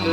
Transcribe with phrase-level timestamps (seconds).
[0.00, 0.08] Hej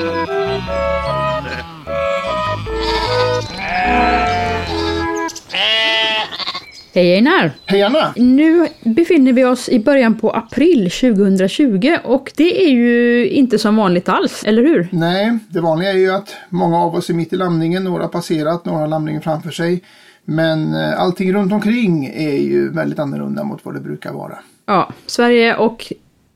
[7.15, 7.51] Einar!
[7.65, 8.13] Hej Anna!
[8.15, 13.75] Nu befinner vi oss i början på april 2020 och det är ju inte som
[13.75, 14.87] vanligt alls, eller hur?
[14.91, 18.09] Nej, det vanliga är ju att många av oss är mitt i lamningen, några har
[18.09, 19.83] passerat, några har lamningen framför sig.
[20.25, 24.37] Men eh, allting runt omkring är ju väldigt annorlunda mot vad det brukar vara.
[24.65, 25.93] Ja, Sverige och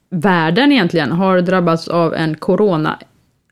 [0.09, 2.37] världen egentligen har drabbats av en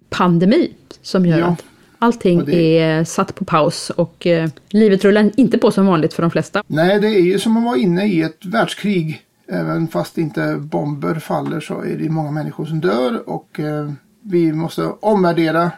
[0.10, 1.46] coronapandemi som gör Ja.
[1.47, 1.64] att
[2.00, 6.21] allting det- är satt på paus och eh, livet rullar inte på som vanligt för
[6.21, 6.64] de flesta.
[6.68, 9.21] Nej, det är ju som att vara inne i ett världskrig.
[9.52, 14.54] Även fast inte bomber faller så är det många människor som dör och eh, vi
[14.54, 15.71] måste omvärdera,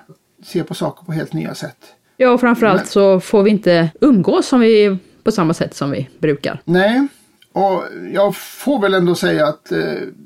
[0.43, 1.77] se på saker på helt nya sätt.
[2.17, 6.09] Ja, och framförallt så får vi inte umgås som vi, på samma sätt som vi
[6.19, 6.61] brukar.
[6.65, 7.07] Nej,
[7.53, 9.79] och jag får väl ändå säga att eh,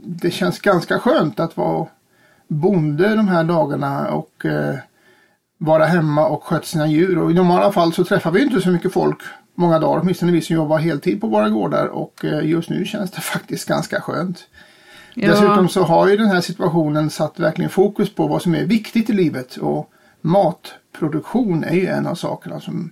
[0.06, 1.88] det känns ganska skönt att vara
[2.48, 4.76] bonde de här dagarna och eh,
[5.58, 7.18] vara hemma och sköta sina djur.
[7.18, 9.20] Och i normala fall så träffar vi inte så mycket folk
[9.56, 13.12] många dagar, åtminstone vi som jobbar heltid på våra gårdar och eh, just nu känns
[13.12, 14.48] det faktiskt ganska skönt.
[15.14, 15.30] Ja.
[15.30, 19.10] Dessutom så har ju den här situationen satt verkligen fokus på vad som är viktigt
[19.10, 19.90] i livet och
[20.22, 22.92] matproduktion är ju en av sakerna som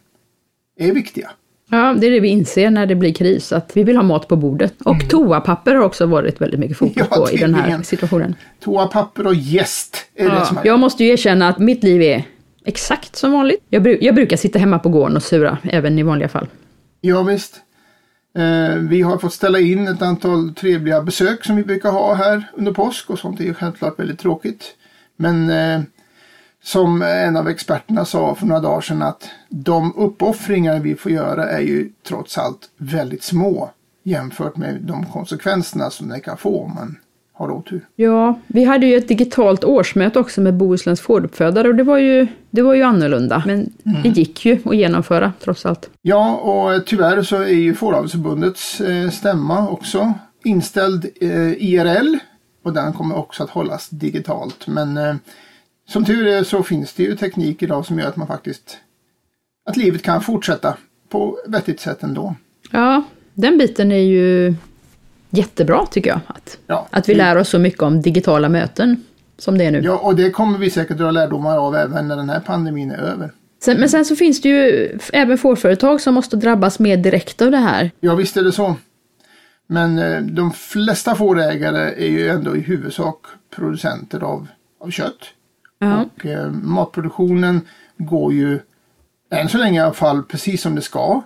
[0.78, 1.32] är viktiga.
[1.78, 4.28] Ja, det är det vi inser när det blir kris, att vi vill ha mat
[4.28, 4.74] på bordet.
[4.86, 7.08] Och toapapper har också varit väldigt mycket fokus Mm.
[7.12, 8.36] Ja, på i den här situationen.
[8.64, 10.68] Toapapper och jäst är det som Ja, är.
[10.68, 12.24] jag måste ju erkänna att mitt liv är
[12.66, 13.60] exakt som vanligt.
[13.70, 16.48] Jag, bru- jag brukar sitta hemma på gården och sura, även i vanliga fall.
[17.02, 17.56] Ja, visst.
[18.38, 22.44] Eh, vi har fått ställa in ett antal trevliga besök som vi brukar ha här
[22.58, 24.64] under påsk och sånt är ju självklart väldigt tråkigt.
[25.18, 25.82] Men eh,
[26.64, 31.50] som en av experterna sa för några dagar sedan att de uppoffringar vi får göra
[31.50, 33.70] är ju trots allt väldigt små
[34.04, 36.98] jämfört med de konsekvenserna som det kan få om man
[37.34, 37.88] har otur.
[37.96, 42.28] Ja, vi hade ju ett digitalt årsmöte också med Bohusläns fåruppfödare och det var ju,
[42.50, 43.44] det var ju annorlunda.
[43.46, 45.90] Men det gick ju att genomföra trots allt.
[46.02, 52.18] Ja, och tyvärr så är ju Fåravelsförbundets eh, stämma också inställd eh, IRL
[52.64, 54.68] och den kommer också att hållas digitalt.
[54.68, 55.16] Men eh,
[55.88, 58.78] som tur är så finns det ju teknik idag som gör att man faktiskt
[59.70, 60.78] att livet kan fortsätta
[61.10, 62.36] på vettigt sätt ändå.
[62.72, 64.56] Ja, den biten är ju
[65.30, 66.20] jättebra tycker jag.
[66.28, 69.04] Att, Ja, att vi lär oss så mycket om digitala möten
[69.38, 69.82] som det är nu.
[69.82, 72.98] Ja, och det kommer vi säkert dra lärdomar av även när den här pandemin är
[72.98, 73.32] över.
[73.64, 77.52] Sen, men sen så finns det ju även fårföretag som måste drabbas mer direkt av
[77.52, 77.92] det här.
[78.00, 78.76] Ja, visst är det så.
[79.68, 83.18] Men eh, de flesta fårägare är ju ändå i huvudsak
[83.56, 84.48] producenter av,
[84.80, 85.20] av kött.
[85.84, 86.06] Ja.
[86.16, 87.62] Och eh, matproduktionen
[87.98, 88.60] går ju
[89.32, 91.22] än så länge i alla fall precis som det ska.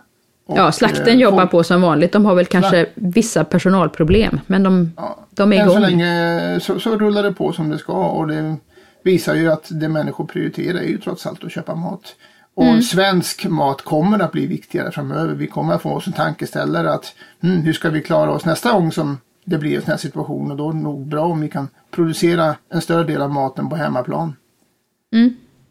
[0.45, 2.11] Och, Ja, slakten eh, jobbar på som vanligt.
[2.11, 5.81] De har väl kanske vissa personalproblem, men de, Ja, de är än så igång.
[5.81, 8.55] länge så, så rullar det på som det ska och det
[9.03, 12.15] visar ju att det människor prioriterar är ju trots allt att köpa mat.
[12.55, 12.81] Och Mm.
[12.81, 15.33] svensk mat kommer att bli viktigare framöver.
[15.35, 17.13] Vi kommer att få oss en tankeställare att
[17.43, 20.51] mm, hur ska vi klara oss nästa gång som det blir en sån här situation
[20.51, 23.69] och då är det nog bra om vi kan producera en större del av maten
[23.69, 24.35] på hemmaplan.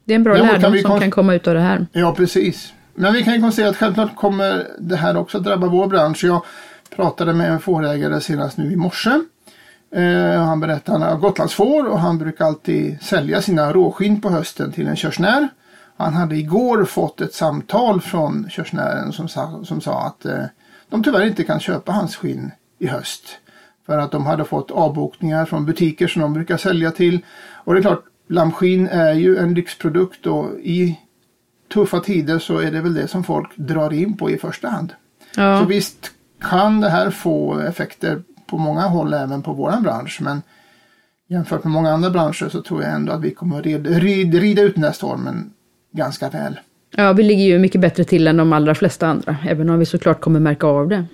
[0.05, 1.87] Det är en bra kan lärdom vi som konst- kan komma ut av det här.
[1.91, 2.73] Ja, precis.
[2.95, 6.23] Men vi kan ju konstatera att självklart kommer det här också drabba vår bransch.
[6.23, 6.41] Jag
[6.95, 9.09] pratade med en fårägare senast nu i morse.
[9.95, 14.29] Eh, han berättade att han har gotlandsfår och han brukar alltid sälja sina råskinn på
[14.29, 15.47] hösten till en körsnär.
[15.97, 20.43] Han hade igår fått ett samtal från körsnären som sa, som sa att eh,
[20.89, 23.23] de tyvärr inte kan köpa hans skinn i höst.
[23.85, 27.19] För att de hade fått avbokningar från butiker som de brukar sälja till.
[27.63, 30.99] Och det är klart, lammskinn är ju en lyxprodukt och i
[31.73, 34.93] tuffa tider så är det väl det som folk drar in på i första hand.
[35.35, 36.11] Så Ja, visst
[36.41, 40.19] kan det här få effekter på många håll även på våran bransch.
[40.21, 40.41] Men
[41.29, 44.33] jämfört med många andra branscher så tror jag ändå att vi kommer att rid, rid,
[44.35, 45.51] rida ut den här stormen
[45.93, 46.59] ganska väl.
[46.95, 49.85] ja, vi ligger ju mycket bättre till än de allra flesta andra, även om vi
[49.85, 51.05] såklart kommer märka av det.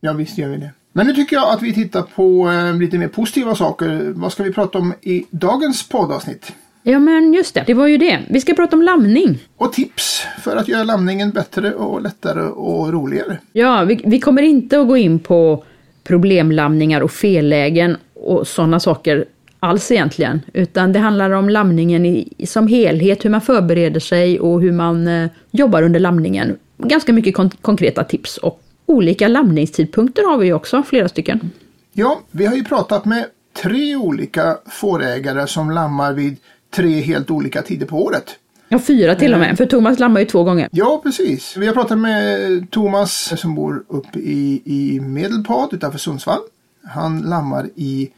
[0.00, 0.70] Ja visst gör vi det.
[0.92, 4.12] Men nu tycker jag att vi tittar på eh, lite mer positiva saker.
[4.14, 6.52] Vad ska vi prata om i dagens poddavsnitt?
[6.82, 8.20] Ja, men just det, det var ju det.
[8.28, 9.38] Vi ska prata om lamning.
[9.56, 13.38] Och tips för att göra lamningen bättre och lättare och roligare.
[13.52, 15.64] Ja, vi, vi kommer inte att gå in på
[16.04, 19.24] problemlamningar och fellägen och sådana saker
[19.60, 20.40] alls egentligen.
[20.52, 25.08] Utan det handlar om lamningen i, som helhet, hur man förbereder sig och hur man
[25.08, 26.56] eh, jobbar under lamningen.
[26.78, 31.50] Ganska mycket kon- konkreta tips och olika lamningstidpunkter har vi också, flera stycken.
[31.92, 33.24] Ja, vi har ju pratat med
[33.62, 36.36] tre olika fårägare som lammar vid
[36.76, 38.38] tre helt olika tider på året.
[38.68, 40.68] Ja, fyra till och med, för Thomas lammar ju två gånger.
[40.72, 41.56] Ja, precis.
[41.56, 46.40] Vi har pratat med Thomas som bor uppe i, i Medelpad utanför Sundsvall.
[46.84, 48.10] Han lammar i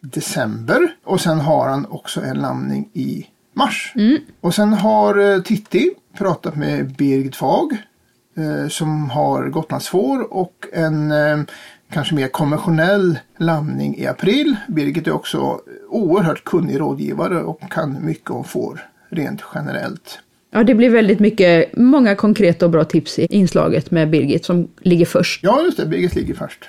[0.00, 3.92] december och sen har han också en lamning i mars.
[4.40, 7.76] Och sen har eh, Titti pratat med Birgit Fag
[8.36, 11.38] eh, som har Gotlandsfår och en eh,
[11.92, 14.56] kanske mer konventionell lamning i april.
[14.68, 20.18] Birgit är också oerhört kunnig rådgivare och kan mycket om får rent generellt.
[20.50, 24.68] Ja, det blir väldigt mycket, många konkreta och bra tips i inslaget med Birgit som
[24.80, 25.42] ligger först.
[25.42, 25.86] Ja, just det.
[25.86, 26.68] Birgit ligger först.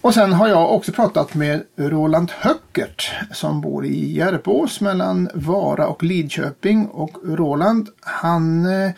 [0.00, 5.86] Och sen har jag också pratat med Roland Höckert som bor i Järpås mellan Vara
[5.86, 6.86] och Lidköping.
[6.86, 8.90] Och Roland han eh,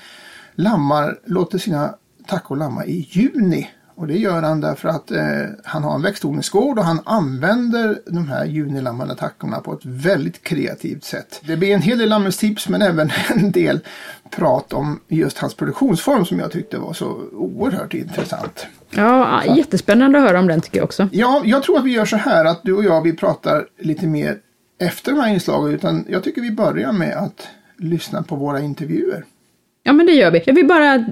[0.54, 1.94] lammar, låter sina
[2.26, 3.70] tackor lamma i juni.
[4.00, 5.20] Och det gör han därför att eh,
[5.64, 11.05] han har en växtodlingsgård och han använder de här junilammade tackorna på ett väldigt kreativt
[11.05, 11.41] sätt.
[11.44, 13.81] Det blir en hel del lammelstips men även en del
[14.31, 18.67] prat om just hans produktionsform som jag tyckte var så oerhört intressant.
[18.91, 21.08] Ja, jättespännande att höra om den tycker jag också.
[21.12, 24.06] Ja, jag tror att vi gör så här att du och jag vi pratar lite
[24.06, 24.38] mer
[24.81, 29.25] efter de här inslagen utan jag tycker vi börjar med att lyssna på våra intervjuer.
[29.82, 30.43] Ja, men det gör vi.
[30.47, 31.05] Jag vill bara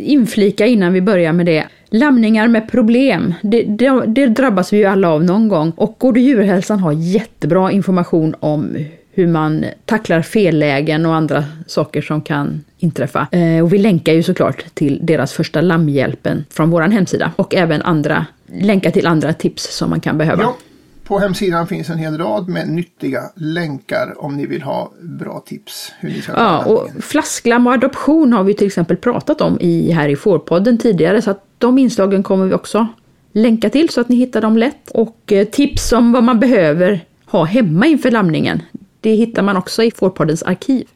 [0.00, 1.66] inflika innan vi börjar med det.
[1.90, 5.72] Lamningar med problem, det, det, det drabbas vi ju alla av någon gång.
[5.76, 8.76] Och Gård och djurhälsan har jättebra information om
[9.14, 13.26] hur man tacklar fellägen och andra saker som kan inträffa.
[13.32, 17.82] Eh, och vi länkar ju såklart till deras första lammhjälpen från vår hemsida och även
[17.82, 18.26] andra
[18.60, 20.42] länkar till andra tips som man kan behöva.
[20.42, 20.56] Ja,
[21.04, 25.92] på hemsidan finns en hel rad med nyttiga länkar om ni vill ha bra tips.
[26.00, 29.90] Hur ni ska Ja, och flasklam och adoption har vi till exempel pratat om i,
[29.90, 32.86] här i Fårpodden tidigare, så att de inslagen kommer vi också
[33.32, 34.90] länka till så att ni hittar dem lätt.
[34.90, 38.62] Och eh, tips om vad man behöver ha hemma inför lamningen,
[39.00, 40.88] det hittar man också i Fårpoddens arkiv.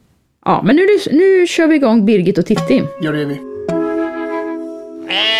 [0.45, 2.83] Ja, men nu, nu kör vi igång Birgit och Titti.
[3.01, 3.56] Ja, det är vi.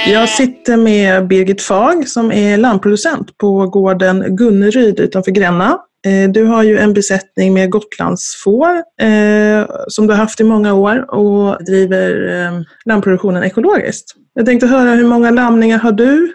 [0.08, 5.80] Jag sitter med Birgit Fag som är lammproducent på gården Gunneryd utanför Gränna.
[6.06, 10.74] Eh, du har ju en besättning med gotlandsfår eh, som du har haft i många
[10.74, 12.52] år och driver eh,
[12.86, 14.16] lammproduktionen ekologiskt.
[14.34, 16.34] Jag tänkte höra hur många lamningar har du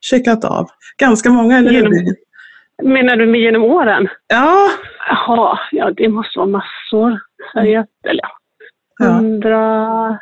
[0.00, 0.68] checkat av?
[0.98, 2.14] Ganska många, eller genom, hur?
[2.88, 4.08] Menar du med genom åren?
[4.28, 4.68] Ja.
[5.08, 7.20] Jaha, ja det måste vara massor.
[7.52, 8.22] Säg eller
[8.98, 9.06] ja.
[9.06, 10.18] 100...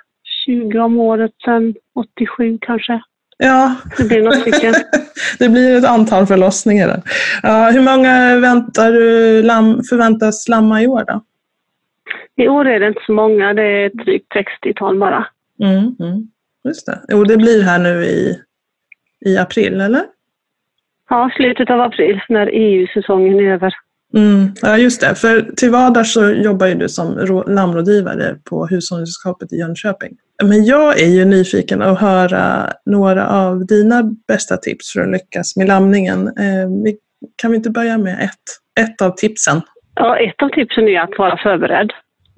[0.46, 3.00] 20 om året sedan 87 kanske.
[3.38, 4.74] Ja, det blir, något stycken.
[5.38, 6.88] det blir ett antal förlossningar.
[7.44, 11.04] Uh, hur många väntar du lam, förväntas lamma i år?
[11.06, 11.22] Då?
[12.36, 15.26] I år är det inte så många, det är drygt 60-tal bara.
[15.62, 16.28] Mm, mm.
[16.64, 17.00] Just det.
[17.08, 18.40] Jo, det blir här nu i,
[19.26, 20.04] i april, eller?
[21.08, 23.74] Ja, slutet av april när EU-säsongen är över.
[24.14, 25.14] Mm, ja, just det.
[25.14, 30.16] För till vardags så jobbar ju du som lammrådgivare på Hushållningssällskapet i Jönköping.
[30.44, 35.56] Men jag är ju nyfiken att höra några av dina bästa tips för att lyckas
[35.56, 36.26] med lamningen.
[36.26, 36.94] Eh,
[37.42, 38.46] kan vi inte börja med ett,
[38.86, 39.60] ett av tipsen?
[39.94, 41.90] Ja, ett av tipsen är att vara förberedd.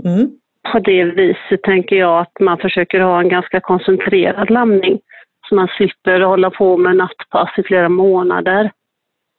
[0.05, 0.31] Mm.
[0.73, 4.99] På det viset tänker jag att man försöker ha en ganska koncentrerad lamning.
[5.49, 8.71] Så man slipper hålla på med nattpass i flera månader.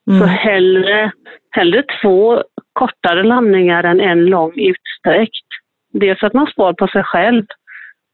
[0.06, 0.28] Så Mm.
[0.28, 1.12] hellre,
[1.50, 2.42] hellre två
[2.72, 5.46] kortare landningar än en lång utsträckt.
[5.92, 7.44] Dels att man spar på sig själv,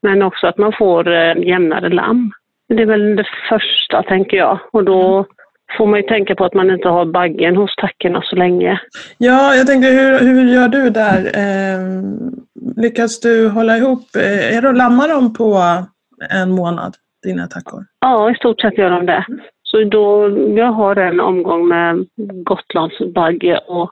[0.07, 2.31] men också att man får eh, jämnare lamm.
[2.69, 4.59] Det är väl det första, tänker jag.
[4.71, 5.25] Och då
[5.77, 8.79] får man ju tänka på att man inte har baggen hos tackorna så länge.
[9.17, 11.19] Ja, jag tänkte hur, hur gör du där?
[11.43, 11.79] Eh,
[12.83, 14.03] lyckas du hålla ihop?
[14.15, 15.61] Eh, är du och lammar dem på
[16.41, 17.85] en månad, dina tackor?
[17.99, 19.25] Ja, i stort sett gör de det.
[19.63, 22.05] Så då, jag har en omgång med
[22.45, 23.91] Gotlandsbagge och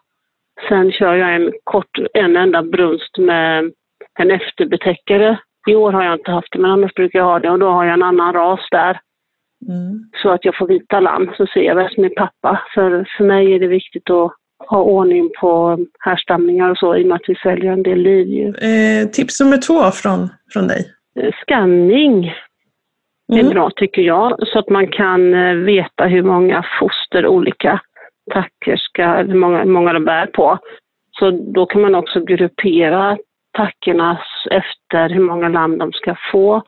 [0.69, 3.71] sen kör jag en kort, en enda brunst med
[4.19, 5.37] en efterbetäckare.
[5.65, 7.69] I år har jag inte haft det, men annars brukar jag ha det och då
[7.69, 8.99] har jag en annan ras där.
[9.69, 10.09] Mm.
[10.21, 12.61] Så att jag får vita lamm, så ser jag vad som är pappa.
[12.73, 14.31] För, för mig är det viktigt att
[14.69, 18.63] ha ordning på härstamningar och så i och med att vi säljer en del livdjur.
[18.63, 20.85] Eh, tips nummer två från, från dig?
[21.19, 22.25] Eh, Skanning
[23.33, 23.49] är Mm.
[23.49, 27.81] bra tycker jag, så att man kan eh, veta hur många foster olika
[28.33, 30.57] tackor ska, hur många, hur många de bär på.
[31.19, 33.17] Så då kan man också gruppera
[33.55, 34.21] tackorna
[34.51, 36.63] efter hur många lamm de ska få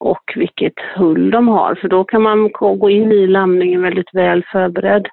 [0.00, 1.74] och vilket hull de har.
[1.74, 5.08] För då kan man gå in i lamningen väldigt väl förberedd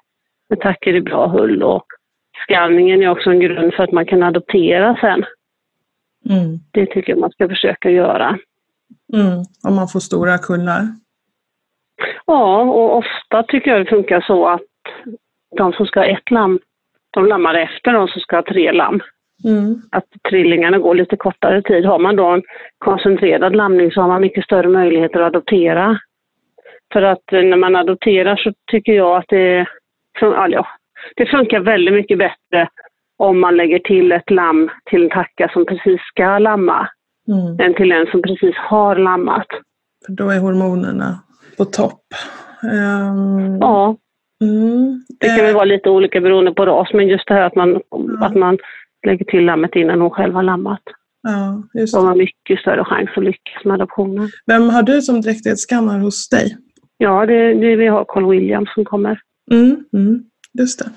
[0.48, 1.62] med tackor i bra hull.
[1.62, 1.86] Och
[2.46, 5.24] skanningen är också en grund för att man kan adoptera sen.
[6.30, 6.58] Mm.
[6.72, 8.38] Det tycker jag man ska försöka göra.
[9.12, 9.44] Mm.
[9.68, 10.82] Om man får stora kullar.
[12.26, 14.62] Ja, och ofta tycker jag det funkar så att
[15.56, 16.58] de som ska ha ett lamm,
[17.10, 19.00] de lammar efter de som ska ha tre lamm.
[19.44, 19.82] Mm.
[19.90, 21.84] Att trillingarna går lite kortare tid.
[21.84, 22.42] Har man då en
[22.78, 25.98] koncentrerad lamning så har man mycket större möjligheter att adoptera.
[26.92, 29.66] För att eh, när man adopterar så tycker jag att det,
[30.20, 30.66] fun- ja,
[31.16, 32.68] det funkar väldigt mycket bättre
[33.18, 36.88] om man lägger till ett lamm till en tacka som precis ska lamma
[37.28, 37.60] Mm.
[37.60, 39.46] än till en som precis har lammat.
[40.06, 41.18] För då är hormonerna
[41.58, 42.00] på topp.
[42.62, 43.96] Ehm, Ja,
[44.42, 45.04] mm.
[45.20, 47.54] det kan Eh, väl vara lite olika beroende på ras, men just det här att
[47.54, 47.80] man,
[48.20, 48.58] att man
[49.06, 50.82] lägger till lammet innan hon själv har lammat.
[51.22, 54.28] ja, just Då har mycket större chans att lyckas med adoptionen.
[54.46, 56.56] Vem har du som dräktighetsskannar hos dig?
[56.98, 59.20] Ja, det, det vi har Carl Williams som kommer.
[59.52, 60.24] Mm, mm,
[60.58, 60.90] just det.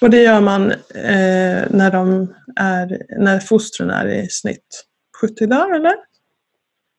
[0.00, 4.84] Och det gör man eh, när, de är, när fostren är i snitt
[5.20, 5.94] 70 dagar, eller?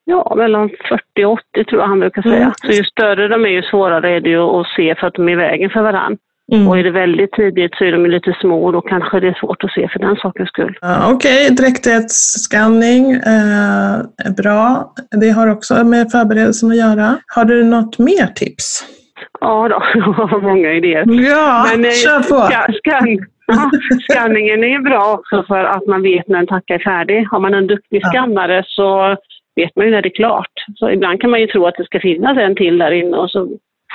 [0.05, 2.36] Ja, mellan 40 och 80 tror jag han brukar säga.
[2.36, 2.53] Mm.
[2.57, 5.27] Så ju större de är, ju svårare är det ju att se för att de
[5.29, 6.17] är i vägen för varandra.
[6.51, 6.67] Mm.
[6.67, 9.33] Och är det väldigt tidigt så är de lite små och då kanske det är
[9.39, 10.77] svårt att se för den sakens skull.
[10.81, 13.95] Ja, Okej, dräktighetsskanning eh,
[14.27, 14.93] är bra.
[15.21, 17.17] Det har också med förberedelsen att göra.
[17.35, 18.85] Har du något mer tips?
[19.41, 21.03] Ja då, jag har många idéer.
[21.29, 22.45] Ja, Men, eh, kör på!
[22.51, 23.07] Ska, skan,
[23.47, 23.71] ja,
[24.09, 27.27] skanningen är bra också för att man vet när en tacka är färdig.
[27.31, 28.09] Har man en duktig Ja.
[28.09, 29.15] skannare så
[29.55, 30.51] vet man ju när det är klart.
[30.75, 33.29] Så ibland kan man ju tro att det ska finnas en till där inne och
[33.29, 33.47] så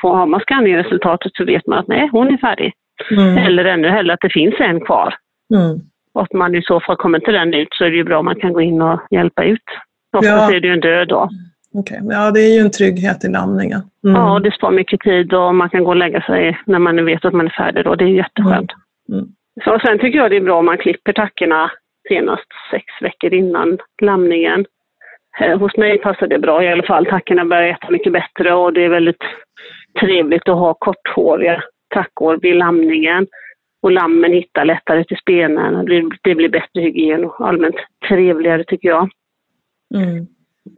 [0.02, 2.73] får, har man skanningresultatet så vet man att nej, hon är färdig.
[3.11, 3.38] Mm.
[3.38, 5.14] Eller ännu hellre att det finns en kvar.
[5.55, 5.78] Mm.
[6.14, 8.19] Och att man i så fall kommer inte den ut så är det ju bra
[8.19, 9.62] om man kan gå in och hjälpa ut.
[10.17, 10.57] Oftast Ja.
[10.57, 11.28] är det ju en död då.
[11.75, 13.81] Okej, Ja, det är ju en trygghet i lamningen.
[14.05, 14.17] Mm.
[14.17, 17.25] Ja, det sparar mycket tid och man kan gå och lägga sig när man vet
[17.25, 17.95] att man är färdig då.
[17.95, 18.73] Det är jätteskönt.
[19.12, 19.25] Mm.
[19.64, 21.71] Så sen tycker jag det är bra om man klipper tackorna
[22.09, 24.64] senast sex veckor innan lamningen.
[25.40, 27.07] Eh, Hos mig passar det bra i alla fall.
[27.07, 29.23] Tackorna börjar äta mycket bättre och det är väldigt
[30.00, 31.62] trevligt att ha korthåriga
[31.95, 33.26] tackor vid lamningen.
[33.83, 35.85] Och lammen hittar lättare till spenen.
[36.25, 37.76] Det blir, bättre hygien och allmänt
[38.09, 39.09] trevligare tycker jag.
[39.95, 40.26] Mm.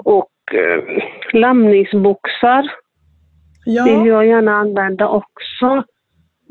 [0.05, 1.03] Och eh,
[1.33, 2.63] lamningsboxar
[3.65, 5.85] vill Ja, jag gärna använda också.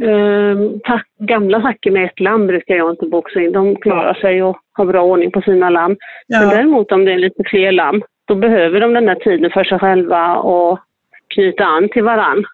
[0.04, 3.52] Ehm, tack, gamla tackor med ett lamm brukar jag inte boxa in.
[3.52, 5.98] De klarar sig och har bra ordning på sina lamm.
[6.28, 6.50] Men ja.
[6.50, 9.80] däremot om det är lite fler lamm, då behöver de den där tiden för sig
[9.80, 10.80] själva och
[11.34, 12.46] knyta an till varann.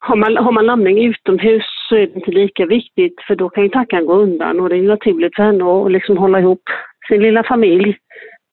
[0.00, 3.62] Har man, har man lamning utomhus så är det inte lika viktigt för då kan
[3.62, 6.62] ju tackan gå undan och det är naturligt för henne att liksom hålla ihop
[7.08, 7.96] sin lilla familj.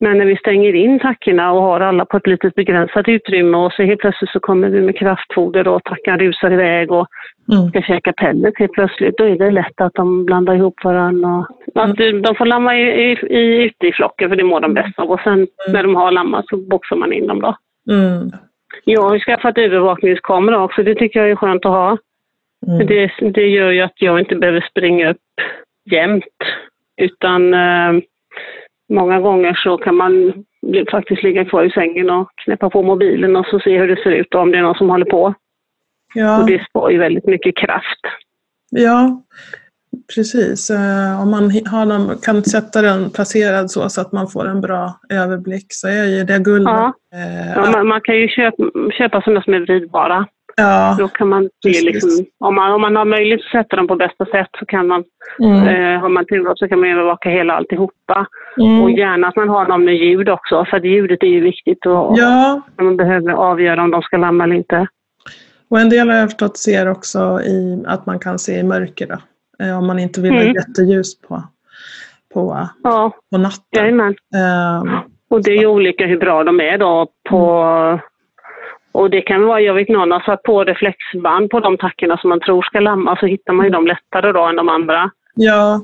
[0.00, 3.72] Men när vi stänger in tackorna och har alla på ett litet begränsat utrymme och
[3.72, 7.06] så helt plötsligt så kommer vi med kraftfoder och tackan rusar iväg och
[7.52, 7.68] Mm.
[7.68, 11.46] ska käka pellet helt plötsligt, då är det lätt att de blandar ihop varandra.
[11.74, 14.74] Och att de får lamma i, i, i, ute i flocken för det mår de
[14.74, 15.10] bäst av.
[15.10, 17.56] Och sen när de har lammat så boxar man in dem då.
[17.90, 18.30] Mm.
[18.84, 21.98] Jag har skaffat övervakningskamera också, det tycker jag är skönt att ha.
[22.66, 22.86] Mm.
[22.86, 25.16] Det, det gör ju att jag inte behöver springa upp
[25.90, 26.24] jämt.
[26.96, 28.02] Utan eh,
[28.88, 30.44] många gånger så kan man
[30.90, 34.10] faktiskt ligga kvar i sängen och knäppa på mobilen och så se hur det ser
[34.10, 35.34] ut och om det är någon som håller på.
[36.14, 36.40] Ja.
[36.40, 38.00] Och det sparar ju väldigt mycket kraft.
[38.70, 39.22] Ja,
[40.14, 40.70] precis.
[40.70, 41.52] Eh, om man
[41.88, 46.04] någon, kan sätta den placerad så, så att man får en bra överblick så är
[46.04, 46.68] ju det guld.
[46.68, 46.92] Ja.
[47.14, 48.62] Eh, Ja, man, man kan ju köpa,
[48.98, 50.26] köpa sådana som är vridbara.
[50.56, 50.96] ja.
[50.98, 53.96] Då kan man se liksom, om man, om man har möjlighet att sätta dem på
[53.96, 55.04] bästa sätt så kan man,
[55.42, 55.68] Mm.
[55.68, 58.26] eh, har man tur så kan man övervaka hela alltihopa.
[58.60, 58.82] Mm.
[58.82, 62.18] Och gärna att man har dem med ljud också, för ljudet är ju viktigt och,
[62.18, 64.86] Ja, när man behöver avgöra om de ska lamma eller inte.
[65.70, 69.06] och en del har jag förstått ser också i att man kan se i mörker
[69.06, 69.16] då.
[69.62, 70.54] Eh, om man inte vill ha Mm.
[70.54, 71.42] jätteljus på,
[72.34, 73.60] på, Ja, på natten.
[73.72, 74.14] jajamän.
[74.34, 75.00] Eh,
[75.30, 78.00] Och det är ju olika hur bra de är då på
[78.92, 82.30] och det kan vara, jag vet någon har satt på reflexband på de tackorna som
[82.30, 85.10] man tror ska lamma så hittar man ju dem lättare då än de andra.
[85.34, 85.80] ja,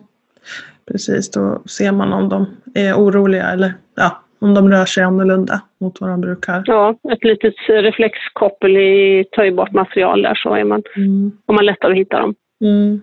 [0.90, 1.30] precis.
[1.30, 6.00] Då ser man om de är oroliga eller ja, om de rör sig annorlunda mot
[6.00, 6.62] vad de brukar.
[6.66, 11.32] Ja, ett litet reflexkoppel i töjbart material där så är man, Mm.
[11.52, 12.34] man lättare att hitta dem.
[12.64, 13.02] Mm,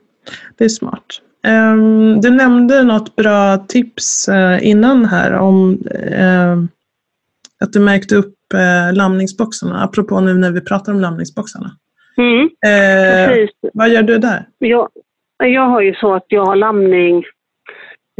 [0.57, 1.05] det är smart.
[1.43, 5.83] Ehm, du nämnde något bra tips eh, innan här om
[6.15, 6.67] ehm,
[7.63, 11.71] att du märkte upp uh, lamningsboxarna, apropå nu när vi pratar om lamningsboxarna.
[12.17, 14.45] Mm, Eh, vad gör du där?
[14.57, 14.89] Jag,
[15.37, 17.17] jag har ju så att jag har lamning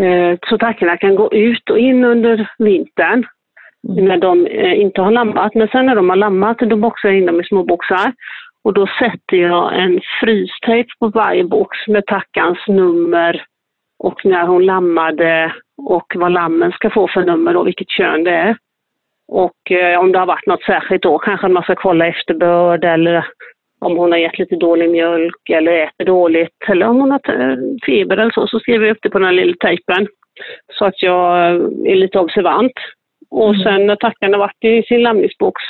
[0.02, 3.26] eh, så tackorna kan gå ut och in under vintern
[3.90, 4.06] Mm.
[4.06, 5.56] när de eh, inte har lammat.
[5.56, 8.14] Men sen när de har lammat då boxar jag in dem i små boxar.
[8.64, 13.44] Och då sätter jag en frystejp på varje box med tackans nummer
[14.00, 18.32] och när hon lammade och vad lammen ska få för nummer och vilket kön det
[18.32, 18.58] är.
[19.28, 23.26] Och eh, om det har varit något särskilt då kanske man ska kolla efterbörd eller
[23.80, 27.20] om hon har gett lite dålig mjölk eller äter dåligt eller om hon har
[27.86, 30.08] feber eller så, så skriver jag upp det på den här lilla tejpen.
[30.74, 31.38] Så att jag
[31.88, 32.72] är lite observant.
[33.30, 33.64] Och Mm.
[33.64, 35.62] sen när tackan har varit i sin lamningsbox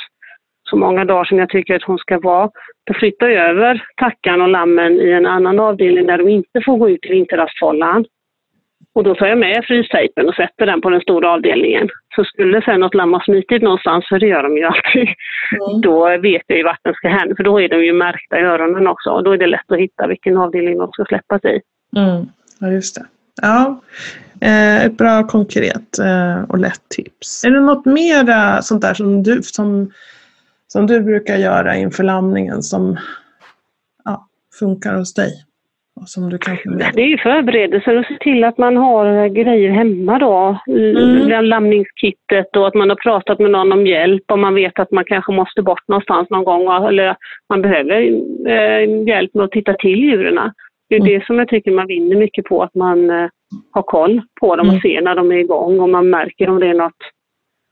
[0.72, 2.50] så många dagar som jag tycker att hon ska vara,
[2.86, 6.76] då flyttar jag över tackan och lammen i en annan avdelning där de inte får
[6.76, 8.04] gå ut i vinterrastfållan.
[8.94, 11.88] Och då tar jag med frystejpen och sätter den på den stora avdelningen.
[12.16, 15.08] Så skulle sen något lamm ha smitit någonstans, för det gör de ju alltid,
[15.68, 15.80] mm.
[15.80, 17.36] då vet jag ju vart den ska hända.
[17.36, 19.78] För då är de ju märkta i öronen också och då är det lätt att
[19.78, 21.60] hitta vilken avdelning de ska släppas i.
[21.96, 22.26] Mm.
[22.60, 23.04] Ja, just det.
[23.42, 23.80] Ja,
[24.40, 27.44] eh, ett bra konkret eh, och lätt tips.
[27.44, 29.90] Är det något mer sånt där som du, som,
[30.72, 32.96] som du brukar göra inför lamningen som
[34.04, 34.26] ja,
[34.60, 35.32] funkar hos dig?
[36.00, 39.70] Och som du kanske det är ju förberedelser och se till att man har grejer
[39.70, 40.58] hemma då.
[40.66, 41.44] Mm.
[41.44, 45.04] Lamningskittet och att man har pratat med någon om hjälp och man vet att man
[45.04, 47.16] kanske måste bort någonstans någon gång eller
[47.48, 48.00] man behöver
[48.48, 50.52] eh, hjälp med att titta till djuren.
[50.88, 51.12] Det är mm.
[51.12, 53.28] det som jag tycker man vinner mycket på, att man eh,
[53.70, 54.80] har koll på dem och mm.
[54.80, 57.02] ser när de är igång och man märker om det är något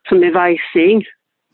[0.08, 1.04] som är vajsing.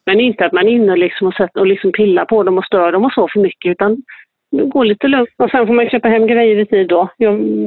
[0.06, 2.64] Men inte att man är inne liksom och, sätter, och liksom pillar på dem och
[2.64, 4.02] stör dem och så för mycket utan
[4.50, 5.28] gå lite lugnt.
[5.36, 7.08] Och sen får man köpa hem grejer i tid då.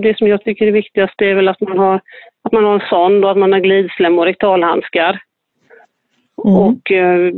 [0.04, 2.02] det som jag tycker är viktigast är väl att man har,
[2.44, 5.22] att man har en sond och att man har glidslem och rektalhandskar.
[6.46, 6.58] Mm.
[6.58, 7.34] Och eh,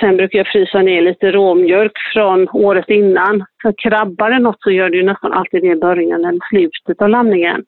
[0.00, 3.44] sen brukar jag frysa ner lite råmjölk från året innan.
[3.62, 7.02] För krabbar det något så gör det ju nästan alltid det i början eller slutet
[7.02, 7.64] av lamningen.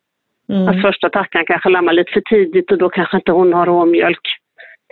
[0.49, 0.69] Mm.
[0.69, 4.40] Att första tackan kanske lammar lite för tidigt och då kanske inte hon har råmjölk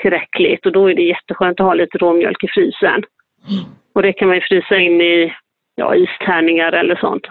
[0.02, 3.02] tillräckligt och då är det jätteskönt att ha lite råmjölk i frysen.
[3.48, 3.64] Mm.
[3.94, 5.32] Och det kan man ju frysa in i
[5.74, 7.26] ja, istärningar eller sånt.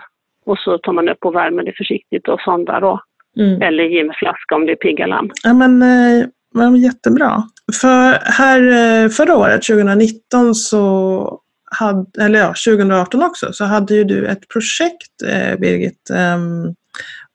[0.45, 3.01] Och så tar man upp och värmer det försiktigt och sondar då.
[3.39, 3.61] Mm.
[3.61, 5.31] Eller ger med flaska om det är pigga lamm.
[5.43, 7.43] Ja men eh, jättebra.
[7.81, 11.39] För här eh, förra året, 2019, så
[11.71, 16.37] hade, eller ja, 2018 också, så hade ju du ett projekt, eh, Birgit, eh,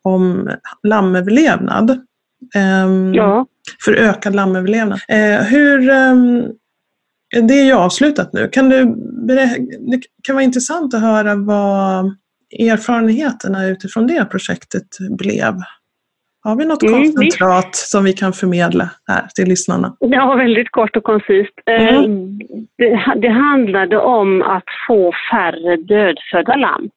[0.02, 0.50] om
[0.82, 2.06] lamöverlevnad.
[2.54, 3.46] Eh, ja.
[3.84, 5.00] För ökad lamöverlevnad.
[5.08, 6.42] Eh, hur, ehm,
[7.48, 8.48] det är ju avslutat nu.
[8.48, 8.84] Kan du,
[9.26, 12.04] det kan vara intressant att höra vad
[12.58, 14.86] erfarenheterna utifrån det projektet
[15.18, 15.54] blev.
[16.44, 17.90] Har vi något mm, koncentrat visst.
[17.90, 19.96] som vi kan förmedla här till lyssnarna?
[19.98, 21.52] Ja, väldigt kort och koncist.
[21.66, 22.38] Eh, mm.
[22.78, 26.90] Det, det handlade om att få färre dödfödda lamm.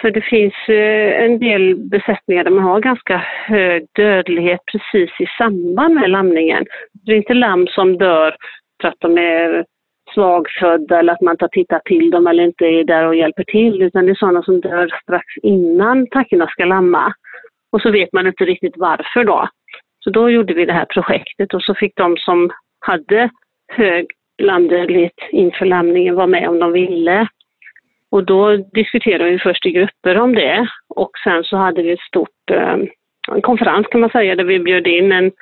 [0.00, 5.26] För det finns eh, en del besättningar där man har ganska hög dödlighet precis i
[5.38, 6.66] samband med lamningen.
[6.92, 8.36] Det är inte lamm som dör
[8.82, 9.64] för att de är
[10.14, 13.44] svagfödda eller att man inte har tittat till dem eller inte är där och hjälper
[13.44, 17.12] till utan det är sådana som dör strax innan tackorna ska lamma.
[17.72, 19.48] Och så vet man inte riktigt varför då.
[20.04, 23.30] Så då gjorde vi det här projektet och så fick de som hade
[23.72, 24.06] hög
[24.42, 27.28] lammdödlighet inför lamningen vara med om de ville.
[28.10, 30.68] Och då diskuterade vi först i grupper om det.
[30.88, 32.76] Och sen så hade vi ett stort eh,
[33.32, 35.32] en konferens kan man säga där vi bjöd in en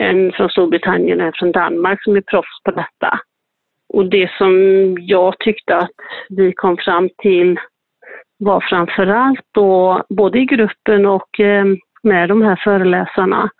[0.00, 3.20] en från Storbritannien och en från Danmark som är proffs på detta.
[3.88, 4.52] Och det som
[5.00, 5.90] jag tyckte att
[6.28, 7.60] vi kom fram till
[8.38, 11.64] var framförallt då, både i gruppen och eh,
[12.02, 13.50] med de här föreläsarna,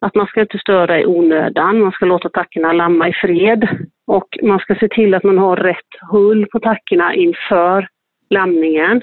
[0.00, 3.68] att man ska inte störa i onödan, man ska låta tackorna lamma i fred.
[4.06, 7.88] Och man ska se till att man har rätt hull på tackorna inför
[8.34, 9.02] lamningen.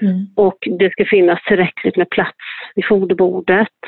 [0.00, 0.26] Mm.
[0.36, 2.38] Och det ska finnas tillräckligt med plats
[2.74, 3.78] vid foderbordet.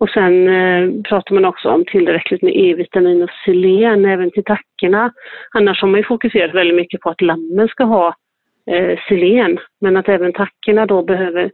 [0.00, 5.12] Och sen eh, pratar man också om tillräckligt med E-vitamin och selen även till tackorna.
[5.50, 8.14] Annars har man ju fokuserat väldigt mycket på att lammen ska ha
[8.66, 11.50] eh, selen, men att även tackorna då behöver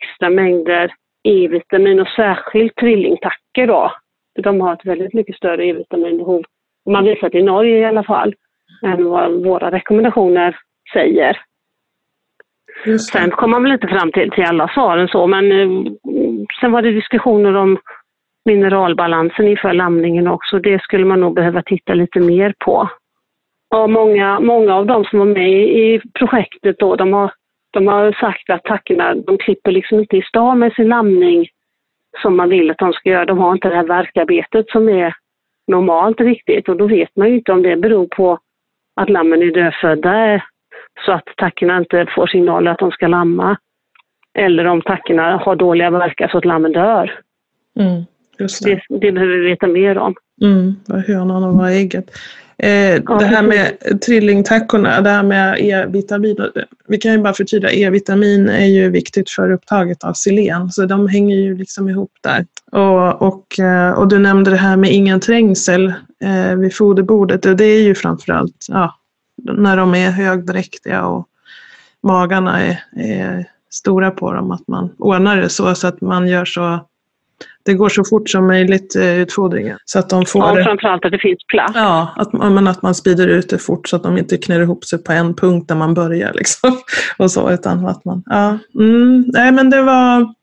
[0.00, 0.92] extra mängder
[1.24, 3.92] E-vitamin och särskilt trillingtackor då.
[4.42, 6.42] De har ett väldigt mycket större E-vitaminbehov,
[6.90, 8.34] man visat i Norge i alla fall,
[8.82, 10.56] än vad våra rekommendationer
[10.92, 11.40] säger.
[13.12, 15.92] Sen kom man väl inte fram till, till alla svaren så, men eh,
[16.60, 17.78] sen var det diskussioner om
[18.44, 20.58] mineralbalansen inför lamningen också.
[20.58, 22.88] Det skulle man nog behöva titta lite mer på.
[23.74, 27.32] Och många, många av de som var med i projektet då, de har,
[27.70, 31.46] de har sagt att tackorna, de klipper liksom inte i stad med sin lamning
[32.22, 33.24] som man vill att de ska göra.
[33.24, 35.14] De har inte det här verkarbetet som är
[35.66, 38.38] normalt riktigt och då vet man ju inte om det beror på
[38.96, 40.42] att lammen är dödfödda
[41.04, 43.56] så att tackorna inte får signaler att de ska lamma.
[44.38, 47.20] Eller om tackorna har dåliga verkar så att lammen dör.
[47.78, 48.04] Mm,
[48.38, 48.64] det.
[48.64, 49.12] Det, det.
[49.12, 50.14] behöver vi veta mer om.
[50.42, 52.10] Mm, vad hönan och vad ägget.
[52.62, 56.36] Eh, ja, det här med trillingtackorna, det här med E-vitamin.
[56.88, 61.08] Vi kan ju bara förtydliga, E-vitamin är ju viktigt för upptaget av selen, så de
[61.08, 62.46] hänger ju liksom ihop där.
[62.72, 65.92] Och, och, eh, och du nämnde det här med ingen trängsel
[66.24, 68.94] eh, vid foderbordet, och det är ju framförallt ja,
[69.44, 71.26] när de är högdräktiga och
[72.02, 76.44] magarna är, är, stora på dem, att man ordnar det så, så att man gör
[76.44, 76.80] så
[77.62, 79.78] det går så fort som möjligt eh, utfodringen.
[79.84, 81.72] Så att de får ja, framförallt att det finns plats.
[81.74, 84.84] Ja, att, men att man sprider ut det fort så att de inte knör ihop
[84.84, 86.32] sig på en punkt där man börjar.
[86.34, 86.78] Liksom,
[87.18, 90.34] och så, utan att man, ja, mm, nej men det var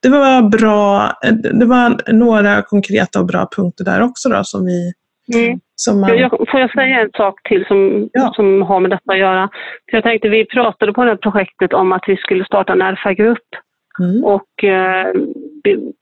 [0.00, 1.12] det var bra,
[1.52, 4.92] det var några konkreta och bra punkter där också då som vi
[5.34, 5.60] Mm.
[6.00, 6.18] Man...
[6.18, 8.32] jag, får jag säga en sak till som, ja.
[8.36, 9.48] som har med detta att göra?
[9.90, 12.82] För jag tänkte, vi pratade på det här projektet om att vi skulle starta en
[12.94, 13.48] RFA-grupp.
[14.00, 14.24] Mm.
[14.24, 15.12] Och eh,
[15.64, 15.92] vi,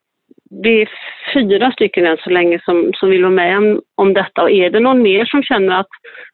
[0.62, 0.88] vi, är
[1.35, 4.42] fyra stycken än så länge som, som vill vara med om, om detta.
[4.42, 5.88] Och är det någon mer som känner att,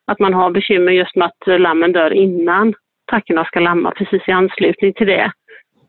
[0.07, 2.75] att man har bekymmer just med att lammen dör innan
[3.11, 5.33] tackorna ska lamma, precis i anslutning till det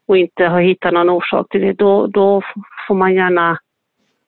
[0.07, 2.41] och inte har hittat någon orsak till det, då, då,
[2.88, 3.60] får, man gärna,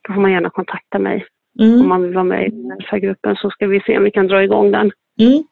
[0.07, 1.25] då får man gärna kontakta mig.
[1.59, 1.81] Mm.
[1.81, 4.11] Om man vill vara med i den här gruppen så ska vi se om vi
[4.11, 4.91] kan dra igång den.
[5.19, 5.43] Mm.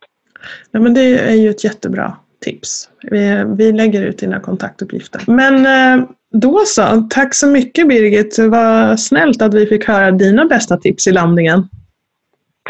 [0.71, 2.89] Ja, men det är ju ett jättebra tips.
[3.01, 5.21] Vi, vi lägger ut dina kontaktuppgifter.
[5.27, 8.39] Men eh, då så, tack så mycket Birgit.
[8.39, 11.63] Vad snällt att vi fick höra dina bästa tips i lamningen.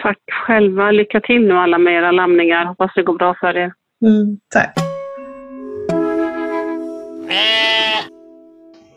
[0.02, 0.92] Tack själva.
[0.92, 2.66] Lycka till nu alla med era lamningar.
[2.66, 3.74] Hoppas det går bra för er.
[4.06, 4.74] Mm, tack.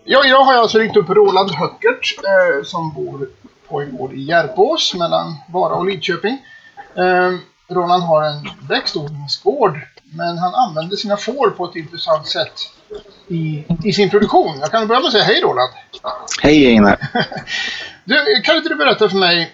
[0.04, 3.26] Ja, jag har alltså ringt upp Roland Höckert eh, som bor
[3.70, 6.38] på en gård i Järpås mellan Vara och Lidköping.
[6.96, 7.32] Eh,
[7.68, 9.80] Roland har en växtodlingsgård
[10.12, 12.52] men han använder sina får på ett intressant sätt
[13.28, 14.58] i, i sin produktion.
[14.60, 15.70] Jag kan börja med att säga hej Roland.
[16.42, 16.98] Hej Einar.
[18.04, 19.52] du, kan inte du berätta för mig,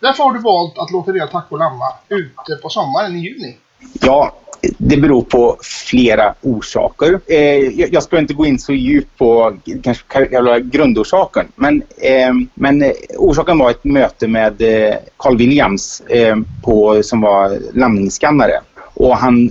[0.00, 3.56] varför har du valt att låta dina tackor lamma ute på sommaren i juni?
[4.00, 4.36] Ja,
[4.78, 7.20] det beror på flera orsaker.
[7.26, 11.46] Eh, jag ska inte gå in så djupt på kanske grundorsaken.
[11.54, 17.20] Men, eh, men eh, orsaken var ett möte med eh, Carl Williams eh, på, som
[17.20, 18.60] var landningsskannare.
[18.94, 19.50] Och han,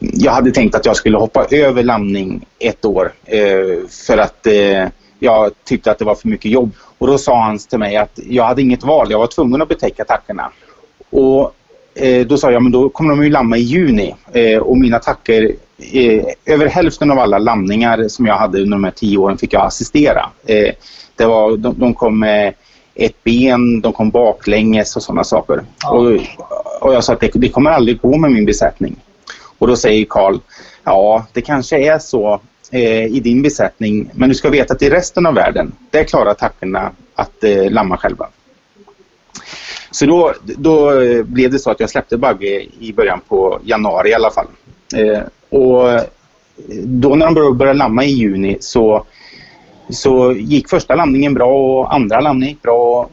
[0.00, 4.88] jag hade tänkt att jag skulle hoppa över landning ett år eh, för att eh,
[5.18, 6.70] jag tyckte att det var för mycket jobb.
[6.98, 9.68] Och då sa han till mig att jag hade inget val, jag var tvungen att
[9.68, 10.50] betäcka tackorna.
[11.10, 11.54] Och
[11.94, 14.98] eh, då sa jag men då kommer de ju lamma i juni eh, och mina
[14.98, 15.50] tackor,
[15.92, 19.52] eh, över hälften av alla lamningar som jag hade under de här tio åren fick
[19.52, 20.30] jag assistera.
[20.46, 20.74] Eh,
[21.16, 22.54] det var, de, de kom med
[22.94, 25.62] ett ben, de kom baklänges och sådana saker.
[25.82, 25.90] Ja.
[25.90, 26.20] Och,
[26.80, 28.96] och jag sa att det, det kommer aldrig gå med min besättning.
[29.58, 30.38] Och då säger Karl,
[30.84, 34.90] ja det kanske är så eh, i din besättning men du ska veta att i
[34.90, 38.28] resten av världen, där klarar tackorna att eh, lamma själva.
[39.92, 44.10] Så då, då eh, blev det så att jag släppte Bagge i början på januari
[44.10, 44.46] i alla fall.
[44.96, 46.02] Eh, och eh,
[46.84, 49.04] då när de började lamma i juni så,
[49.90, 53.08] så gick första landningen bra och andra landningen gick bra.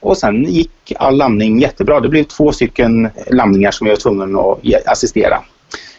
[0.00, 2.00] Och sen gick all landning jättebra.
[2.00, 5.38] Det blev två stycken landningar som jag var tvungen att assistera.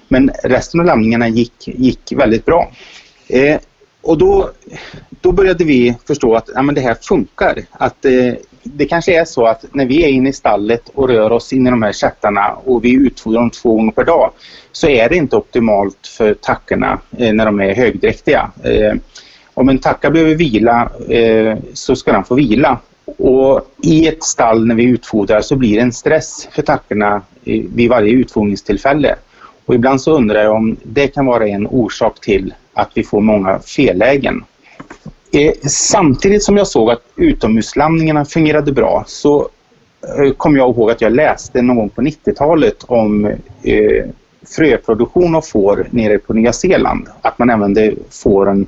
[0.07, 2.71] Men resten av landningarna gick, gick väldigt bra.
[3.27, 3.57] Eh,
[4.01, 4.49] och då,
[5.21, 7.59] då började vi förstå att ja, men det här funkar.
[7.71, 8.33] Att eh,
[8.63, 11.67] det kanske är så att när vi är inne i stallet och rör oss in
[11.67, 14.32] i de här chattarna och vi utfodrar dem två gånger per dag
[14.71, 18.52] så är det inte optimalt för tackorna eh, när de är högdräktiga.
[18.63, 18.93] Eh,
[19.54, 22.80] om en tacka behöver vila eh, så ska den få vila.
[23.17, 27.63] Och i ett stall när vi utfodrar så blir det en stress för tackorna eh,
[27.76, 29.15] vid varje utfodringstillfälle.
[29.65, 33.21] Och ibland så undrar jag om det kan vara en orsak till att vi får
[33.21, 34.43] många fellägen.
[35.36, 39.50] Eh, samtidigt som jag såg att utomhuslamningarna fungerade bra så
[40.17, 43.26] eh, kom jag ihåg att jag läste någon gång på 90-talet om
[43.63, 44.06] eh,
[44.56, 47.08] fröproduktion av får nere på Nya Zeeland.
[47.22, 48.67] Att man använde fåren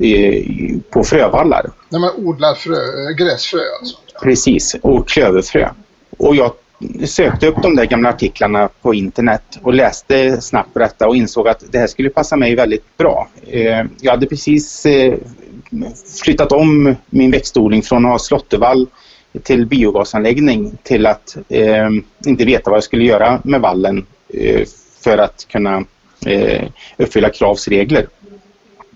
[0.00, 0.44] eh,
[0.90, 1.70] på frövallar.
[1.88, 3.96] När man odlar frö, eh, gräsfrö alltså?
[4.22, 5.68] Precis, och klöverfrö.
[6.18, 6.52] Och jag
[7.04, 11.48] sökte upp de där gamla artiklarna på internet och läste snabbt på detta och insåg
[11.48, 13.28] att det här skulle passa mig väldigt bra.
[13.46, 15.14] Eh, jag hade precis eh,
[16.24, 18.86] flyttat om min växtodling från att ha slåttervall
[19.42, 21.88] till biogasanläggning till att eh,
[22.26, 24.06] inte veta vad jag skulle göra med vallen
[25.00, 25.84] för att kunna
[26.96, 28.06] uppfylla Kravs regler.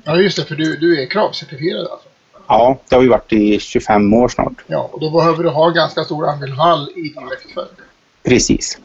[0.05, 2.09] Ja just det, för du, du är Kravcertifierad alltså?
[2.47, 4.53] Ja, det har vi varit i 25 år snart.
[4.67, 7.69] Ja, och då behöver du ha ganska stor andel vall i din växtföljd.
[8.23, 8.79] Precis.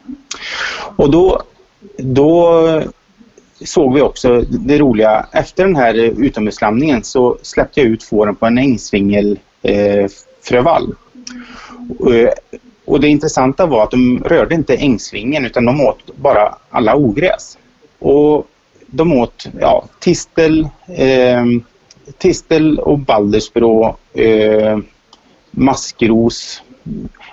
[0.96, 1.42] Och då,
[1.96, 2.82] då
[3.64, 5.26] såg vi också det roliga.
[5.32, 10.06] Efter den här utomhuslamningen så släppte jag ut fåren på en ängsvingel eh.
[10.52, 12.30] Eh,
[12.84, 17.58] och det intressanta var att de rörde inte ängsvingen utan de åt bara alla ogräs.
[17.98, 18.46] Och
[18.86, 21.44] de åt ja, tistel, eh,
[22.18, 24.78] tistel och baldersbrå, eh,
[25.50, 26.62] maskros,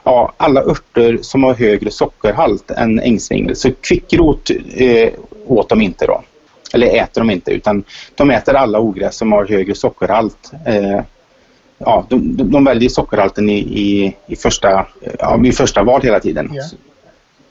[0.03, 3.55] ja, alla örter som har högre sockerhalt än ängsvingel.
[3.55, 5.09] Så kvickrot eh,
[5.47, 6.23] åt de inte då.
[6.73, 7.83] Eller äter de inte utan
[8.15, 10.51] de äter alla ogräs som har högre sockerhalt.
[10.65, 11.01] Eh,
[11.77, 14.87] ja, de, de, väljer sockerhalten i, i, i, första,
[15.19, 16.53] ja, i första val hela tiden.
[16.53, 16.67] Yeah.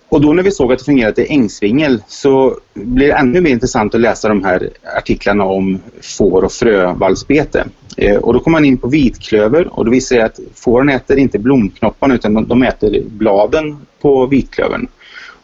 [0.09, 3.51] Och då när vi såg att det fungerade i ängsvingel så blir det ännu mer
[3.51, 5.81] intressant att läsa de här artiklarna om
[6.19, 7.65] får och frövallsbete.
[7.97, 11.19] Eh, och då kommer man in på vitklöver och då visar det att fåren äter
[11.19, 14.89] inte blomknopparna utan de äter bladen på vitklövern.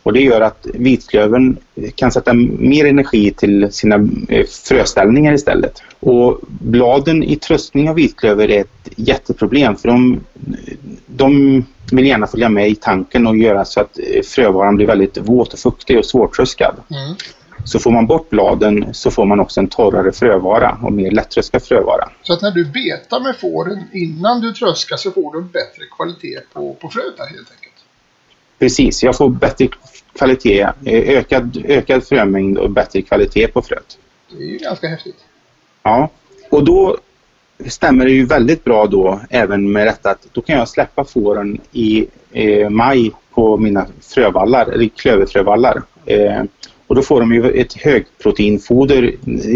[0.02, 1.56] Och det gör att vitklövern
[1.94, 3.94] kan sätta mer energi till sina
[4.28, 5.82] eh, fröställningar istället.
[6.00, 10.20] Och bladen i tröstning av vitklöver är ett jätteproblem för de,
[11.06, 15.18] de vill gärna följa med i tanken och göra så att eh, frövaran blir väldigt
[15.18, 16.74] våt och fuktig och svårtröskad.
[16.90, 17.14] Mm.
[17.64, 21.62] Så får man bort bladen så får man också en torrare frövara och mer lättröskad
[21.62, 22.08] frövara.
[22.22, 26.40] Så att när du betar med fåren innan du tröskar så får du bättre kvalitet
[26.52, 27.61] på, på fröet helt enkelt?
[28.62, 29.68] Precis, jag får bättre
[30.12, 33.98] kvalitet, eh, ökad, ökad frömängd och bättre kvalitet på fröet.
[34.30, 35.16] Det är ju ganska häftigt.
[35.82, 36.10] Ja,
[36.50, 36.96] och då
[37.66, 41.60] stämmer det ju väldigt bra då även med detta att då kan jag släppa fåren
[41.72, 45.82] i eh, maj på mina frövallar, eller klöverfrövallar.
[46.06, 46.42] Eh,
[46.86, 49.02] och då får de ju ett högproteinfoder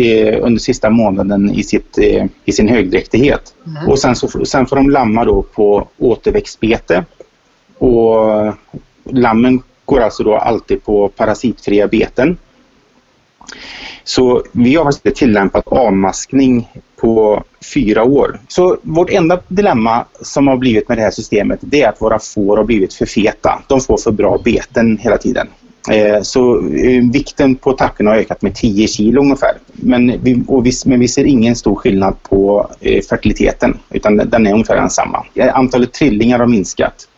[0.00, 3.54] eh, under sista månaden i, sitt, eh, i sin högdräktighet.
[3.66, 3.88] Mm.
[3.88, 7.04] Och sen, så, sen får de lamma då på återväxtbete.
[7.78, 8.54] Och
[9.10, 12.36] lammen går alltså då alltid på parasitfria beten.
[14.04, 18.40] Så vi har tillämpat avmaskning på fyra år.
[18.48, 22.18] Så vårt enda dilemma som har blivit med det här systemet det är att våra
[22.18, 23.62] får har blivit för feta.
[23.66, 25.48] De får för bra beten hela tiden.
[25.90, 29.52] Eh, så eh, vikten på tackorna har ökat med 10 kilo ungefär.
[29.72, 34.52] Men vi, vi, men vi ser ingen stor skillnad på eh, fertiliteten utan den är
[34.52, 35.26] ungefär densamma.
[35.52, 37.08] Antalet trillingar har minskat.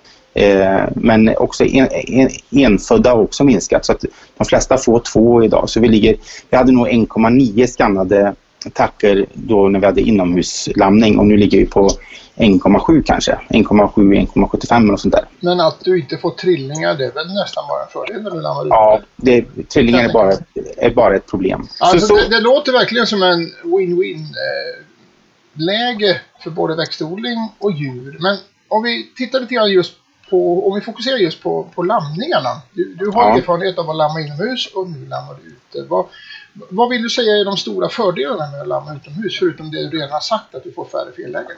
[0.94, 4.04] Men också en, en, enfödda har också minskat så att
[4.38, 5.70] de flesta får två idag.
[5.70, 6.16] Så vi, ligger,
[6.50, 8.34] vi hade nog 1,9 skannade
[8.72, 11.88] tacker då när vi hade inomhuslamning och nu ligger vi på
[12.36, 13.38] 1,7 kanske.
[13.48, 15.24] 1,7, 1,75 och sånt där.
[15.40, 18.40] Men att du inte får trillingar det är väl nästan bara en fördel när du
[18.40, 18.68] lammar ut?
[18.70, 20.32] Ja, det, trillingar är bara,
[20.76, 21.66] är bara ett problem.
[21.80, 24.84] Alltså, så, det, det, låter verkligen som en win-win eh,
[25.52, 28.16] läge för både växtodling och djur.
[28.20, 28.36] Men
[28.68, 29.92] om vi tittar lite grann just
[30.30, 32.62] på, om vi fokuserar just på, på lamningarna.
[32.72, 33.38] Du, du har ja.
[33.38, 35.88] erfarenhet av att lamma inomhus och nu lammar du ute.
[35.88, 36.06] Vad,
[36.68, 39.96] vad vill du säga är de stora fördelarna med att lamma utomhus förutom det du
[39.98, 41.56] redan har sagt att du får färre fellägen?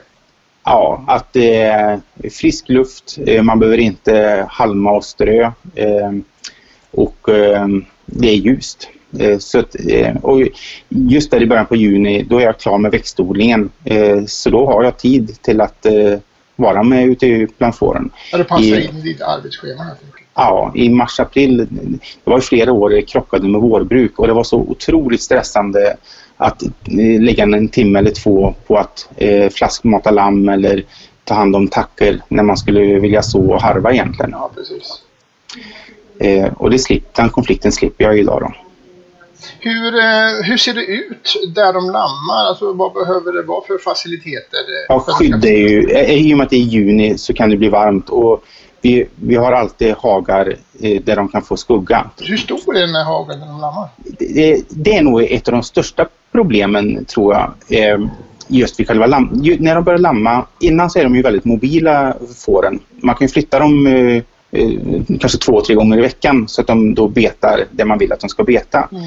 [0.63, 6.11] Ja, att det är frisk luft, eh, man behöver inte halma och strö eh,
[6.91, 7.67] och eh,
[8.05, 8.89] det är ljust.
[9.39, 9.75] Så att,
[10.21, 10.41] och
[10.89, 13.69] just där i början på juni då är jag klar med växtodlingen
[14.27, 15.85] så då har jag tid till att
[16.61, 18.09] vara med ute bland fåren.
[18.31, 20.27] Ja, det passar I, in i ditt arbetsschema helt enkelt.
[20.33, 21.67] Ja, i mars-april,
[22.23, 25.95] det var flera år jag krockade med vårbruk och det var så otroligt stressande
[26.37, 30.83] att eh, lägga en timme eller två på att eh, flaskmata lamm eller
[31.23, 34.31] ta hand om tacker när man skulle vilja så och harva egentligen.
[34.31, 35.01] Ja, precis.
[36.19, 38.53] Eh, och det slip, den konflikten slipper jag idag då.
[39.59, 42.45] Hur, eh, hur ser det ut där de lammar?
[42.49, 44.59] Alltså, vad behöver det vara för faciliteter?
[44.87, 47.57] Ja, skydd är ju, eh, i och med att det är juni så kan det
[47.57, 48.43] bli varmt och
[48.81, 52.09] vi, vi har alltid hagar eh, där de kan få skugga.
[52.17, 53.89] Hur stor är den här hagen när de lammar?
[53.97, 57.53] Det, det, är nog ett av de största problemen tror jag.
[57.69, 57.99] Eh,
[58.47, 62.13] just vid själva lam när de börjar lamma, innan så är de ju väldigt mobila
[62.45, 62.79] fåren.
[62.89, 64.23] Man kan flytta dem eh, eh,
[65.19, 68.19] kanske två, tre gånger i veckan så att de då betar det man vill att
[68.19, 68.89] de ska beta.
[68.91, 69.03] Mm.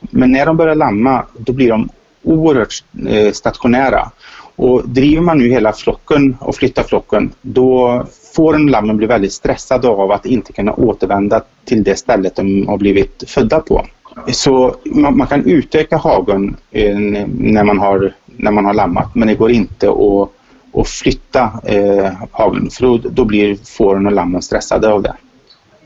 [0.00, 1.88] Men när de börjar lamma då blir de
[2.22, 4.10] oerhört eh, stationära.
[4.56, 8.04] Och driver man nu hela flocken och flyttar flocken då
[8.36, 12.68] får en lammen bli väldigt stressade av att inte kunna återvända till det stället de
[12.68, 13.86] har blivit födda på.
[14.28, 19.28] Så man, man kan utöka hagen eh, när, man har, när man har lammat men
[19.28, 20.30] det går inte att,
[20.76, 25.14] att flytta eh, hagen för då, då blir fåren och lammen stressade av det.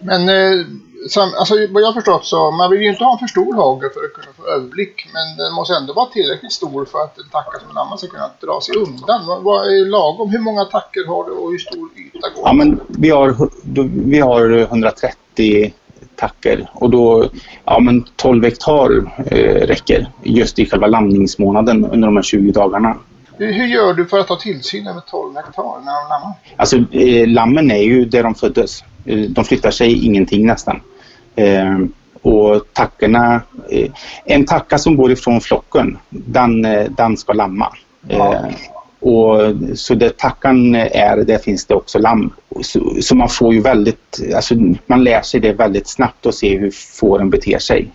[0.00, 0.66] Men eh,
[1.08, 3.90] som, alltså, vad jag förstått så man vill ju inte ha en för stor hage
[3.94, 7.28] för att kunna få överblick men den måste ändå vara tillräckligt stor för att en
[7.28, 9.26] tacka som lamma ska kunna dra sig undan.
[9.26, 10.30] Vad, vad är lagom?
[10.30, 13.50] Hur många tackor har du och hur stor yta går Ja men vi har,
[14.10, 15.72] vi har 130
[16.16, 17.30] tackor och då
[17.64, 18.90] ja, men 12 hektar
[19.26, 22.96] eh, räcker just i själva landningsmånaden under de här 20 dagarna.
[23.40, 26.32] Hur, gör du för att ha tillsyn över 12 hektar när de lammar?
[26.56, 28.84] Alltså eh, lammen är ju där de föddes.
[29.04, 30.80] Eh, de flyttar sig ingenting nästan.
[31.36, 31.78] Eh,
[32.22, 33.90] och tackorna, eh,
[34.24, 37.72] en tacka som går ifrån flocken, den, eh, den ska lamma.
[38.08, 38.34] Ja.
[38.34, 38.54] Eh,
[39.00, 39.40] och
[39.74, 42.30] så där tackan är, där finns det också lamm.
[42.62, 44.54] Så, så, man får ju väldigt, alltså
[44.86, 47.90] man lär sig det väldigt snabbt och ser hur fåren beter sig.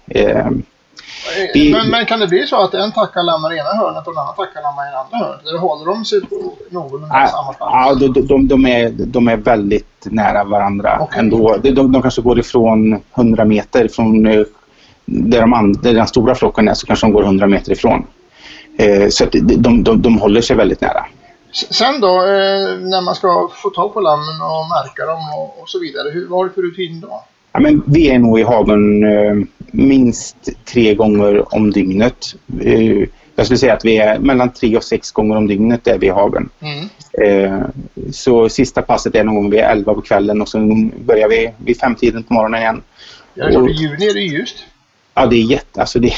[1.54, 4.14] Vi- Men, men kan det bli så att en tackar lammar i ena hörnet och
[4.14, 5.48] en annan tackar lammar i andra hörnet?
[5.48, 6.22] Eller håller de sig
[6.70, 7.72] någorlunda Ja, samma plats?
[7.74, 11.20] ja, de, de, de, är, de är väldigt nära varandra Okej.
[11.20, 11.58] ändå.
[11.64, 14.44] De, de, de kanske går ifrån 100 meter från eh,
[15.06, 18.06] där, de där den stora flocken är så kanske de går 100 meter ifrån.
[18.78, 21.06] Eh, så de, de, de håller sig väldigt nära.
[21.72, 25.70] Sen då, eh, när man ska få tag på lammen och märka dem och, och
[25.70, 26.10] så vidare.
[26.14, 27.24] Hur, vad har du för rutin då?
[27.56, 29.36] Ja, men vi är nog i hagen eh,
[29.72, 32.26] minst tre gånger om dygnet.
[32.62, 35.98] Eh, jag skulle säga att vi är mellan tre och sex gånger om dygnet är
[35.98, 36.50] vi i hagen.
[36.60, 36.86] Mm.
[37.54, 37.62] Eh,
[38.12, 41.80] så sista passet är någon gång vid elva på kvällen och sen börjar vi vid
[41.80, 42.82] femtiden på morgonen igen.
[43.34, 44.56] Vet, Och- I juni är det ljust.
[45.14, 46.14] Ja, det är, jätte, alltså det,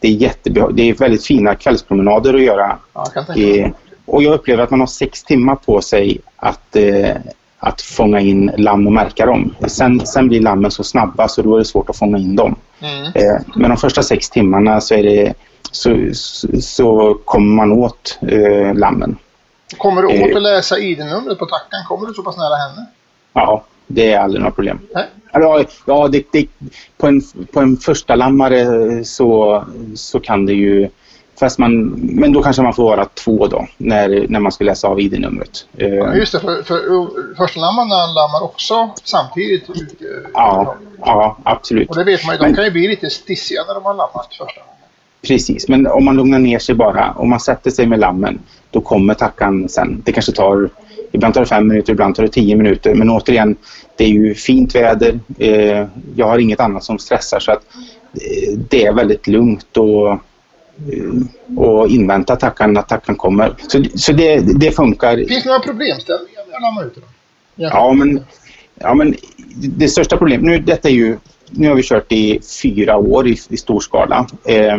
[0.00, 0.70] det är jättebra.
[0.70, 2.78] Det är väldigt fina kvällspromenader att göra.
[2.92, 3.58] Ja, jag.
[3.58, 3.70] Eh,
[4.06, 7.16] och jag upplever att man har sex timmar på sig att, eh,
[7.60, 9.54] att fånga in lamm och märka dem.
[9.68, 12.56] Sen, sen blir lammen så snabba så då är det svårt att fånga in dem.
[12.80, 13.04] Mm.
[13.04, 15.34] Eh, men de första sex timmarna så, är det,
[15.70, 19.16] så, så, så kommer man åt eh, lammen.
[19.78, 20.36] Kommer du åt Eh.
[20.36, 21.84] att läsa ID-numret på tackan?
[21.88, 22.86] Kommer du så pass nära henne?
[23.32, 24.78] Ja, det är aldrig några problem.
[24.94, 25.06] Nej.
[25.32, 26.46] Ja, ja det, det,
[26.98, 28.64] på, en, på en första lammare
[29.04, 30.88] så, så kan det ju...
[31.40, 34.88] Fast man, men då kanske man får vara två då när, när man ska läsa
[34.88, 35.66] av ID-numret.
[35.76, 36.80] Eh, Ja, just det, för, för
[37.36, 39.70] första lammarna lammar också samtidigt.
[39.70, 41.88] ut, eh, ja, ja, absolut.
[41.90, 43.94] Och det vet man ju, de Men- kan ju bli lite stissiga när de har
[43.94, 44.60] lammat första.
[45.22, 48.38] Precis, men om man lugnar ner sig bara, om man sätter sig med lammen,
[48.70, 50.02] då kommer tackan sen.
[50.04, 50.70] Det kanske tar,
[51.12, 52.94] ibland tar det fem minuter, ibland tar det tio minuter.
[52.94, 53.56] Men återigen,
[53.96, 55.20] det är ju fint väder.
[55.38, 57.62] Eh, jag har inget annat som stressar så att
[58.70, 60.18] det är väldigt lugnt och,
[61.56, 63.54] och invänta tackan, att tackan kommer.
[63.68, 65.16] Så, så det, det funkar.
[65.16, 66.42] Finns det några problemställningar?
[67.54, 68.24] Ja, men,
[68.74, 69.14] ja, men
[69.54, 71.18] det största problemet, nu, detta är ju,
[71.50, 74.26] nu har vi kört i fyra år i, i stor skala.
[74.44, 74.78] Eh,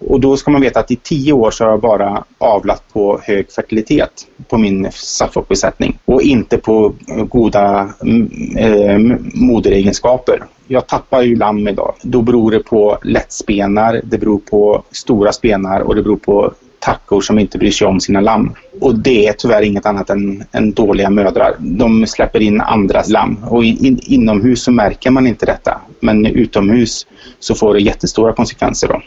[0.00, 3.20] och då ska man veta att i tio år så har jag bara avlat på
[3.22, 10.44] hög fertilitet på min Suffolk-besättning och inte på eh, goda mm, eh, moderegenskaper.
[10.66, 11.94] Jag tappar ju lamm idag.
[12.02, 17.20] Då beror det på lättspenar, det beror på stora spenar och det beror på tackor
[17.20, 18.54] som inte bryr sig om sina lamm.
[18.80, 21.54] Och det är tyvärr inget annat än, än dåliga mödrar.
[21.58, 25.80] De släpper in andras lamm och in, in, inomhus så märker man inte detta.
[26.00, 27.06] Men utomhus
[27.38, 29.02] så får det jättestora konsekvenser då.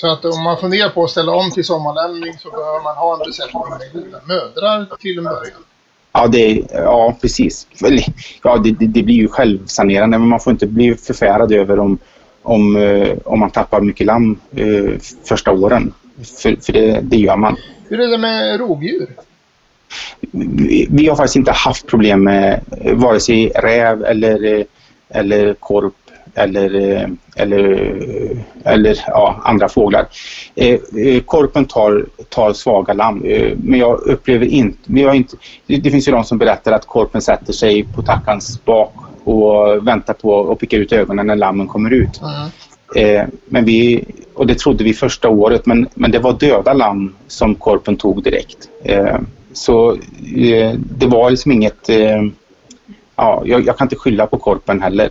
[0.00, 3.12] Så att om man funderar på att ställa om till sommarlämning så behöver man ha
[3.14, 5.64] en besättning med goda mödrar till en början.
[6.12, 7.66] Ja, det, ja precis.
[8.42, 11.98] Ja, det, det, det blir ju självsanerande men man får inte bli förfärad över om,
[12.42, 15.94] om, eh, om man tappar mycket lamm eh, första åren.
[16.42, 17.56] För, för det, det gör man.
[17.88, 19.08] Hur är det med rovdjur?
[20.30, 24.64] vi, vi har faktiskt inte haft problem med eh, vare sig räv eller, eh,
[25.08, 25.94] eller korp
[26.38, 30.06] eller, eh, eller, eh, eller ja, andra fåglar.
[30.54, 30.78] Eh,
[31.26, 33.18] korpen tar, tar svaga lamm
[33.56, 35.36] men jag upplever inte, vi har inte...
[35.66, 40.14] Det, finns ju de som berättar att korpen sätter sig på tackans bak och väntar
[40.14, 42.20] på att picka ut ögonen när lammen kommer ut.
[42.22, 42.50] Mm.
[42.96, 47.14] Eh, men vi, och det trodde vi första året, men, men det var döda lamm
[47.26, 48.68] som korpen tog direkt.
[48.84, 49.16] Eh,
[49.52, 49.92] så
[50.36, 51.88] eh, det var liksom inget...
[53.16, 55.10] Ja, jag, jag kan inte skylla på korpen heller.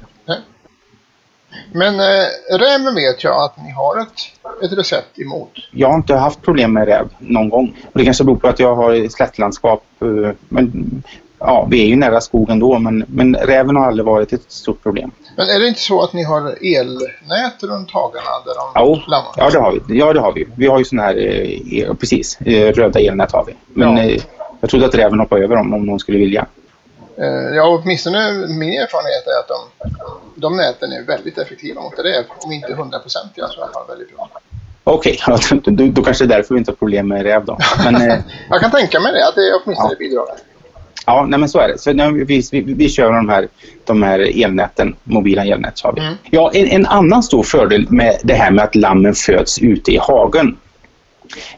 [1.73, 5.51] Men eh, räven vet jag att ni har ett, ett recept emot.
[5.71, 7.75] Jag har inte haft problem med räv någon gång.
[7.93, 9.83] Och det kanske beror på att jag har slättlandskap.
[10.01, 11.03] Eh, men,
[11.39, 14.83] ja, vi är ju nära skogen då, men, men räven har aldrig varit ett stort
[14.83, 15.12] problem.
[15.38, 19.31] Men är det inte så att ni har elnät runt hagarna där de lammar?
[19.38, 19.99] ja, det har vi.
[19.99, 20.47] Ja, det har vi.
[20.55, 21.17] Vi har ju sådana här,
[21.88, 23.53] eh, precis, eh, röda elnät har vi.
[23.73, 24.03] Men Ja.
[24.03, 24.21] eh,
[24.62, 26.45] jag trodde att räven hoppade över dem om någon skulle vilja.
[27.21, 29.60] Eh, Ja, åtminstone min erfarenhet är att de,
[30.36, 32.23] de näten är väldigt effektiva mot räv.
[32.45, 34.30] Om inte hundraprocentiga så i alla fall väldigt bra.
[34.84, 37.58] Okej, ja, då, kanske det är därför vi inte har problem med räv då.
[37.84, 38.17] Men, eh,
[38.49, 39.97] Jag kan tänka mig det, att det åtminstone Ja.
[39.99, 40.25] bidrar.
[41.06, 41.77] ja, nej, men så är det.
[41.77, 43.47] Så, nej, vi, vi, vi kör de här,
[43.86, 46.01] de här elnäten, mobila elnät har vi.
[46.01, 46.13] Mm.
[46.32, 49.97] Ja, en, en annan stor fördel med det här med att lammen föds ute i
[49.97, 50.58] hagen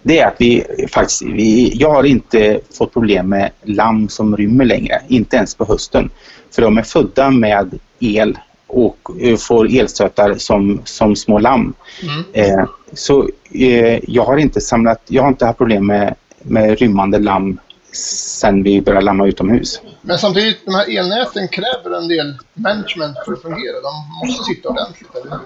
[0.04, 4.66] det är att vi faktiskt, vi, jag har inte fått problem med lamm som rymmer
[4.66, 6.10] längre, inte ens på hösten.
[6.52, 11.74] För de är födda med el och eh, får elstötar som, som små lamm.
[12.04, 12.24] Mm.
[12.34, 17.20] Eh, så eh, jag har inte samlat, jag har inte haft problem med, med rymmande
[17.20, 17.60] lamm
[17.92, 19.82] sen vi började lamma utomhus.
[20.02, 23.76] Men samtidigt, de här elnäten kräver en del management för att fungera.
[23.82, 25.40] De måste sitta ordentligt, eller hur?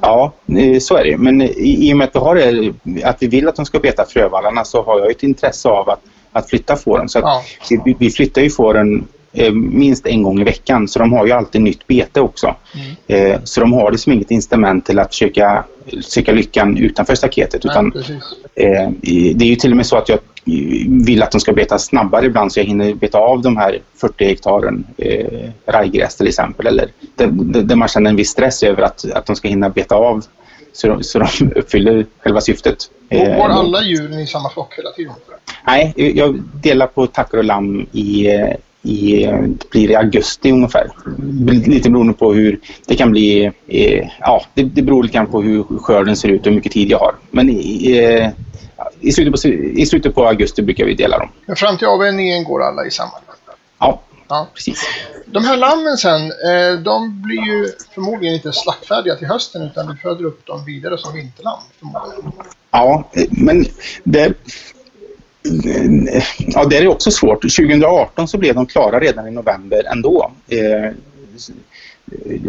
[0.00, 0.32] Ja,
[0.80, 1.16] så är det.
[1.16, 3.78] Men i, i och med att vi, har det, att vi vill att de ska
[3.78, 6.00] beta frövallarna så har jag ett intresse av att,
[6.32, 7.08] att flytta fåren.
[7.08, 7.42] Så Ja.
[7.84, 9.08] vi, vi flyttar ju fåren
[9.52, 10.88] minst en gång i veckan.
[10.88, 12.56] Så de har ju alltid nytt bete också.
[12.74, 13.32] Mm.
[13.32, 15.64] Eh, så de har liksom inget incitament till att försöka
[16.00, 17.64] söka lyckan utanför staketet.
[17.64, 17.92] Nej, Utan,
[18.54, 18.90] eh,
[19.34, 20.18] det är ju till och med så att jag
[20.86, 24.24] vill att de ska beta snabbare ibland så jag hinner beta av de här 40
[24.24, 26.66] hektaren eh, rajgräs till exempel.
[26.66, 27.26] Eller där,
[27.62, 30.24] där man känner en viss stress över att, att de ska hinna beta av
[30.72, 32.78] så de, så de uppfyller själva syftet.
[33.08, 35.14] Eh, går alla djuren i samma flock hela tiden?
[35.66, 38.28] Nej, jag delar på tackor och lamm i,
[38.84, 39.26] i,
[39.70, 40.90] blir i augusti ungefär.
[41.68, 43.44] Lite beroende på hur det kan bli.
[43.66, 46.72] eh, Ja, det, det beror lite grann på hur skörden ser ut och hur mycket
[46.72, 47.14] tid jag har.
[47.30, 48.30] Men eh,
[49.00, 51.28] i, slutet, på, i slutet på augusti brukar vi dela dem.
[51.46, 53.10] Men fram till avvänjningen går alla i samma?
[53.78, 54.48] Ja, Ja.
[54.54, 54.78] precis.
[55.26, 59.96] De här lammen sen, eh, de blir ju förmodligen inte slaktfärdiga till hösten utan du
[59.96, 61.60] föder upp dem vidare som vinterlamm.
[61.78, 62.32] Förmodligen.
[62.70, 63.64] Ja, eh, men
[64.04, 64.32] det,
[66.38, 67.40] ja, det är också svårt.
[67.42, 70.30] 2018 så blev de klara redan i november ändå.
[70.48, 70.90] Eh,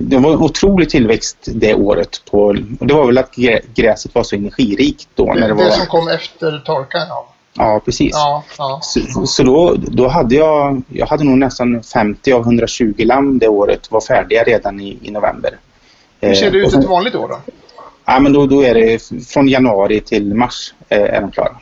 [0.02, 2.22] Det var otrolig tillväxt det året.
[2.32, 2.40] På,
[2.80, 5.26] och det var väl att grä- gräset var så energirikt då.
[5.26, 7.32] När Det, det var, det som kom efter torkan, ja.
[7.58, 8.10] Ja, precis.
[8.14, 8.80] Ja, ja.
[8.84, 13.48] Så, så då, då hade jag, jag hade nog nästan 50 av 120 lamm det
[13.48, 15.58] året var färdiga redan i, i november.
[16.22, 17.40] Hur ser det Eh, ut sen- ett vanligt år då?
[18.06, 21.58] Ja, men då, då är det från januari till mars eh, är de klara.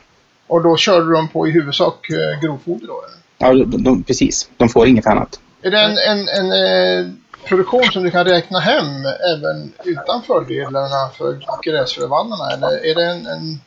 [0.54, 3.02] Och då körde de på i huvudsak eh, grovfoder då?
[3.02, 3.58] Eller?
[3.58, 4.48] Ja, de, de, precis.
[4.56, 5.40] De får inget annat.
[5.62, 7.10] Är det en, en, en eh,
[7.48, 8.86] produktion som du kan räkna hem
[9.34, 12.50] även utan fördelarna för gräsfrövallarna?
[12.52, 13.60] Eller är det en, en,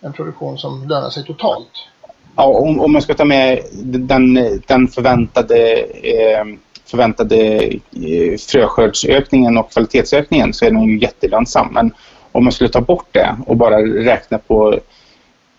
[0.00, 1.68] en produktion som lönar sig totalt?
[2.36, 4.34] Ja, om, om man ska ta med den,
[4.66, 5.58] den förväntade,
[6.02, 6.44] eh,
[6.84, 11.68] förväntade eh, fröskördsökningen och kvalitetsökningen så är den ju jättelönsam.
[11.72, 11.94] Men
[12.32, 14.78] om man skulle ta bort det och bara räkna på,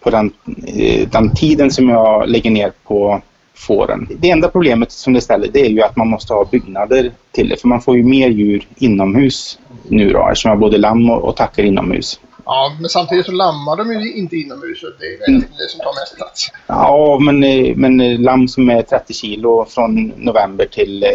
[0.03, 0.31] på den,
[0.67, 3.21] eh, den tiden som jag lägger ner på
[3.55, 4.07] fåren.
[4.19, 7.49] Det enda problemet som det ställer det är ju att man måste ha byggnader till
[7.49, 7.61] det.
[7.61, 11.23] För man får ju mer djur inomhus nu då eftersom jag har både lamm och,
[11.23, 12.19] och tackor inomhus.
[12.45, 15.79] Ja, men samtidigt så lammar de ju inte inomhus och det är väl det som
[15.79, 16.51] tar mest plats.
[16.67, 21.05] Ja, men, eh, men eh, lamm som är 30 kilo från november till,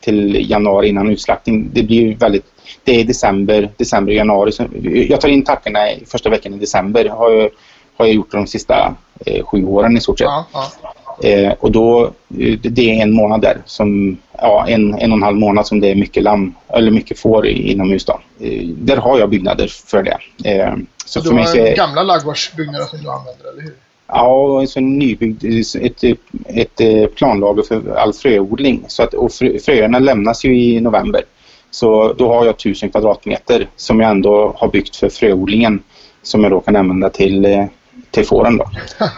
[0.00, 2.44] till januari innan utslaktning, det blir ju väldigt...
[2.84, 4.52] Det är december, december januari.
[4.52, 4.66] Så
[5.08, 7.08] jag tar in tackorna i första veckan i december.
[7.08, 7.50] Har
[7.98, 8.94] har jag gjort de sista
[9.26, 10.26] eh, sju åren i stort sett.
[10.26, 11.28] Ja, ja.
[11.28, 12.04] Eh, och då,
[12.38, 15.80] eh, det är en månad där, som, ja, en, en och en halv månad som
[15.80, 18.04] det är mycket lamm, eller mycket får inomhus.
[18.04, 18.20] Då.
[18.40, 20.18] Eh, där har jag byggnader för det.
[20.50, 20.74] Eh,
[21.04, 23.74] så Så för du mig har är, gamla ladugårdsbyggnader som du använder, eller hur?
[24.06, 25.44] Ja, sån nybyggd,
[25.80, 26.04] ett,
[26.46, 28.84] ett eh, planlager för all fröodling.
[28.88, 31.22] Så att, och frö, fröerna lämnas ju i november.
[31.70, 35.82] Så då har jag 1000 kvadratmeter som jag ändå har byggt för fröodlingen
[36.22, 37.64] som jag då kan använda till, eh,
[38.10, 38.56] till fåren.
[38.56, 38.70] Då.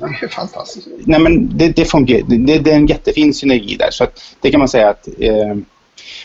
[0.00, 0.88] Det är fantastiskt.
[0.98, 3.90] Nej, men det, det, fungerar, det, det är en jättefin synergi där.
[3.90, 5.54] Så att det kan man säga att eh,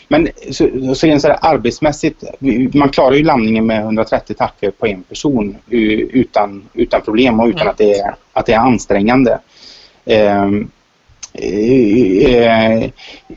[0.08, 2.24] men så, så rent så här arbetsmässigt,
[2.74, 7.60] man klarar ju landningen med 130 tackor på en person utan, utan problem och utan
[7.60, 7.70] Mm.
[7.70, 9.38] att, det är, att det är ansträngande.
[10.04, 10.50] Eh,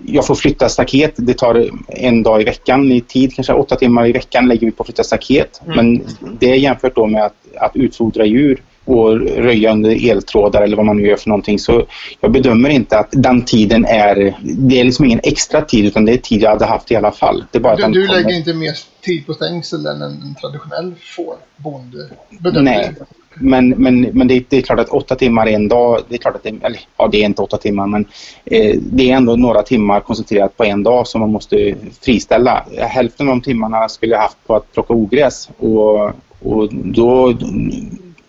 [0.05, 1.13] jag får flytta staket.
[1.17, 4.71] Det tar en dag i veckan i tid, kanske åtta timmar i veckan lägger vi
[4.71, 5.61] på att flytta staket.
[5.65, 5.75] Mm.
[5.75, 6.05] Men
[6.39, 10.85] det är jämfört då med att, att utfodra djur och röja under eltrådar eller vad
[10.85, 11.59] man nu gör för någonting.
[11.59, 11.85] Så
[12.21, 16.13] jag bedömer inte att den tiden är, det är liksom ingen extra tid utan det
[16.13, 17.43] är tid jag hade haft i alla fall.
[17.51, 20.35] Det är bara att Du, du lägger inte mer tid på stängsel än en, en
[20.41, 22.93] traditionell fårbonde bedömer Nej.
[23.39, 26.35] Men, men, men det, det är klart att åtta timmar en dag, det är klart
[26.35, 28.05] att det, eller, ja, det är inte åtta timmar men
[28.45, 32.65] eh, det är ändå några timmar koncentrerat på en dag som man måste friställa.
[32.77, 37.29] Hälften av de timmarna skulle jag haft på att plocka ogräs och, och då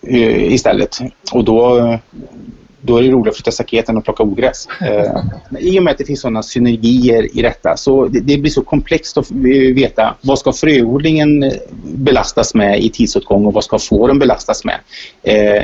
[0.03, 0.99] eh, istället.
[1.33, 1.99] Och då,
[2.83, 4.69] då är det roligare att flytta staketen och plocka ogräs.
[4.81, 5.13] Eh,
[5.59, 8.63] I och med att det finns sådana synergier i detta så det, det blir så
[8.63, 11.53] komplext att veta vad ska fröodlingen eh,
[11.83, 14.79] belastas med i tidsåtgång och vad ska fåren belastas med.
[15.23, 15.63] Eh,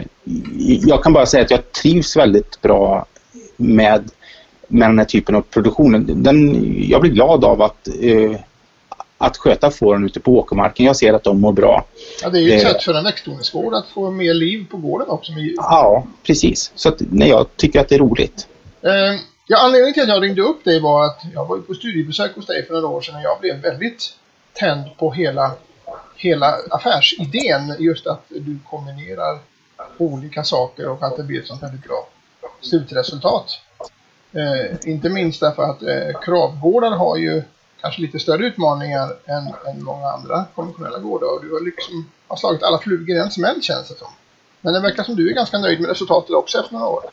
[0.86, 3.06] jag kan bara säga att jag trivs väldigt bra
[3.56, 4.10] med,
[4.68, 6.22] med den här typen av produktion.
[6.22, 8.40] Den, jag blir glad av att, eh,
[9.18, 10.86] att sköta fåren ute på åkermarken.
[10.86, 11.84] Jag ser att de mår bra.
[12.22, 12.68] Ja, det är ju ett Eh.
[12.72, 15.54] sätt för en växtodlingsgård att få mer liv på gården också med djur.
[15.56, 16.72] Ja, precis.
[16.74, 18.46] Så att, nej, jag tycker att det är roligt.
[18.82, 18.90] Eh,
[19.46, 22.46] ja, anledningen till att jag ringde upp dig var att jag var på studiebesök hos
[22.46, 24.14] dig för några år sedan och jag blev väldigt
[24.52, 25.50] tänd på hela,
[26.16, 27.74] hela affärsidén.
[27.78, 29.38] Just att du kombinerar
[29.98, 32.08] olika saker och att det blir ett sånt väldigt bra
[32.60, 33.58] slutresultat.
[34.32, 37.42] Eh, inte minst därför att eh, kravgårdar har ju
[37.80, 42.36] kanske lite större utmaningar än, än många andra konventionella gårdar och du har liksom har
[42.36, 44.08] slagit alla flugor i en smäll känns det som.
[44.60, 47.04] Men det verkar som du är ganska nöjd med resultatet också efter några år.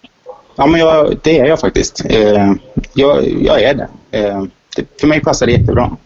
[0.56, 2.06] Ja, men jag, det är jag faktiskt.
[2.06, 2.54] Eh,
[2.94, 3.88] jag, jag är det.
[4.12, 4.44] Eh,
[4.76, 5.00] det.
[5.00, 5.98] För mig passar det jättebra.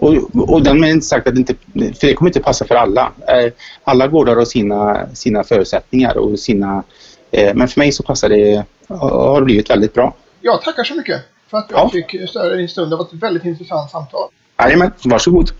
[0.00, 3.12] Och, och därmed inte sagt att det inte, för det kommer inte passa för alla.
[3.28, 3.52] Eh,
[3.84, 6.82] alla gårdar har sina, sina förutsättningar och sina,
[7.30, 10.14] eh, men för mig så passar det, har det blivit väldigt bra.
[10.40, 11.22] Ja, tackar så mycket
[11.54, 11.90] för att jag ja.
[11.90, 12.90] fick störa din stund.
[12.92, 14.28] Det var ett väldigt intressant samtal.
[14.58, 15.50] Jajamän, varsågod.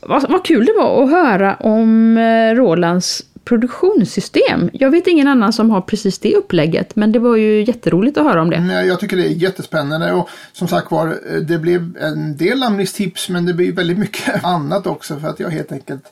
[0.00, 4.70] Vad, vad kul det var att höra om eh, Rolands produktionssystem.
[4.72, 8.24] Jag vet ingen annan som har precis det upplägget, men det var ju jätteroligt att
[8.24, 8.84] höra om det.
[8.84, 13.28] Jag tycker det är jättespännande och som sagt var, eh, det blev en del namnlisttips,
[13.28, 16.04] men det blir väldigt mycket annat också för att jag helt enkelt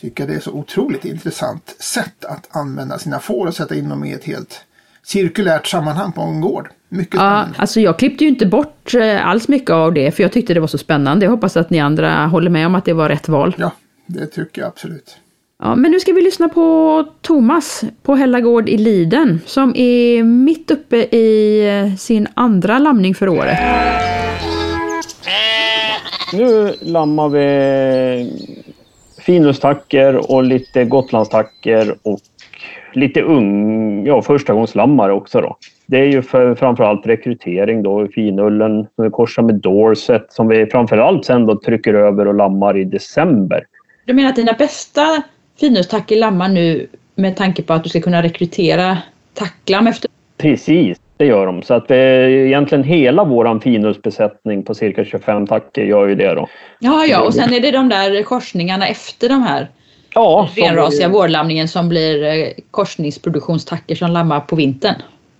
[0.00, 4.04] tycker det är så otroligt intressant sätt att använda sina får och sätta in dem
[4.04, 4.60] i ett helt
[5.02, 6.68] cirkulärt sammanhang på en gård.
[6.88, 7.52] Mycket spännande.
[7.56, 10.54] Ja, alltså jag klippte ju inte bort eh, alls mycket av det, för jag tyckte
[10.54, 11.26] det var så spännande.
[11.26, 13.54] Jag hoppas att ni andra håller med om att det var rätt val.
[13.58, 13.72] Ja,
[14.06, 15.16] det tycker jag absolut.
[15.62, 20.70] Ja, men nu ska vi lyssna på Thomas på Hällagård i Liden som är mitt
[20.70, 23.58] uppe i eh, sin andra lamning för året.
[26.32, 28.32] Nu lammar vi
[29.18, 32.20] finustacker och lite gotlandstacker och
[32.92, 35.56] lite ung, ja förstagångslammare också då.
[35.86, 40.66] Det är ju för, framförallt rekrytering då, finullen som vi korsar med Dorset som vi
[40.66, 43.64] framförallt sen då trycker över och lammar i december.
[44.04, 45.22] Du menar att dina bästa
[45.60, 48.98] finustacker lammar nu med tanke på att du ska kunna rekrytera
[49.34, 50.10] tacklam efter?
[50.36, 51.62] Precis, det gör de.
[51.62, 51.94] Så att vi,
[52.46, 56.48] egentligen hela våran finusbesättning på cirka 25 tacker gör ju det då.
[56.78, 59.68] Ja, ja, och sen är det de där korsningarna efter de här
[60.14, 61.14] ja, renrasiga vi...
[61.14, 64.94] vårlamningen som blir eh, korsningsproduktionstacker som lammar på vintern.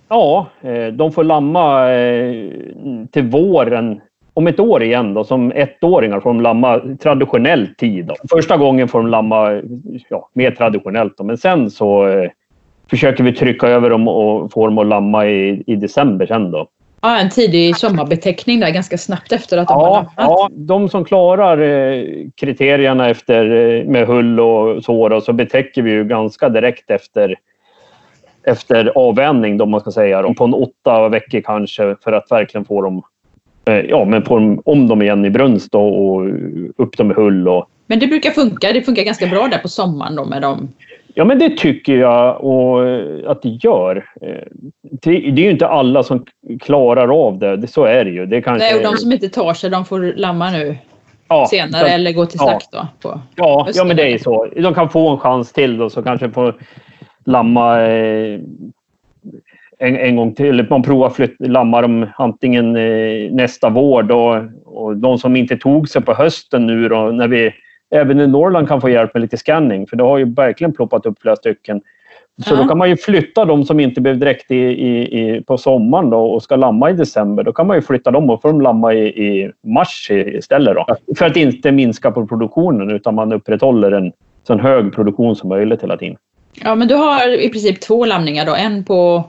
[0.09, 2.33] Ja, eh, de får lamma eh,
[3.11, 4.01] till våren
[4.33, 8.05] om ett år igen då, som ettåringar får de lamma traditionell tid.
[8.05, 8.15] Då.
[8.29, 9.61] Första gången får de lamma
[10.09, 12.29] ja, mer traditionellt då, men sen så eh,
[12.89, 16.67] försöker vi trycka över dem och få dem att lamma i, i december sen då.
[17.01, 20.13] Ja, en tidig sommarbeteckning där ganska snabbt efter att de ja, har lammat.
[20.17, 25.81] Ja, de som klarar eh, kriterierna efter eh, med hull och så, då, så betäcker
[25.81, 27.35] vi ju ganska direkt efter
[28.43, 32.81] efter avvänjning då man ska säga, på en åtta veckor kanske för att verkligen få
[32.81, 33.03] dem
[33.65, 36.25] Eh, ja, men på, om dem igen i brunst och
[36.77, 37.47] upp dem i hull.
[37.47, 37.69] Och...
[37.87, 38.73] Men det brukar funka.
[38.73, 40.69] Det funkar ganska bra där på sommaren då med dem.
[41.13, 42.79] Ja, men det tycker jag och,
[43.31, 44.05] att det gör.
[44.21, 44.43] Eh,
[44.81, 46.25] det är ju inte alla som
[46.61, 47.67] klarar av det.
[47.67, 48.25] Så är det ju.
[48.25, 48.65] Det kanske...
[48.65, 50.77] Nej, och de som inte tar sig, de får lamma nu
[51.27, 51.93] ja, senare så...
[51.93, 52.87] eller gå till slakt ja.
[53.01, 53.09] då?
[53.09, 54.47] På ja, ja, men det är så.
[54.55, 56.53] De kan få en chans till då, så kanske få
[57.25, 58.39] lamma eh,
[59.79, 60.67] en, en gång till.
[60.69, 65.89] Man provar flytt, lamma dem antingen eh, nästa vår då, och de som inte tog
[65.89, 67.53] sig på hösten nu då, när vi
[67.91, 71.05] även i Norrland kan få hjälp med lite scanning, för det har ju verkligen ploppat
[71.05, 71.81] upp flera stycken.
[72.45, 72.61] Så ja.
[72.61, 76.09] då kan man ju flytta de som inte blev direkt i, i, i, på sommaren
[76.09, 77.43] då och ska lamma i december.
[77.43, 80.75] Då kan man ju flytta dem och få dem lamma i, i mars istället.
[80.75, 80.85] Då.
[81.17, 84.11] För att inte minska på produktionen utan man upprätthåller en
[84.47, 86.17] så hög produktion som möjligt hela tiden.
[86.63, 88.55] Ja, men du har i princip två lamningar då.
[88.55, 89.23] En på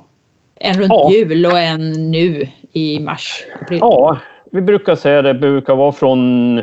[0.61, 1.11] en runt ja.
[1.13, 3.45] jul och en nu i mars?
[3.63, 3.79] April.
[3.81, 4.19] Ja,
[4.53, 6.63] vi brukar säga det brukar vara från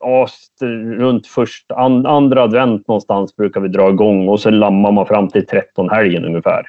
[0.00, 0.26] ja,
[0.98, 5.28] runt först, and, andra advent någonstans brukar vi dra igång och så lammar man fram
[5.28, 6.66] till 13 helgen ungefär.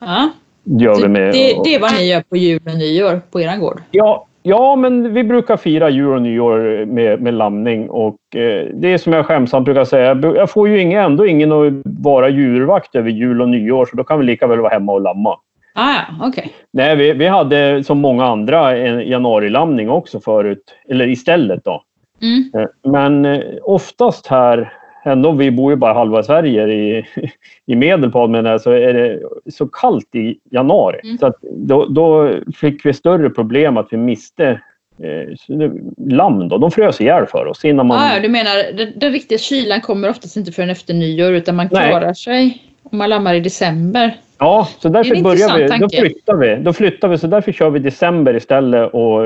[0.00, 0.30] Ja.
[0.64, 3.56] Gör vi med, det, det är vad ni gör på jul och nyår på er
[3.56, 3.80] gård?
[3.90, 8.92] Ja, Ja, men vi brukar fira jul och nyår med, med lamning och eh, det
[8.92, 10.20] är som jag skämsamt brukar säga.
[10.22, 14.04] Jag får ju ingen, ändå ingen att vara djurvakt över jul och nyår så då
[14.04, 15.36] kan vi lika väl vara hemma och lamma.
[15.74, 16.28] Ah.
[16.28, 16.48] Okay.
[16.72, 21.82] Nej, vi, vi hade som många andra en januarilamning också förut, eller istället då.
[22.22, 22.50] Mm.
[22.54, 24.72] Eh, men eh, oftast här,
[25.04, 27.06] ändå vi bor ju bara halva Sverige i,
[27.66, 29.20] i Medelpad men så är det
[29.50, 31.00] så kallt i januari.
[31.04, 31.18] Mm.
[31.18, 34.60] Så då, då, fick vi större problem att vi miste
[35.02, 36.58] eh, lamm då.
[36.58, 37.98] De frös ihjäl för oss innan man...
[37.98, 41.68] Ah, du menar den, den riktiga kylan kommer oftast inte förrän efter nyår utan man
[41.68, 42.14] klarar Nej.
[42.14, 44.16] sig man lammar i december?
[44.38, 45.78] Ja, så därför börjar vi.
[45.78, 46.56] Då flyttar vi.
[46.56, 49.20] Då flyttar vi, så därför kör vi december istället och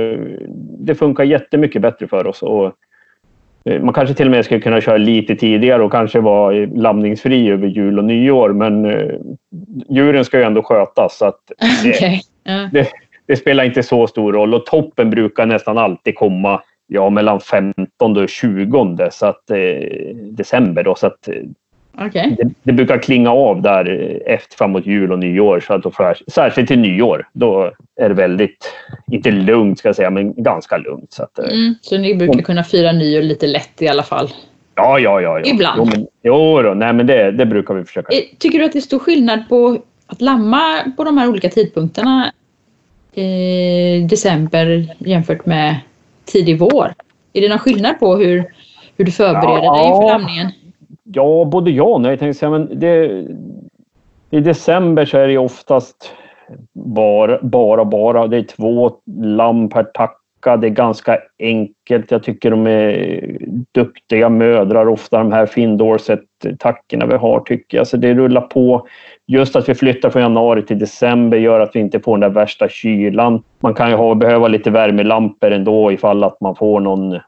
[0.78, 2.42] det funkar jättemycket bättre för oss.
[2.42, 2.72] Och
[3.64, 7.50] eh, man kanske till och med skulle kunna köra lite tidigare och kanske vara lamningsfri
[7.50, 9.14] över jul och nyår, men eh,
[9.88, 11.18] djuren ska ju ändå skötas.
[11.18, 11.40] Så att
[11.82, 12.20] det, okay.
[12.44, 12.68] ja.
[12.72, 12.88] det,
[13.26, 18.16] det, spelar inte så stor roll och toppen brukar nästan alltid komma ja, mellan 15
[18.16, 20.82] och 20 så att, eh, december.
[20.82, 21.28] Då, så att,
[21.98, 22.30] Okay.
[22.30, 25.60] Det, det, brukar klinga av där efter framåt jul och nyår.
[25.60, 27.28] Så att då för, särskilt till nyår.
[27.32, 28.72] Då är det väldigt,
[29.10, 31.12] inte lugnt ska jag säga, men ganska lugnt.
[31.12, 34.28] Så, att, mm, så ni brukar kunna fira nyår lite lätt i alla fall?
[34.74, 35.38] Ja, ja, ja.
[35.38, 35.44] ja.
[35.44, 35.78] Ibland.
[35.78, 38.16] Jo, men, jo då, nej, men det, det brukar vi försöka.
[38.16, 41.48] Eh, Tycker du att det är stor skillnad på att lamma på de här olika
[41.48, 42.32] tidpunkterna
[43.14, 45.76] i december jämfört med
[46.24, 46.94] tidig vår?
[47.32, 48.44] Är det någon skillnad på hur,
[48.96, 49.76] hur du förbereder Ja.
[49.76, 50.52] dig inför lamningen?
[51.12, 52.10] Ja, både ja och nej.
[52.10, 53.24] Jag tänkte säga, men det,
[54.30, 56.12] I december så är det oftast
[56.72, 58.26] bara, bara, bara.
[58.26, 58.92] Det är två
[59.22, 60.56] lamm per tacka.
[60.56, 62.10] Det är ganska enkelt.
[62.10, 63.38] Jag tycker de är
[63.72, 67.86] duktiga mödrar, ofta de här Findorset-tackorna vi har tycker jag.
[67.86, 68.86] Så det rullar på.
[69.26, 72.40] Just att vi flyttar från januari till december gör att vi inte får den där
[72.40, 73.42] värsta kylan.
[73.60, 77.18] Man kan ju ha, behöva lite värmelampor ändå ifall att man får någon,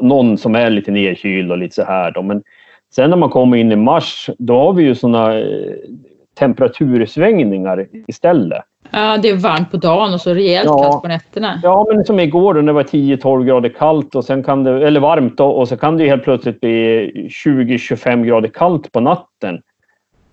[0.00, 2.10] någon som är lite nedkyld och lite så här.
[2.10, 2.22] Då.
[2.22, 2.42] Men
[2.96, 5.46] sen när man kommer in i mars, då har vi ju såna eh,
[6.38, 8.62] temperatursvängningar istället.
[8.90, 10.82] Ja, det är varmt på dagen och så rejält Ja.
[10.82, 11.60] kallt på nätterna.
[11.62, 14.86] Ja, men som igår då när det var 10-12 grader kallt och sen kan det,
[14.86, 17.10] eller varmt då, och så kan det ju helt plötsligt bli
[17.46, 19.62] 20-25 grader kallt på natten.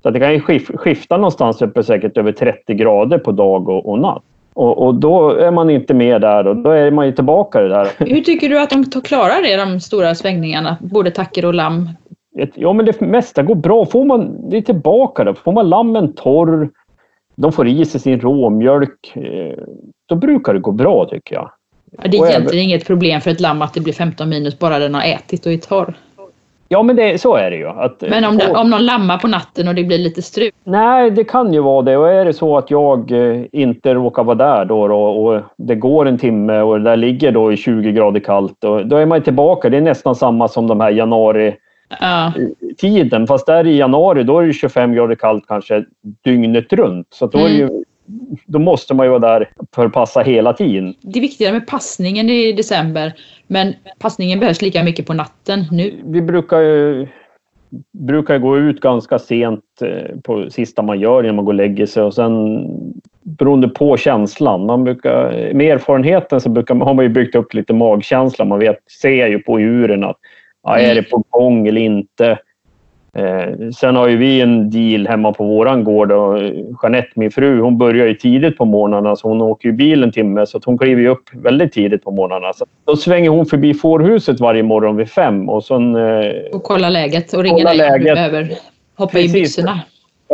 [0.02, 3.70] Så att det kan ju skif- skifta någonstans uppe säkert över 30 grader på dag
[3.70, 4.24] och, och natt.
[4.54, 7.64] Och, och då är man inte med där och då är man ju tillbaka i
[7.64, 7.88] det där.
[7.98, 10.78] Hur tycker du att de klarar det, de stora svängningarna?
[10.82, 11.90] Både tacker och lamm.
[12.40, 13.86] Ett- Ja, men det mesta går bra.
[13.86, 16.70] Får man det är tillbaka då, får man lammen torr,
[17.36, 19.58] de får i sig sin råmjölk, eh,
[20.06, 21.52] då brukar det gå bra tycker jag.
[21.92, 24.30] Ja, det är Och även- egentligen inget problem för ett lamm att det blir 15
[24.30, 25.94] minus bara den har ätit och är torr.
[26.68, 27.68] Ja, men det, så är det ju.
[27.68, 30.52] Att, Men om, det, om någon lammar på natten och det blir lite strul.
[30.64, 31.98] Nej, det kan ju vara det.
[31.98, 35.76] Och är det så att jag eh, inte råkar vara där då, då och det
[35.76, 39.06] går en timme och det där ligger då i 20 grader kallt, och då är
[39.06, 39.70] man tillbaka.
[39.70, 41.58] Det är nästan samma som de här januari-tiden.
[42.00, 42.34] Ja,
[43.28, 45.86] Fast där i januari då är det 25 grader kallt kanske
[46.24, 47.08] dygnet runt.
[47.10, 47.70] Så då, det ju,
[48.46, 50.94] då måste man ju vara där för att passa hela tiden.
[51.02, 53.14] det är viktigare med passningen i december.
[53.48, 56.02] Men passningen behövs lika mycket på natten nu.
[56.06, 57.08] Vi brukar ju,
[57.92, 61.86] brukar gå ut ganska sent eh, på sista man gör innan man går och lägger
[61.86, 62.68] sig och sen
[63.22, 64.66] beroende på känslan.
[64.66, 68.46] Man brukar, med erfarenheten så brukar, har man ju byggt upp lite magkänsla.
[68.46, 70.18] Man vet, ser ju på djuren att
[70.64, 72.38] ja, är det på gång eller inte.
[73.18, 76.40] Eh, sen har ju vi en deal hemma på våran gård och
[76.84, 80.12] Jeanette, min fru, hon börjar ju tidigt på morgnarna så hon åker ju bil en
[80.12, 82.54] timme så hon kliver upp väldigt tidigt på morgnarna.
[82.54, 86.90] Så då svänger hon förbi fårhuset varje morgon vid fem och sen eh, Och kolla
[86.90, 88.52] läget och Kolla dig om du behöver
[88.98, 89.36] hoppa Precis.
[89.36, 89.80] i byxorna.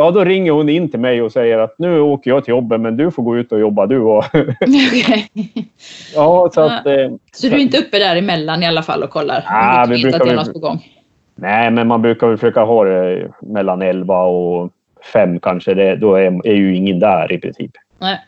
[0.00, 2.80] Ja, då ringer hon in till mig och säger att nu åker jag till jobbet
[2.80, 3.98] men du får gå ut och jobba du.
[4.00, 5.28] Och, Okej.
[6.14, 9.44] ja, så att, eh, Så du är inte uppe däremellan i alla fall och kollar?
[9.86, 10.78] Du vi att brukar det är väl- något på gång?
[11.34, 14.70] nej, men man brukar försöka ha det mellan 11 och
[15.12, 15.74] 5 kanske.
[15.74, 17.70] Det, då är, är ju ingen där i princip.
[17.98, 18.18] Nej.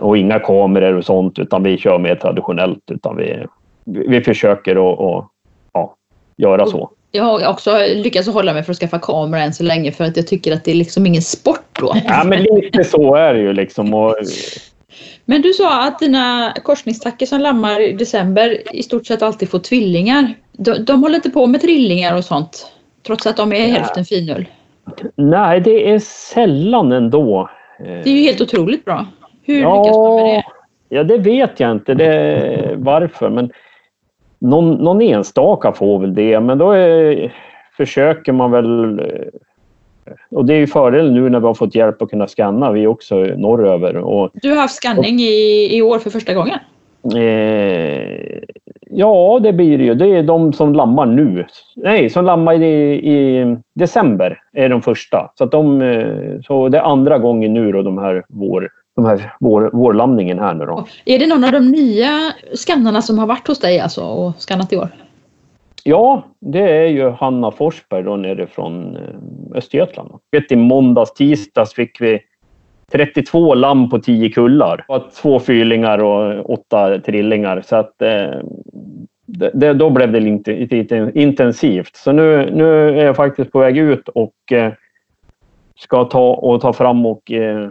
[0.00, 2.90] Och inga kameror och sånt utan vi kör mer traditionellt.
[2.90, 3.46] Utan vi,
[3.84, 5.26] vi försöker att att,
[5.72, 5.94] ja,
[6.36, 6.90] göra så.
[7.12, 10.16] Jag har också lyckats hålla mig för att skaffa kamera än så länge för att
[10.16, 11.94] jag tycker att det är liksom ingen sport då.
[12.06, 13.94] Ja, men lite så är det ju liksom.
[13.94, 14.14] Och,
[15.24, 19.58] Men du sa att dina korsningstackor som lammar i december i stort sett alltid får
[19.58, 20.34] tvillingar.
[20.52, 22.72] De, de håller inte på med trillingar och sånt?
[23.06, 24.46] Trots att de är hälften finull.
[25.14, 27.50] nej, det är sällan ändå.
[27.78, 29.06] Det är ju helt otroligt bra.
[29.42, 29.82] Hur Ja.
[29.82, 30.42] lyckas man med det?
[30.96, 33.30] Ja, det vet jag inte det, varför.
[33.30, 33.50] Men
[34.40, 36.40] någon, någon enstaka får väl det.
[36.40, 37.32] Men då är,
[37.76, 38.98] försöker man väl...
[38.98, 39.06] eh,
[40.30, 42.86] Och det är ju fördelen nu när vi har fått hjälp att kunna scanna, vi
[42.86, 43.96] också norröver.
[43.96, 46.58] Och, Du har haft scanning i, i år för första gången?
[47.14, 48.38] eh,
[48.90, 49.94] ja, det blir det ju.
[49.94, 51.46] Det är de som lammar nu.
[51.76, 55.30] Nej, som lammar i, i december är de första.
[55.34, 58.68] Så, de, eh, så det är andra gången nu då, de här vår,
[59.02, 60.86] de här vår, vårlamningen här nu då.
[61.04, 64.72] Är det någon av de nya skannarna som har varit hos dig alltså och skannat
[64.72, 64.88] i år?
[65.84, 69.02] Ja, det är ju Hanna Forsberg då nere från eh,
[69.54, 70.10] Östergötland.
[70.50, 72.20] I måndags, tisdags fick vi
[72.92, 74.86] 32 lamm på 10 kullar.
[75.22, 77.62] Två fyrlingar och åtta trillingar.
[77.66, 78.40] Så att, eh,
[79.26, 81.96] det, det, då blev det lite, lite intensivt.
[81.96, 84.72] Så nu, nu är jag faktiskt på väg ut och eh,
[85.76, 87.68] ska ta, och ta fram och eh,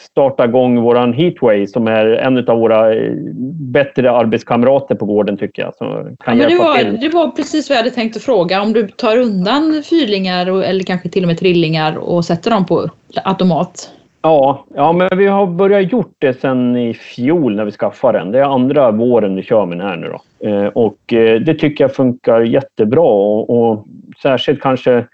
[0.00, 3.12] starta igång våran Heatway som är en av våra eh,
[3.52, 5.74] bättre arbetskamrater på gården tycker jag.
[5.74, 8.62] Som kan Ja, men det, var, det var precis vad jag hade tänkt att fråga.
[8.62, 12.66] Om du tar undan fyrlingar och, eller kanske till och med trillingar och sätter dem
[12.66, 12.90] på
[13.24, 13.90] automat.
[14.22, 18.32] Ja, ja, men vi har börjat gjort det sedan i fjol när vi skaffade den.
[18.32, 20.48] Det är andra våren vi kör med den här nu då.
[20.48, 23.86] Eh, och eh, det tycker jag funkar jättebra och, och
[24.22, 25.06] särskilt kanske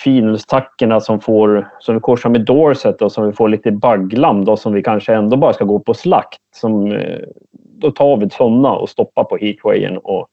[0.00, 4.56] finulstackorna som får, som vi korsar med Dorset och som vi får lite bagglam då
[4.56, 6.38] som vi kanske ändå bara ska gå på slakt.
[6.54, 7.18] Som, eh,
[7.52, 10.28] då tar vi sådana och stoppar på heatwayen och,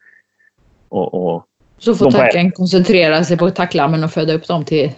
[0.89, 1.45] och, och
[1.77, 4.91] Så får tacken koncentrera sig på tacklammen och föda upp dem till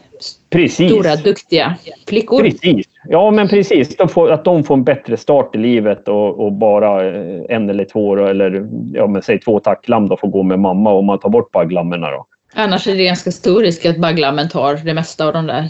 [0.49, 0.91] Precis.
[0.91, 1.75] stora, duktiga
[2.07, 2.39] flickor.
[2.39, 2.85] Precis.
[3.07, 3.97] Ja, men precis.
[3.97, 7.69] De får, att de får en bättre start i livet och, och bara eh, en
[7.69, 11.19] eller två eller ja, men säg två tacklam då får gå med mamma om man
[11.19, 12.25] tar bort bagglammorna då.
[12.53, 15.67] Annars är det ganska stor risk att bagglammen tar det mesta av de där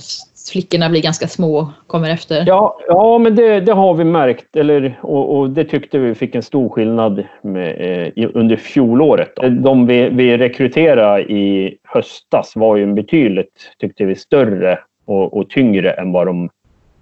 [0.52, 2.44] flickorna blir ganska små och kommer efter.
[2.48, 6.36] Ja, ja men det, det har vi märkt eller, och, och det tyckte vi fick
[6.36, 9.36] en stor skillnad med, eh, under fjolåret.
[9.36, 9.50] Då.
[9.50, 15.50] De vi, vi rekryterade i höstas var ju en betydligt, tyckte vi, större och, och
[15.50, 16.50] tyngre än vad de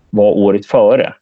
[0.10, 1.14] var året före.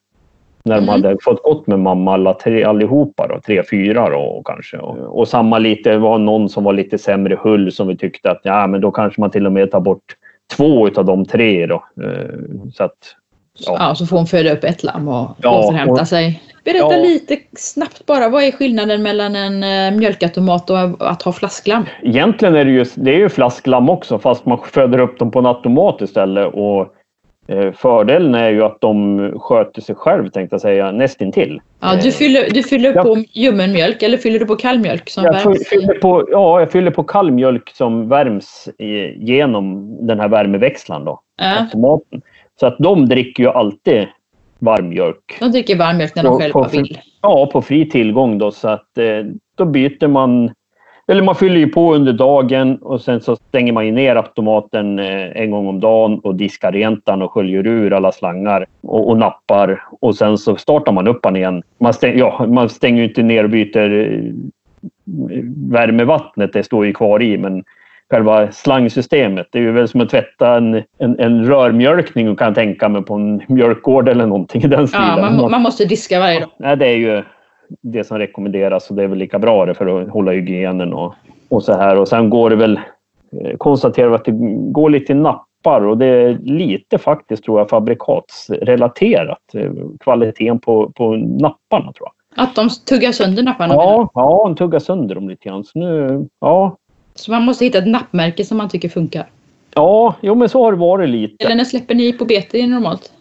[0.67, 0.89] När de Mhm.
[0.89, 4.77] hade fått gått med mamma alla tre, allihopa, då, tre, fyra då, kanske.
[4.77, 8.31] Och, och samma lite, det var någon som var lite sämre hull som vi tyckte
[8.31, 10.03] att ja, men då kanske man till och med tar bort
[10.57, 11.65] två av de tre.
[11.67, 11.75] Då.
[12.03, 12.35] Eh,
[12.73, 12.91] Så att,
[13.65, 13.75] Ja.
[13.79, 13.95] ja.
[13.95, 16.41] så får hon föda upp ett lamm och Ja, återhämta och- sig.
[16.65, 17.03] Berätta Ja.
[17.03, 20.77] lite snabbt bara, vad är skillnaden mellan en eh, mjölkautomat och
[21.11, 21.85] att ha flasklamm?
[22.03, 25.39] Egentligen är det ju, det är ju flasklamm också fast man föder upp dem på
[25.39, 26.53] en automat istället.
[26.53, 26.87] Och,
[27.75, 31.61] fördelen är ju att de sköter sig själv tänkte jag säga, nästintill.
[31.79, 33.03] Ja, du Eh, fyller, du fyller ja.
[33.03, 35.57] på ljummen mjölk eller fyller du på kallmjölk som Jag värms?
[35.69, 38.69] fy- fyller på, ja, jag fyller på kall mjölk som värms
[39.17, 42.21] genom den här värmeväxlaren då, automaten.
[42.59, 44.07] Så att de dricker ju alltid
[44.59, 45.37] varm mjölk.
[45.39, 46.97] de dricker varm mjölk när de På- själva på- vill.
[47.21, 49.05] Ja, på fri tillgång då så att eh,
[49.57, 50.51] då byter man
[51.11, 54.99] eller man fyller ju på under dagen och sen så stänger man ju ner automaten
[54.99, 59.09] eh, en gång om dagen och diskar rent den och sköljer ur alla slangar och,
[59.09, 61.63] och nappar och sen så startar man upp den igen.
[61.79, 64.31] Man, stäng, ja, man stänger ju inte ner och byter eh,
[65.71, 67.63] värmevattnet, det står ju kvar i men
[68.09, 69.47] själva slangsystemet.
[69.51, 73.01] Det är ju väl som att tvätta en, en, en rörmjölkning kan jag tänka mig
[73.01, 75.07] på en mjölkgård eller någonting i den stilen.
[75.07, 76.49] Ja, man, man måste diska varje dag.
[76.59, 77.23] Nej, det är ju
[77.81, 81.13] det som rekommenderas och det är väl lika bra det för att hålla hygienen och,
[81.49, 81.99] och så här.
[81.99, 82.79] Och sen går det väl,
[83.41, 84.31] eh, konstaterar att det
[84.71, 89.53] går lite i nappar och det är lite faktiskt tror jag fabrikatsrelaterat.
[89.53, 92.43] eh, Kvaliteten på, på napparna tror jag.
[92.43, 93.73] Att de tuggar sönder napparna.
[93.73, 95.63] Ja, ja, han tuggar sönder dem lite grann.
[95.63, 96.77] Så nu, ja,
[97.15, 99.25] Så man måste hitta ett nappmärke som man tycker funkar.
[99.75, 101.45] ja, jo men så har det varit lite.
[101.45, 103.11] Eller när släpper ni på bete normalt?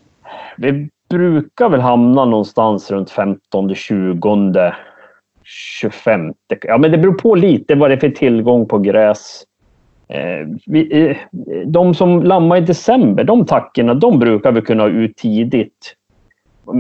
[0.57, 4.73] Vi brukar väl hamna någonstans runt 15, 20,
[5.45, 6.33] 25.
[6.63, 9.43] Ja, men det beror på lite vad det är för tillgång på gräs.
[10.09, 10.41] Eh,
[10.91, 11.17] eh,
[11.67, 15.95] de som lammar i december, de tackorna, de brukar vi kunna ha ut tidigt.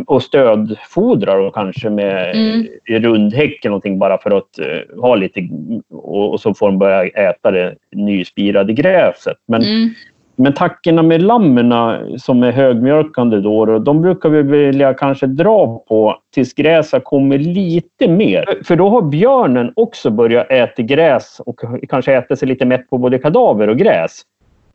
[0.06, 2.66] Och stödfodra då kanske med Mm.
[2.88, 5.48] i rundhäck eller någonting bara för att eh, ha lite
[5.90, 9.36] och, och så får de börja äta det nyspirade gräset.
[9.48, 9.90] Men Mm.
[10.36, 16.16] Men tackorna med lammerna som är högmjölkande då, de brukar vi vilja kanske dra på
[16.34, 18.44] tills gräset kommer lite mer.
[18.64, 22.98] För då har björnen också börjat äta gräs och kanske äta sig lite mätt på
[22.98, 24.22] både kadaver och gräs.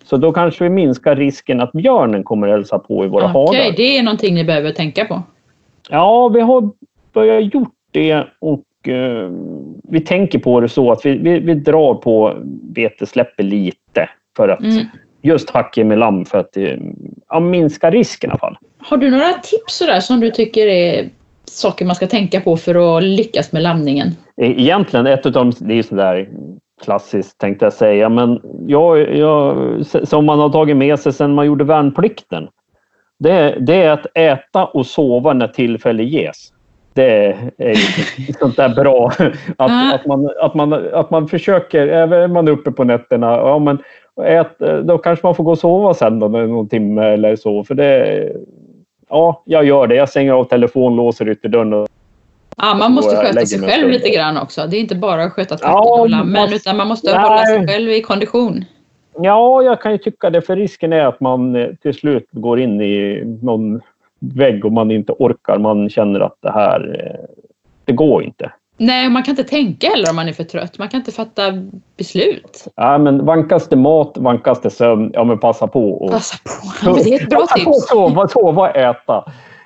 [0.03, 3.62] Så då kanske vi minskar risken att björnen kommer att hälsa på i våra Okej,
[3.62, 3.74] hagar.
[3.78, 5.24] det är någonting ni behöver tänka på.
[5.89, 6.70] Ja, vi har
[7.14, 9.30] börjat gjort det och eh,
[9.84, 12.34] vi tänker på det så att vi, vi, vi drar på
[12.64, 14.86] betesläppet lite för att Mm.
[15.22, 16.78] Just hacka med lamm för att eh,
[17.30, 18.57] ja, minska risken i alla fall.
[18.80, 21.09] Har du några tips sådär som du tycker är
[21.45, 24.07] saker man ska tänka på för att lyckas med lamningen?
[24.41, 26.30] E- Egentligen, ett av dem, det är sådär
[26.84, 29.55] klassiskt tänkte jag säga, men jag, jag,
[30.03, 32.47] som man har tagit med sig sedan man gjorde värnplikten.
[33.19, 36.53] Det, det är att äta och sova när tillfälle ges.
[36.93, 37.76] Det är
[38.39, 39.07] sånt där bra.
[39.57, 39.95] Att, Ja.
[39.95, 43.59] att, man, att, man, att man försöker, även om man är uppe på nätterna, ja,
[43.59, 43.78] men
[44.22, 47.64] ät, då kanske man får gå och sova sen då, någon timme eller så.
[47.64, 48.30] För det,
[49.09, 49.95] ja, jag gör det.
[49.95, 51.88] Jag stänger av telefon, låser ytterdörren och
[52.57, 54.68] Ja, man måste sköta sig själv lite grann också.
[54.68, 57.22] Det är inte bara att sköta tacken Ja, fast- utan man måste Nej.
[57.24, 58.66] hålla sig själv i kondition.
[59.20, 60.41] Ja, jag kan ju tycka det.
[60.41, 63.82] För risken är att man eh, till slut går in i någon
[64.20, 65.57] vägg och man inte orkar.
[65.57, 67.26] Man känner att det här, eh,
[67.86, 68.51] det går inte.
[68.84, 70.77] Nej, man kan inte tänka heller om man är för trött.
[70.77, 71.41] Man kan inte fatta
[71.97, 72.67] beslut.
[72.75, 75.91] Ja, men vankas det mat, vankas det sömn, ja men passa på.
[75.91, 76.67] Och, Passa på.
[76.89, 77.88] Ja, men det är ett bra på tips.
[77.88, 78.93] sova, sova äta.
[79.07, 79.23] Ja,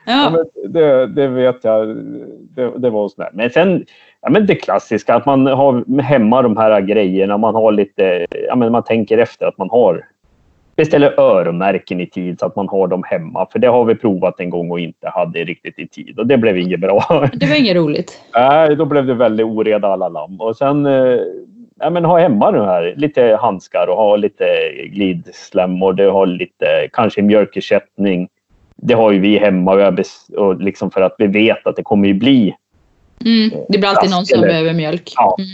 [0.07, 0.30] Ja.
[0.30, 1.88] men det, det vet jag.
[2.55, 3.30] Det, det var sådär.
[3.34, 3.86] Men sen,
[4.22, 7.38] ja, men det klassiska att man har hemma de här grejerna.
[7.38, 10.05] Man har lite, ja, men man tänker efter att man har
[10.76, 13.48] beställer öronmärken i tid så att man har dem hemma.
[13.52, 16.38] För det har vi provat en gång och inte hade riktigt i tid och det
[16.38, 17.28] blev inget bra.
[17.34, 18.22] Det var inget roligt.
[18.34, 20.42] Nej, då blev det väldigt oreda alla lamm.
[20.42, 21.20] Och sen eh,
[21.80, 24.46] ja, men ha hemma de här, lite handskar och ha lite
[24.88, 28.28] glidslem och det har lite kanske mjölkersättning.
[28.76, 30.00] Det har ju vi hemma och,
[30.38, 32.56] och liksom för att vi vet att det kommer ju bli
[33.26, 33.50] Mm.
[33.70, 35.14] Det blir alltid någon som Eller- behöver mjölk.
[35.16, 35.36] Ja.
[35.40, 35.50] Mm.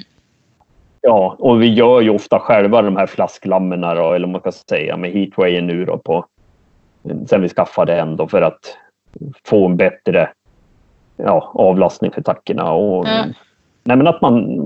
[1.01, 4.97] Ja, och vi gör ju ofta själva de här flasklammen då, eller man ska säga
[4.97, 6.25] med heatwayen nu då på
[7.27, 8.77] sen vi skaffade en då för att
[9.45, 10.29] få en bättre
[11.17, 12.71] ja, avlastning för tackorna.
[12.71, 13.25] Och, Ja.
[13.83, 14.61] Nej, men att man...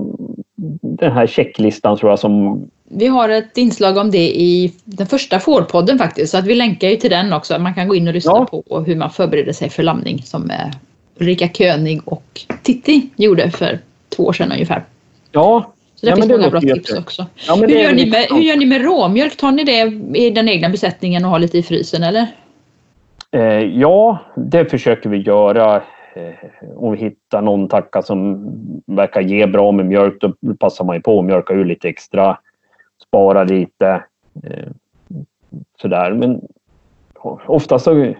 [0.80, 2.62] Den här checklistan tror jag som...
[2.84, 6.88] Vi har ett inslag om det i den första fårpodden faktiskt, så att vi länkar
[6.88, 7.58] ju till den också.
[7.58, 8.62] Man kan gå in och lyssna Ja.
[8.66, 10.70] på hur man förbereder sig för lamning som eh,
[11.20, 13.78] Ulrika König och Titti gjorde för
[14.16, 14.84] två år sedan ungefär.
[15.32, 17.26] Ja, Så det Ja, finns det många bra tips jätte- också.
[17.48, 19.36] ja Hur det gör, ni med, liksom- hur gör ni med råmjölk?
[19.36, 19.80] Tar ni det
[20.18, 22.26] i den egna besättningen och har lite i frysen eller?
[23.30, 25.76] Eh, ja, det försöker vi göra.
[26.14, 28.46] Eh, om vi hittar någon tacka som
[28.86, 32.38] verkar ge bra med mjölk, då passar man ju på att mjölka ur lite extra.
[33.06, 34.02] Spara lite.
[34.44, 34.68] Eh,
[35.82, 36.12] sådär.
[36.12, 36.40] Men
[37.46, 38.14] ofta så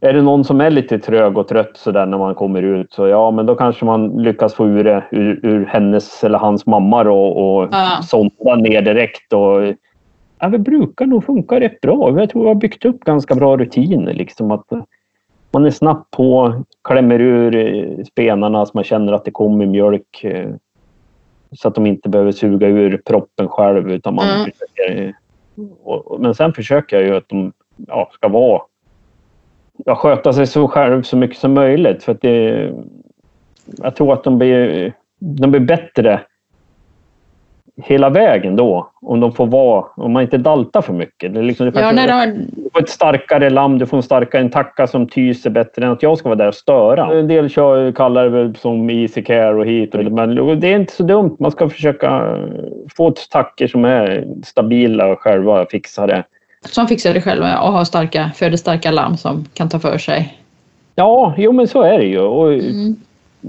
[0.00, 3.06] är det någon som är lite trög och trött sådär när man kommer ut så
[3.06, 7.04] ja, men då kanske man lyckas få ur det ur, ur hennes eller hans mamma
[7.04, 8.02] då, och Ja.
[8.02, 9.32] sonda ner direkt.
[9.32, 9.62] Och,
[10.38, 12.20] ja, det brukar nog funka rätt bra.
[12.20, 14.14] Jag tror vi har byggt upp ganska bra rutiner.
[14.14, 14.64] Liksom att
[15.50, 16.52] man är snabbt på,
[16.84, 20.24] klämmer ur spenarna så man känner att det kommer mjölk.
[20.24, 20.48] eh,
[21.52, 23.90] Så att de inte behöver suga ur proppen själv.
[23.90, 24.40] Utan man Mm.
[24.50, 25.14] försöker,
[25.84, 27.52] och- men sen försöker jag ju att de
[27.88, 28.60] ja, ska vara
[29.84, 32.02] ja, sköta sig så själv så mycket som möjligt.
[32.02, 32.70] För att det,
[33.82, 36.20] jag tror att de blir, de blir bättre
[37.82, 38.90] hela vägen då.
[39.00, 41.34] Om de får vara, om man inte daltar för mycket.
[41.34, 44.02] Det är liksom, det Ja, när har, du får ett starkare lamm, du får en
[44.02, 47.18] starkare en tacka som tyser bättre än att jag ska vara där och störa.
[47.18, 50.76] En del kör, kallar det väl som easy care och hit och men det är
[50.76, 51.36] inte så dumt.
[51.38, 52.38] Man ska försöka
[52.96, 56.24] få ett tacker som är stabila och själva fixade.
[56.66, 60.38] Som fixar det själva och har starka, föder starka lamm som kan ta för sig.
[60.94, 62.20] Ja, jo men så är det ju.
[62.20, 62.96] Och Mm.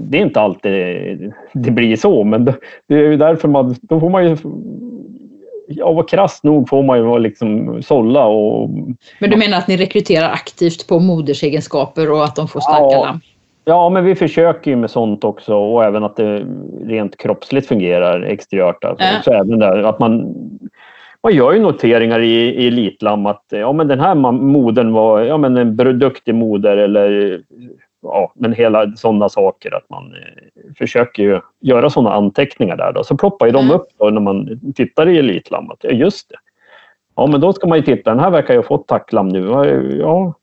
[0.00, 2.44] Det är inte alltid det blir så, men
[2.86, 3.76] det är ju därför man...
[3.80, 4.36] Då får man ju...
[5.68, 8.70] Ja, vara krass nog får man ju liksom sålla och
[9.18, 13.04] Men du menar att ni rekryterar aktivt på modersegenskaper och att de får starka Ja.
[13.04, 13.20] lamm?
[13.64, 16.46] Ja, men vi försöker ju med sånt också och även att det
[16.84, 18.84] rent kroppsligt fungerar exteriört.
[18.84, 19.06] Alltså.
[19.24, 20.34] Så även där att man,
[21.22, 25.36] man gör ju noteringar i, i Elitlam att ja, men den här modern var ja,
[25.36, 27.40] men en duktig moder eller
[28.02, 29.74] ja, men hela sådana saker.
[29.74, 32.92] Att man eh, försöker ju göra sådana anteckningar där.
[32.92, 33.04] Då.
[33.04, 33.76] Så ploppar ju de Mm.
[33.76, 35.70] upp då när man tittar i Elitlam.
[35.70, 36.36] Att, ja, just det.
[37.16, 38.10] Ja, men då ska man ju titta.
[38.10, 39.48] Den här verkar ju ha fått tacklam nu.
[40.00, 40.34] Ja,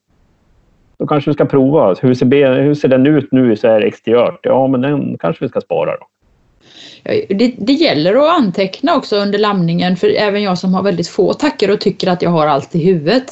[0.97, 1.95] då kanske vi ska prova.
[2.01, 4.39] Hur ser, hur ser den ut nu så här exteriört?
[4.41, 6.05] Ja, men den kanske vi ska spara då.
[7.03, 11.07] Ja, Det, det gäller att anteckna också under lamningen för även jag som har väldigt
[11.07, 13.25] få tackor och tycker att jag har allt i huvudet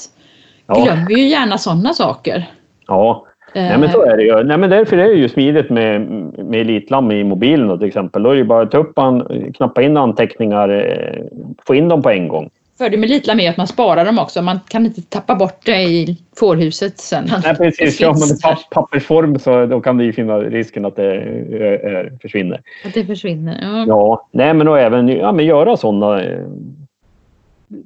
[0.68, 2.46] Ja, glömmer ju gärna sådana saker.
[2.88, 3.26] ja.
[3.56, 4.44] Nej, men så är det ju.
[4.44, 6.02] Nej, men därför är det ju smidigt med,
[6.46, 8.24] med Elitlam i mobilen då, till exempel.
[8.24, 11.24] Då är det bara att ta upp an, knappa in anteckningar, eh,
[11.68, 12.50] få in dem på en gång.
[12.84, 14.42] Fördel med Litlam är att man sparar dem också.
[14.42, 17.26] Man kan inte tappa bort det i fårhuset sen.
[17.44, 18.00] Nej, precis.
[18.00, 22.06] Kör man papp, pappersform så då kan det ju finnas risken att det eh, eh,
[22.22, 22.62] försvinner.
[22.86, 23.60] Att det försvinner.
[23.62, 23.86] Ja.
[23.88, 26.22] Ja, nej men och även ja, men göra sådana.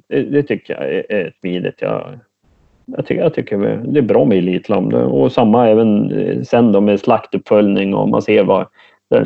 [0.08, 1.76] Det, det tycker jag är, smidigt.
[1.78, 2.18] Jag,
[2.84, 4.94] jag, tycker, jag tycker det är bra med Elitlam.
[4.94, 8.66] Och samma även eh, sen då med slaktuppföljning och man ser vad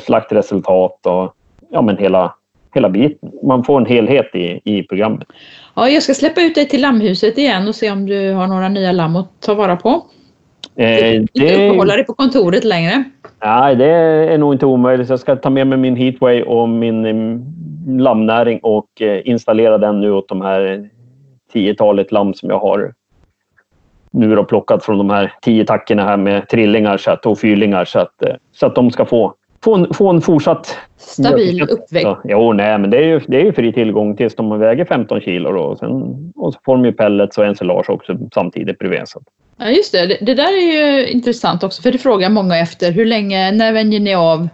[0.00, 1.34] slaktresultat och
[1.70, 2.34] ja men hela,
[2.74, 3.32] hela biten.
[3.42, 5.28] Man får en helhet i, i programmet.
[5.74, 8.68] Ja, jag ska släppa ut dig till lammhuset igen och se om du har några
[8.68, 10.06] nya lamm att ta vara på.
[10.76, 13.04] Eh, Inte uppehålla dig på kontoret längre.
[13.44, 15.08] Nej, det är nog inte omöjligt.
[15.08, 20.00] Jag ska ta med mig min Heatway och min eh, lammnäring och eh, installera den
[20.00, 20.88] nu åt de här
[21.52, 22.94] tiotalet lamm som jag har
[24.12, 27.84] nu då plockat från de här tio tackorna här med trillingar så att, och fyrlingar
[27.84, 29.34] så att, eh, så att de ska få,
[29.64, 32.04] få, en, få en fortsatt Stabil uppväxt.
[32.04, 34.84] Ja, jo, nej, men det är ju, det är ju fri tillgång tills de väger
[34.84, 35.52] 15 kilo.
[35.52, 35.92] Då, och, sen,
[36.36, 39.00] och så får de ju pellets och ensilage också samtidigt bredvid.
[39.04, 39.20] Så.
[39.56, 40.06] Ja, just det.
[40.06, 40.18] det.
[40.20, 42.92] Det där är ju intressant också, för det frågar många efter.
[42.92, 44.48] Hur länge, när vänjer ni av?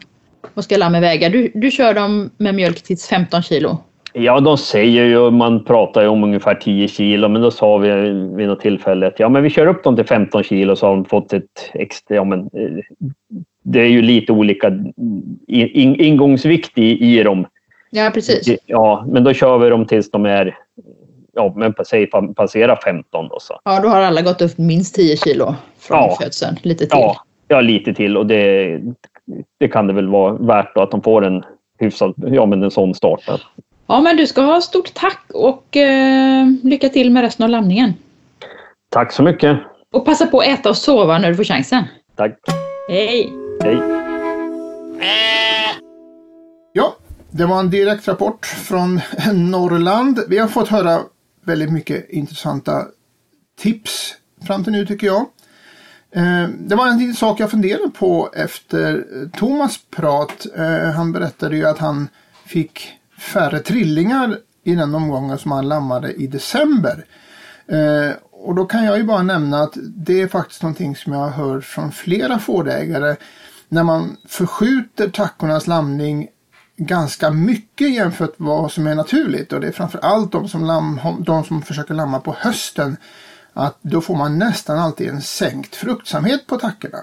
[0.54, 1.28] Vad ska lammen väga?
[1.28, 3.78] Du, du kör dem med mjölk tills 15 kilo.
[4.12, 7.90] Ja, de säger ju, man pratar ju om ungefär 10 kilo, men då sa vi
[8.36, 10.94] vid något tillfälle att ja, men vi kör upp dem till 15 kilo så har
[10.94, 12.84] de fått ett extra, ja men eh,
[13.72, 14.68] det är ju lite olika
[15.46, 17.46] in, ingångsvikt i, i dem.
[17.90, 18.58] Ja, precis.
[18.66, 20.56] Ja, men då kör vi dem tills de är,
[21.34, 23.60] ja men säg pa- passera 15 då så.
[23.64, 26.16] Ja, då har alla gått upp minst 10 kilo från Ja.
[26.20, 26.56] födseln.
[26.62, 26.88] Lite till.
[26.90, 27.16] Ja,
[27.48, 28.78] ja, lite till och det,
[29.60, 31.42] det kan det väl vara värt då att de får en
[31.78, 33.20] hyfsad, ja men en sån start.
[33.86, 37.92] Ja, men du ska ha stort tack och eh, lycka till med resten av lamningen.
[38.90, 39.58] Tack så mycket.
[39.92, 41.84] Och passa på att äta och sova när du får chansen.
[42.16, 42.38] Tack.
[42.88, 43.32] Hej!
[43.60, 43.82] Hej.
[46.72, 46.96] Ja,
[47.30, 49.00] Det var en direkt rapport från
[49.50, 50.20] Norrland.
[50.28, 51.00] Vi har fått höra
[51.44, 52.86] väldigt mycket intressanta
[53.58, 54.14] tips
[54.46, 55.20] fram till nu tycker jag.
[56.10, 59.04] Eh, det var en sak jag funderade på efter
[59.36, 60.46] Thomas prat.
[60.56, 62.08] Eh, han berättade ju att han
[62.46, 62.88] fick
[63.18, 67.04] färre trillingar i den omgången som han lammade i december.
[67.66, 71.20] Eh, och då kan jag ju bara nämna att det är faktiskt någonting som jag
[71.20, 73.16] har hört från flera fårägare.
[73.68, 76.28] När man förskjuter tackornas lamning
[76.76, 81.00] ganska mycket jämfört med vad som är naturligt och det är framförallt de som, lam,
[81.20, 82.96] de som försöker lamma på hösten
[83.52, 86.98] att då får man nästan alltid en sänkt fruktsamhet på tackorna.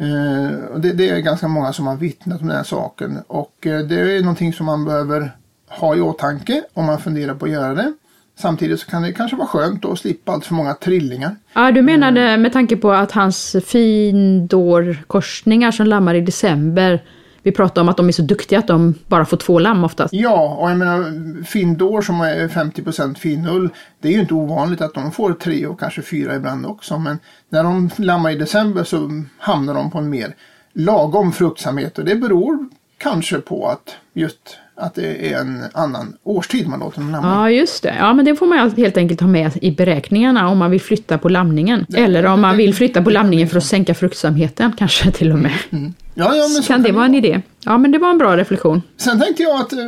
[0.00, 3.66] Eh, och det, det, är ganska många som har vittnat om den här saken och
[3.66, 5.36] eh, det är någonting som man behöver
[5.68, 7.92] ha i åtanke om man funderar på att göra det.
[8.40, 11.36] Samtidigt så kan det kanske vara skönt att slippa allt för många trillingar.
[11.52, 17.00] Ja, du menade med tanke på att hans findårkorsningar som lammar i december
[17.42, 20.14] vi pratar om att de är så duktiga att de bara får två lamm oftast.
[20.14, 23.70] Ja, och jag menar findår som är 50% finull,
[24.00, 26.98] det är ju inte ovanligt att de får tre och kanske fyra ibland också.
[26.98, 27.18] Men
[27.48, 30.34] när de lammar i december så hamnar de på en mer
[30.72, 32.68] lagom fruktsamhet och det beror
[32.98, 37.28] kanske på att just att det är en annan årstid man låter dem lamma.
[37.28, 37.96] Ja, just det.
[37.98, 41.18] Ja, men det får man helt enkelt ha med i beräkningarna om man vill flytta
[41.18, 41.86] på lamningen.
[41.88, 45.38] Det, Eller om man vill flytta på lamningen för att sänka fruktsamheten kanske till och
[45.38, 45.52] med.
[45.70, 45.94] Mm.
[46.14, 47.42] Ja, ja, men kan det vara en idé.
[47.64, 48.82] Ja, men det var en bra reflektion.
[48.96, 49.78] Sen tänkte jag att eh,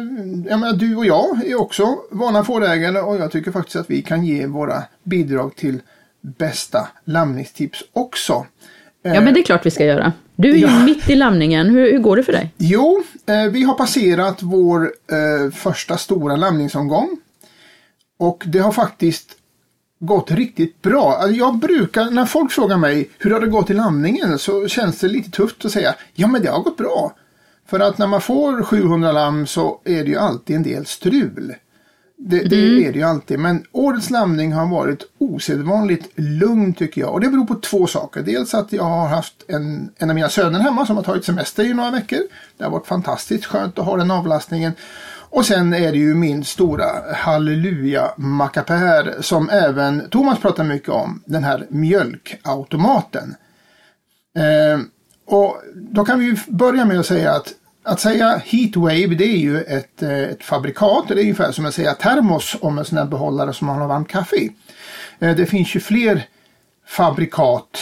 [0.49, 4.03] jag menar, du och jag är också vana fårägare och jag tycker faktiskt att vi
[4.03, 5.81] kan ge våra bidrag till
[6.21, 8.47] bästa lamningstips också.
[9.03, 10.13] Ja, men det är klart vi ska göra.
[10.37, 10.85] Du är ju ja.
[10.85, 11.71] mitt i lamningen.
[11.71, 12.55] Hur, hur, går det för dig?
[12.57, 17.19] Jo, eh, vi har passerat vår eh, första stora lamningsomgång.
[18.19, 19.37] Och det har faktiskt
[19.99, 21.17] gått riktigt bra.
[21.17, 25.01] Alltså jag brukar, när folk frågar mig hur har det gått i lamningen så känns
[25.01, 27.13] det lite tufft att säga ja men det har gått bra.
[27.67, 31.55] För att när man får 700 lamm så är det ju alltid en del strul.
[32.25, 32.85] Det, det mm.
[32.89, 33.39] är det ju alltid.
[33.39, 37.13] Men årets lamning har varit osedvanligt lugn tycker jag.
[37.13, 38.23] Och det beror på två saker.
[38.23, 41.65] Dels att jag har haft en, en av mina söner hemma som har tagit semester
[41.65, 42.19] i några veckor.
[42.57, 44.73] Det har varit fantastiskt skönt att ha den avlastningen.
[45.33, 51.23] Och sen är det ju min stora halleluja mackapär som även Thomas pratar mycket om.
[51.27, 53.35] Den här mjölkautomaten.
[54.37, 54.81] Eh,
[55.27, 59.63] och då kan vi börja med att säga att att säga heatwave det är ju
[59.63, 61.09] ett, eh, ett fabrikat.
[61.09, 63.89] Det är ungefär som att säga termos om en sån här behållare som man har
[63.89, 64.53] varmt kaffe i.
[65.19, 66.27] Eh, det finns ju fler
[66.87, 67.79] fabrikat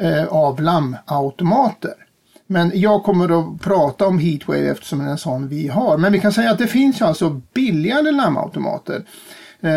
[0.00, 1.94] eh, av lammautomater.
[2.46, 5.98] Men jag kommer att prata om heatwave eftersom det är en sån vi har.
[5.98, 9.02] Men vi kan säga att det finns alltså billigare lammautomater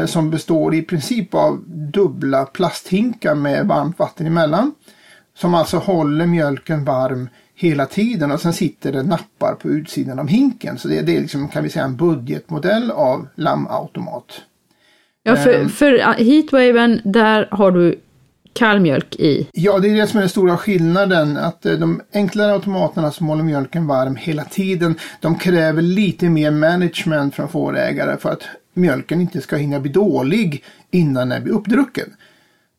[0.06, 4.72] som består i princip av dubbla plasthinkar med varmt vatten emellan.
[5.38, 7.30] Som alltså håller mjölken varm
[7.60, 10.78] hela tiden och sen sitter det nappar på utsidan av hinken.
[10.78, 14.42] Så det, det är liksom, kan vi säga en budgetmodell av lammautomat.
[15.24, 15.70] Ja, för, ehm.
[15.70, 18.00] för heatwaven, där har du
[18.54, 19.48] kallmjölk i?
[19.52, 21.38] Ja, det är det som är den stora skillnaden.
[21.38, 26.52] Att eh, de enklare automaterna som håller mjölken varm hela tiden, de kräver lite mer
[26.52, 28.44] management från fårägare för att
[28.74, 32.10] mjölken inte ska hinna bli dålig innan den blir uppdrucken.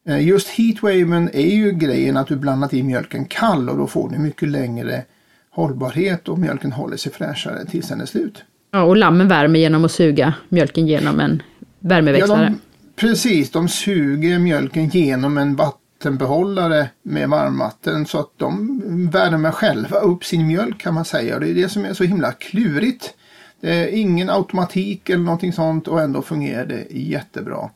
[0.08, 4.08] Eh, just heatwaven är ju grejen att du blandat i mjölken kall och då får
[4.08, 5.04] du mycket längre
[5.50, 8.42] hållbarhet och mjölken håller sig fräschare tills den är slut.
[8.70, 11.42] Ja, och lammen värmer genom att suga mjölken genom en
[11.78, 12.42] värmeväxlare.
[12.42, 12.60] Ja, de,
[12.96, 18.80] precis, de suger mjölken genom en vattenbehållare med varmvatten så att de
[19.12, 21.34] värmer själva upp sin mjölk kan man säga.
[21.34, 23.14] Och det är det som är så himla klurigt.
[23.60, 27.70] Det är ingen automatik eller någonting sånt och ändå fungerar det jättebra.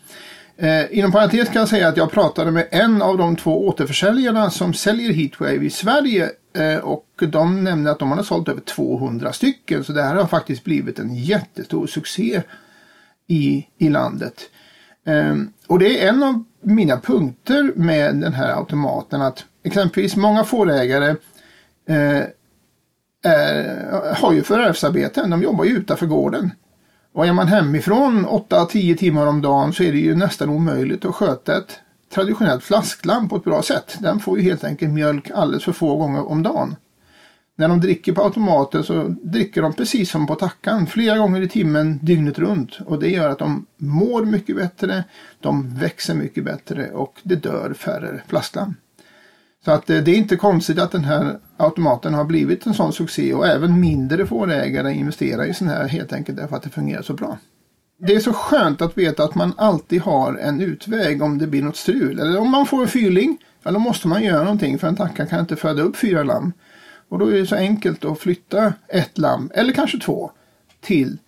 [0.56, 4.50] Eh, inom parentes kan jag säga att jag pratade med en av de två återförsäljarna
[4.50, 9.32] som säljer Heatwave i Sverige eh, och de nämnde att de hade sålt över 200
[9.32, 12.42] stycken så det här har faktiskt blivit en jättestor succé
[13.26, 14.40] i, i landet.
[15.06, 15.36] Eh,
[15.66, 21.16] och det är en av mina punkter med den här automaten att exempelvis många fårägare
[21.88, 22.22] eh,
[23.22, 26.50] är, har ju förvärvsarbeten, de jobbar ju utanför gården.
[27.14, 31.14] Och är man hemifrån 8-10 timmar om dagen så är det ju nästan omöjligt att
[31.14, 31.80] sköta ett
[32.14, 33.96] traditionellt flasklamm på ett bra sätt.
[34.00, 36.76] Den får ju helt enkelt mjölk alldeles för få gånger om dagen.
[37.56, 41.48] När de dricker på automaten så dricker de precis som på tackan flera gånger i
[41.48, 45.04] timmen dygnet runt och det gör att de mår mycket bättre,
[45.40, 48.74] de växer mycket bättre och det dör färre flasklamm.
[49.64, 52.92] Så att eh, det är inte konstigt att den här automaten har blivit en sån
[52.92, 57.02] succé och även mindre fårägare investerar i sån här helt enkelt därför att det fungerar
[57.02, 57.38] så bra.
[57.98, 61.62] Det är så skönt att veta att man alltid har en utväg om det blir
[61.62, 62.20] något strul.
[62.20, 65.26] Eller om man får en fyrling, ja då måste man göra någonting för en tacka
[65.26, 66.52] kan inte föda upp fyra lamm.
[67.08, 70.30] Och då är det så enkelt att flytta ett lamm, eller kanske två,
[70.80, 71.18] till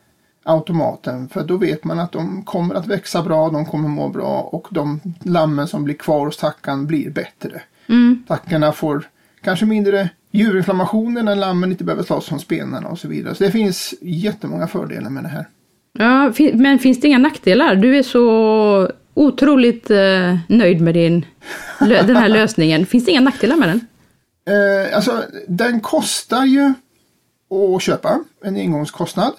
[0.43, 4.41] automaten för då vet man att de kommer att växa bra, de kommer må bra
[4.41, 7.63] och de lammen som blir kvar hos tackan blir bättre.
[7.89, 8.25] Mm.
[8.75, 9.09] Får
[9.43, 13.35] kanske mindre djurinflammationer när lammen inte behöver slåss från spenarna och så vidare.
[13.35, 15.49] Så det finns jättemånga fördelar med det här.
[15.99, 17.75] Ja, men finns det inga nackdelar?
[17.75, 21.27] Du är så otroligt eh, nöjd med din,
[21.79, 22.87] den här lösningen.
[22.87, 23.81] Finns det inga nackdelar med den?
[24.49, 26.75] Eh, alltså, den kostar ju
[27.77, 29.33] att köpa, en engångskostnad.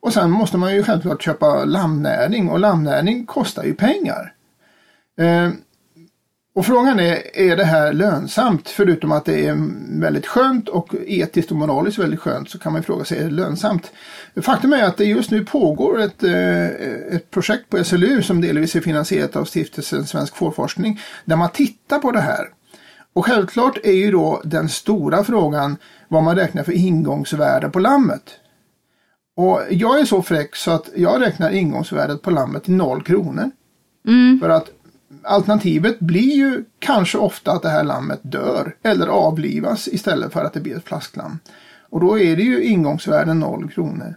[0.00, 4.32] Och sen måste man ju självklart köpa lammnäring och lammnäring kostar ju pengar.
[5.18, 5.50] Eh,
[6.54, 8.68] och frågan är, är det här lönsamt?
[8.68, 9.56] Förutom att det är
[10.00, 13.24] väldigt skönt och etiskt och moraliskt väldigt skönt så kan man ju fråga sig, är
[13.24, 13.92] det lönsamt?
[14.42, 16.66] Faktum är att det just nu pågår ett, eh,
[17.16, 21.98] ett projekt på SLU som delvis är finansierat av stiftelsen Svensk fårforskning där man tittar
[21.98, 22.48] på det här.
[23.12, 25.76] Och självklart är ju då den stora frågan
[26.08, 28.22] vad man räknar för ingångsvärde på lammet.
[29.36, 33.50] Och jag är så fräck så att jag räknar ingångsvärdet på lammet till noll kronor.
[34.40, 34.70] För att
[35.24, 40.52] alternativet blir ju kanske ofta att det här lammet dör eller avlivas istället för att
[40.52, 41.38] det blir ett flasklamm.
[41.90, 44.14] Och då är det ju ingångsvärden noll kronor.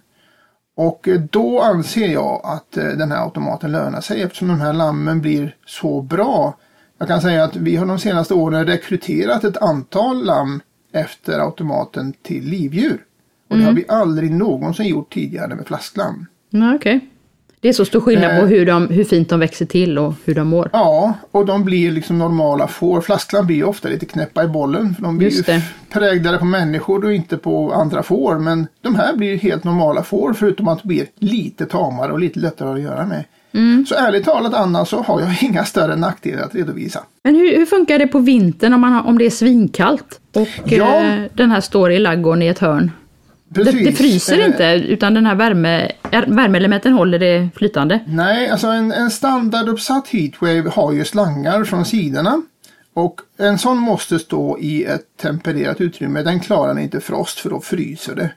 [0.75, 4.73] Och eh, då anser jag att eh, den här automaten lönar sig eftersom de här
[4.73, 6.57] lammen blir så bra.
[6.97, 10.61] Jag kan säga att vi har de senaste åren rekryterat ett antal lamm
[10.93, 13.05] efter automaten till livdjur.
[13.49, 16.25] Och det har vi aldrig någonsin gjort tidigare med flasklamm.
[16.49, 17.09] Nej, okej.
[17.66, 18.47] Det är så stor skillnad på Eh.
[18.47, 20.70] hur, de, hur fint de växer till och hur de mår.
[20.74, 23.01] Ja, och de blir liksom normala får.
[23.01, 24.95] Flasklamm blir ofta lite knäppa i bollen.
[24.99, 25.61] De blir Just ju det.
[25.91, 28.39] präglade på människor och inte på andra får.
[28.39, 32.39] Men de här blir helt normala får förutom att de blir lite tamare och lite
[32.39, 33.24] lättare att göra med.
[33.53, 33.86] Mm.
[33.89, 36.99] Så ärligt talat Anna så har jag inga större nackdelar att redovisa.
[37.24, 40.47] Men hur, hur funkar det på vintern om, man har, om det är svinkallt och
[40.66, 41.03] Ja.
[41.03, 42.91] eh, den här står i ladugården i ett hörn?
[43.49, 47.99] Det, det fryser Eh, inte utan den här värme, är- värmeelementen håller det flytande.
[48.07, 52.41] Nej, alltså en, en standarduppsatt heatwave har ju slangar från sidorna.
[52.93, 56.21] Och en sån måste stå i ett tempererat utrymme.
[56.21, 58.29] Den klarar inte frost för då fryser det.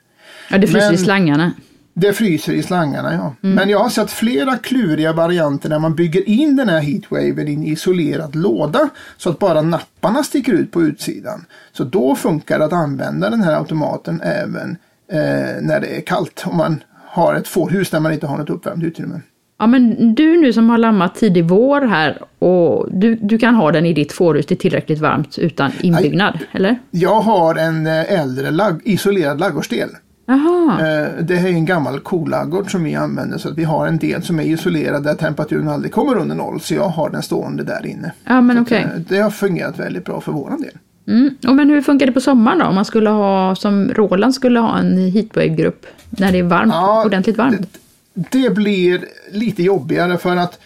[0.50, 1.52] Ja, det fryser i Men- slangarna.
[1.94, 3.34] Det fryser i slangarna ja.
[3.42, 3.54] Mm.
[3.54, 7.54] Men jag har sett flera kluriga varianter där man bygger in den här heatwaven i
[7.54, 11.44] en isolerad låda så att bara napparna sticker ut på utsidan.
[11.72, 14.76] Så då funkar det att använda den här automaten även
[15.12, 16.44] eh, när det är kallt.
[16.46, 19.20] Om man har ett fårhus där man inte har något uppvärmt utrymme.
[19.60, 23.72] Ja, men du nu som har lammat tidig vår här och du, du kan ha
[23.72, 26.78] den i ditt fårhus, det är tillräckligt varmt utan inbyggnad, eller?
[26.90, 29.88] Jag har en eh, äldre lag- isolerad ladugårdsdel.
[30.26, 33.86] Jaha, Eh, Det här är en gammal kolaggård som vi använder så att vi har
[33.86, 36.60] en del som är isolerad där temperaturen aldrig kommer under noll.
[36.60, 38.12] Så jag har den stående där inne.
[38.24, 38.82] ja men okej.
[38.94, 40.72] eh, Det har fungerat väldigt bra för våran del.
[41.08, 41.34] Mm.
[41.46, 42.64] Och men hur funkar det på sommaren då?
[42.64, 47.04] Om man skulle ha, som Roland skulle ha en heatwave-grupp när det är varmt, Ja,
[47.04, 47.78] ordentligt varmt?
[48.14, 50.60] Det blir lite jobbigare för att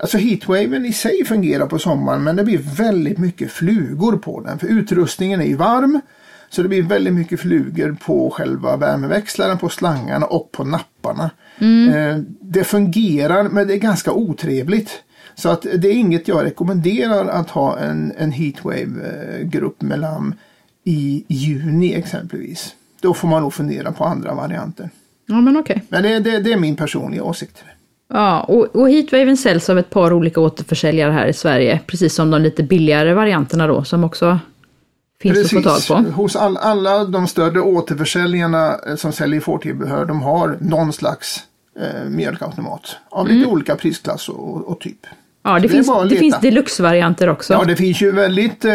[0.00, 4.58] Alltså heatwaven i sig fungerar på sommaren men det blir väldigt mycket flugor på den.
[4.58, 6.00] För utrustningen är ju varm.
[6.50, 11.30] Så det blir väldigt mycket flugor på själva värmeväxlaren, på slangarna och på napparna.
[11.94, 14.90] Eh, det fungerar men det är ganska otrevligt.
[15.38, 20.34] Så att det är inget jag rekommenderar att ha en, en heatwave-grupp med lamm
[20.84, 22.74] i juni exempelvis.
[23.00, 24.90] Då får man nog fundera på andra varianter.
[25.26, 25.82] Ja men okej.
[25.88, 27.64] Men det, det, det är min personliga åsikt.
[28.08, 32.30] Ja, och, och heatwaven säljs av ett par olika återförsäljare här i Sverige, precis som
[32.30, 34.38] de lite billigare varianterna då, som också
[35.20, 36.10] finns att få tag på.
[36.10, 41.44] Hos all, alla de större återförsäljarna eh, som säljer fårtillbehör, de har någon slags
[41.80, 42.96] eh, mjölkautomat.
[43.08, 45.06] Av lite olika prisklass och, och typ.
[45.48, 47.52] Ja, det, det finns, det finns deluxe-varianter också.
[47.52, 48.72] Ja, det finns ju väldigt eh,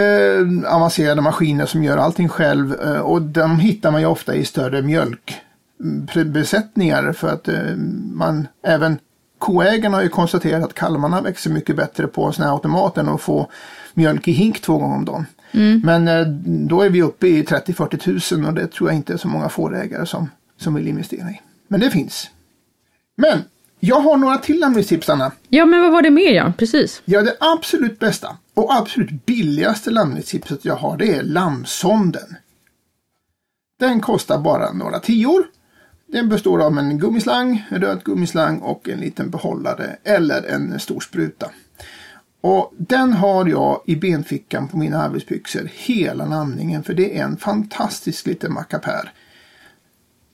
[0.67, 4.81] avancerade maskiner som gör allting själv eh, och de hittar man ju ofta i större
[4.81, 7.75] mjölkbesättningar för att eh,
[8.13, 8.97] man även
[9.37, 13.21] koägarna har ju konstaterat att kalvarna växer mycket bättre på sån här automat än att
[13.21, 13.49] få
[13.93, 15.25] mjölk i hink två gånger om dagen.
[15.83, 16.27] Men eh,
[16.67, 19.49] då är vi uppe i 30-40 tusen och det tror jag inte är så många
[19.49, 21.41] fårägare som, som vill investera i.
[21.67, 22.29] Men det finns.
[23.15, 23.39] Men
[23.85, 25.31] jag har några till landningstips Anna.
[25.49, 26.53] Ja, men vad var det mer ja?
[26.57, 27.01] Precis.
[27.05, 32.35] Ja, det absolut bästa och absolut billigaste lammnätstipset jag har det är lammsonden.
[33.79, 35.47] Den kostar bara några tior.
[36.07, 40.99] Den består av en gummislang, en röd gummislang och en liten behållare eller en stor
[40.99, 41.49] spruta.
[42.41, 47.37] Och den har jag i benfickan på mina arbetsbyxor hela namningen för det är en
[47.37, 49.11] fantastisk liten mackapär.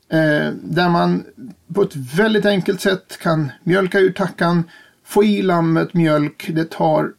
[0.09, 1.25] Eh, där man
[1.73, 4.63] på ett väldigt enkelt sätt kan mjölka ur tackan,
[5.03, 6.49] få i lammet mjölk.
[6.53, 7.11] Det tar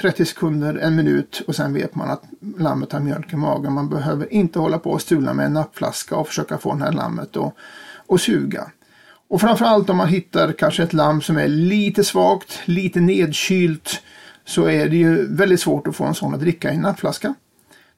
[0.00, 2.22] 30 sekunder, en minut och sen vet man att
[2.58, 3.72] lammet har mjölk i magen.
[3.72, 6.92] Man behöver inte hålla på och stula med en nappflaska och försöka få den här
[6.92, 7.54] lammet att
[8.06, 8.70] och suga.
[9.28, 14.02] Och framförallt om man hittar kanske ett lamm som är lite svagt, lite nedkylt,
[14.44, 17.34] så är det ju väldigt svårt att få en sån att dricka i en nappflaska.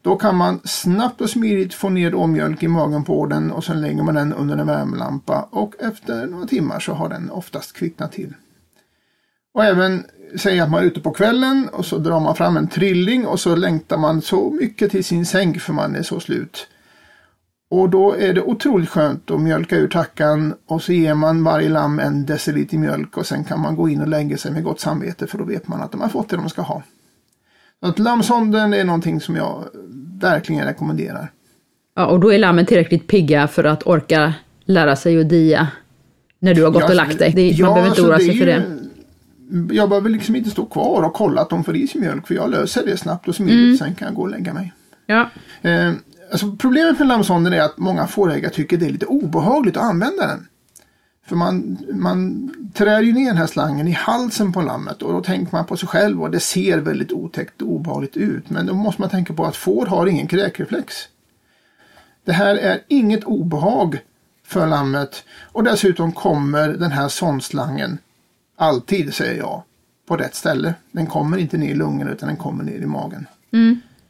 [0.09, 3.81] Då kan man snabbt och smidigt få ner råmjölk i magen på den och sen
[3.81, 8.13] lägger man den under en värmelampa och efter några timmar så har den oftast kvicknat
[8.13, 8.35] till.
[9.55, 10.05] Och även
[10.37, 13.41] säg att man är ute på kvällen och så drar man fram en trilling och
[13.41, 16.67] så längtar man så mycket till sin säng för man är så slut.
[17.71, 21.69] Och då är det otroligt skönt att mjölka ur tackan och så ger man varje
[21.69, 24.81] lamm en deciliter mjölk och sen kan man gå in och lägga sig med gott
[24.81, 26.83] samvete för då vet man att de har fått det de ska ha.
[27.81, 29.65] Att lammsonden är någonting som jag
[30.21, 31.33] verkligen rekommenderar.
[31.97, 34.35] Ja, och då är lammen tillräckligt pigga för att orka
[34.65, 35.69] lära sig att dia
[36.39, 37.33] när du har gått Ja, och lagt dig.
[37.37, 39.75] Det, man behöver inte så oroa sig för ju- det.
[39.75, 42.35] Jag behöver liksom inte stå kvar och kolla att de får i sig mjölk för
[42.35, 43.65] jag löser det snabbt och smidigt.
[43.65, 43.77] Mm.
[43.77, 44.73] Sen kan jag gå och lägga mig.
[45.07, 45.31] Ja.
[45.63, 45.93] Eh,
[46.33, 50.27] alltså problemet med lammsonden är att många fårägare tycker det är lite obehagligt att använda
[50.27, 50.47] den.
[51.29, 55.21] För man, man trär ju ner den här slangen i halsen på lammet och då
[55.21, 58.51] tänker man på sig själv och det ser väldigt otäckt och obehagligt ut.
[58.51, 60.95] Men då måste man tänka på att får har ingen kräkreflex.
[62.25, 63.99] Det här är inget obehag
[64.47, 67.99] för lammet och dessutom kommer den här sondslangen
[68.57, 69.63] alltid, säger jag,
[70.09, 70.75] på rätt ställe.
[70.93, 73.27] Den kommer inte ner i lungorna utan den kommer ner i magen.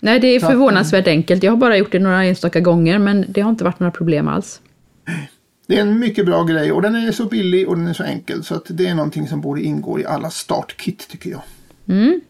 [0.01, 1.43] Nej, det är förvånansvärt enkelt.
[1.43, 4.29] Jag har bara gjort det några enstaka gånger, men det har inte varit några problem
[4.29, 4.61] alls.
[5.69, 8.03] Det är en mycket bra grej och den är så billig och den är så
[8.05, 11.41] enkel så att det är någonting som borde ingå i alla startkit tycker jag.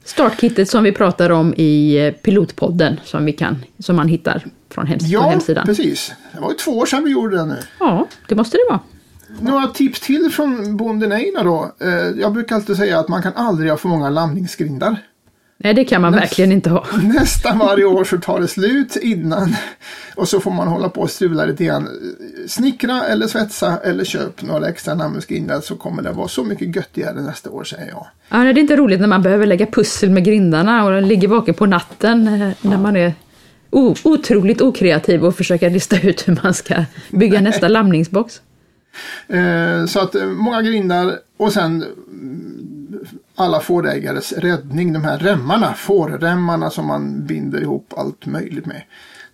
[0.04, 4.86] Startkittet som vi pratar om i eh, pilotpodden som, vi kan, som man hittar från,
[4.86, 5.66] hems- Ja, hemsidan.
[5.66, 6.12] precis.
[6.32, 7.56] Det var ju två år sedan vi gjorde den nu.
[7.80, 8.80] Ja, det måste det vara.
[9.40, 11.72] Några tips till från bonden Einar då.
[11.80, 14.96] Eh, Jag brukar alltid säga att man kan aldrig ha för många landningsgrindar.
[15.64, 16.86] Nej, det kan man verkligen inte ha.
[17.02, 19.56] Nästan varje år så tar det slut innan
[20.16, 21.88] och så får man hålla på och strula lite grann.
[22.48, 27.20] Snickra eller svetsa eller köp några extra namnsgrindar så kommer det vara så mycket göttigare
[27.22, 28.06] nästa år säger jag.
[28.28, 31.54] Ja, det är inte roligt när man behöver lägga pussel med grindarna och ligger vaken
[31.54, 33.14] på natten eh, när man är
[33.70, 38.40] o- otroligt okreativ och försöker lista ut hur man ska bygga nästa lamningsbox.
[39.28, 41.84] Eh, Så att eh, många grindar och sen
[43.38, 48.82] alla fårägares räddning, de här remmarna, fårremmarna som man binder ihop allt möjligt med.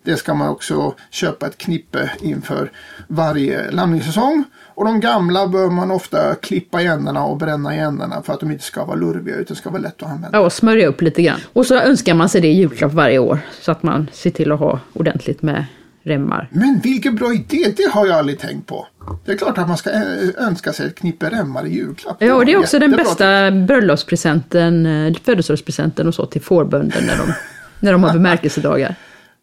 [0.04, 2.70] Det ska man också köpa ett knippe inför
[3.08, 4.44] varje lamningssäsong.
[4.74, 8.40] Och de gamla bör man ofta klippa i ändarna och bränna i ändarna för att
[8.40, 10.38] de inte ska vara lurviga utan ska vara lätt att använda.
[10.38, 11.40] Ja, och smörja upp lite grann.
[11.52, 14.52] Och så önskar man sig det i julklapp varje år så att man ser till
[14.52, 15.64] att ha ordentligt med
[16.02, 16.48] remmar.
[16.52, 18.86] Men vilken bra idé, det har jag aldrig tänkt på.
[19.24, 22.16] Det är klart att man ska eh, önska sig ett knippe remmar i julklapp.
[22.18, 27.16] Ja, och det är också den bästa bröllopspresenten, eh, födelsedagspresenten och så till fårbönder när
[27.16, 27.34] de,
[27.80, 28.94] när de har bemärkelsedagar.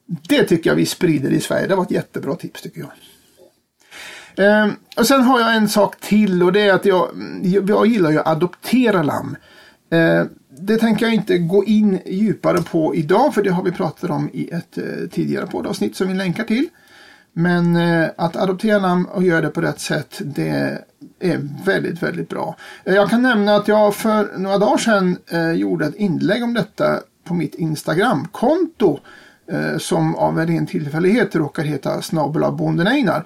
[0.05, 1.67] Det tycker jag vi sprider i Sverige.
[1.67, 2.91] Det var ett jättebra tips tycker jag.
[4.35, 7.09] Ehm, och sen har jag en sak till och det är att jag,
[7.67, 9.35] jag gillar ju att adoptera lamm.
[9.91, 10.29] Ehm,
[10.59, 14.29] det tänker jag inte gå in djupare på idag för det har vi pratat om
[14.33, 16.67] i ett eh, tidigare poddavsnitt som vi länkar till.
[17.33, 20.77] Men eh, att adoptera lamm och göra det på rätt sätt det
[21.19, 22.55] är väldigt, väldigt bra.
[22.83, 26.53] Eh, jag kan nämna att jag för några dagar sedan eh, gjorde ett inlägg om
[26.53, 28.99] detta på mitt Instagramkonto
[29.77, 33.23] som av en ren tillfällighet råkar heta snabel bonden Einar.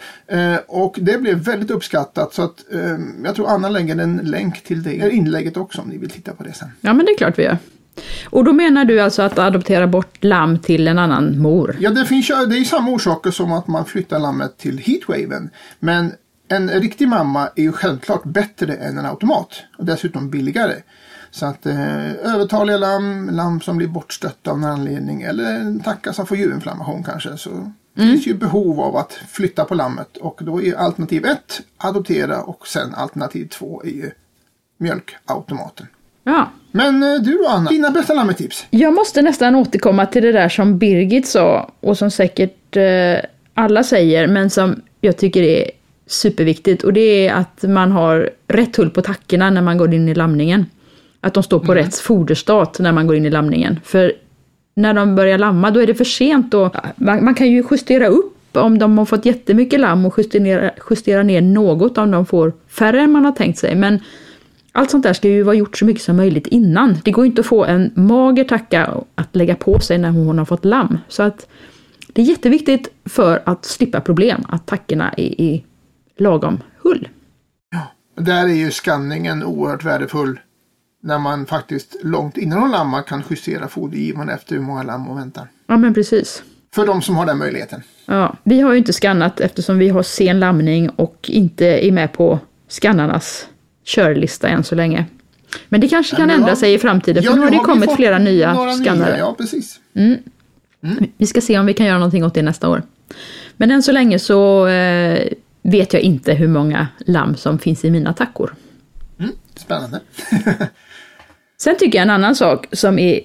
[0.68, 2.64] Och det blev väldigt uppskattat så att
[3.24, 6.44] jag tror Anna lägger en länk till det inlägget också om ni vill titta på
[6.44, 6.70] det sen.
[6.82, 7.58] Ja, men det är klart vi gör.
[8.30, 11.78] Och då menar du alltså att adoptera bort lamm till en annan mor?
[11.80, 15.50] Ja, det, finns, ju- det är samma orsaker som att man flyttar lammet till heatwaven.
[15.80, 16.12] Men
[16.48, 20.74] en riktig mamma är ju självklart bättre än en automat och dessutom billigare.
[21.32, 26.14] Så att eh, övertaliga lamm, lamm som blir bortstötta av någon anledning eller en tacka
[26.14, 27.38] som får djurinflammation kanske.
[27.38, 32.42] Så finns ju behov av att flytta på lammet och då är alternativ ett adoptera
[32.42, 34.12] och sen alternativ två är ju
[34.78, 35.88] mjölkautomaten.
[36.26, 36.50] Ja.
[36.72, 38.66] Men eh, du då Anna, dina bästa lammetips?
[38.70, 43.84] Jag måste nästan återkomma till det där som Birgit sa och som säkert eh, alla
[43.84, 45.72] säger men som jag tycker är
[46.08, 50.10] superviktigt och det är att man har rätt tull på tackorna när man går in
[50.10, 50.66] i lamningen.
[51.22, 53.80] Att de står på rätt foderstat när man går in i lamningen.
[53.84, 54.14] För
[54.76, 58.08] när de börjar lamma då är det för sent och man, man kan ju justera
[58.08, 62.54] upp om de har fått jättemycket lamm och justera, justera ner något om de får
[62.68, 63.76] färre än man har tänkt sig.
[63.76, 64.00] Men
[64.76, 66.98] allt sånt där ska ju vara gjort så mycket som möjligt innan.
[67.04, 70.46] Det går inte att få en mager tacka att lägga på sig när hon har
[70.46, 70.98] fått lamm.
[71.08, 71.48] Så att
[72.14, 75.66] det är jätteviktigt för att slippa problem att tackorna är i
[76.18, 77.08] lagom hull.
[78.18, 80.40] Där är ju skanningen oerhört värdefull.
[81.04, 85.18] När man faktiskt långt innan de lammar kan justera fodergivaren efter hur många lamm hon
[85.18, 85.48] väntar.
[85.68, 86.44] Ja men precis.
[86.76, 87.82] För de som har den möjligheten.
[88.06, 92.14] Ja, vi har ju inte skannat eftersom vi har sen lamning och inte är med
[92.14, 93.48] på skannarnas
[93.86, 95.06] körlista än så länge.
[95.70, 96.56] Men det kanske Ja, kan men ändra ja.
[96.56, 99.10] sig i framtiden, för Ja, nu har det kommit flera nya några skannare.
[99.10, 99.80] Nya, ja, precis.
[101.18, 102.84] Vi ska se om vi kan göra någonting åt det nästa år.
[103.58, 105.28] Men än så länge så eh,
[105.62, 108.56] vet jag inte hur många lamm som finns i mina tackor.
[109.20, 110.00] Mm, spännande.
[111.58, 113.20] Sen tycker jag en annan sak som, är,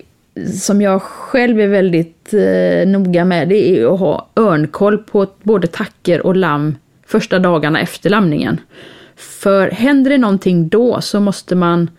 [0.61, 5.66] som jag själv är väldigt eh, noga med, det är att ha örnkoll på både
[5.66, 6.77] tacker och lamm
[7.07, 8.61] första dagarna efter lamningen.
[9.20, 11.90] För händer det någonting då så måste man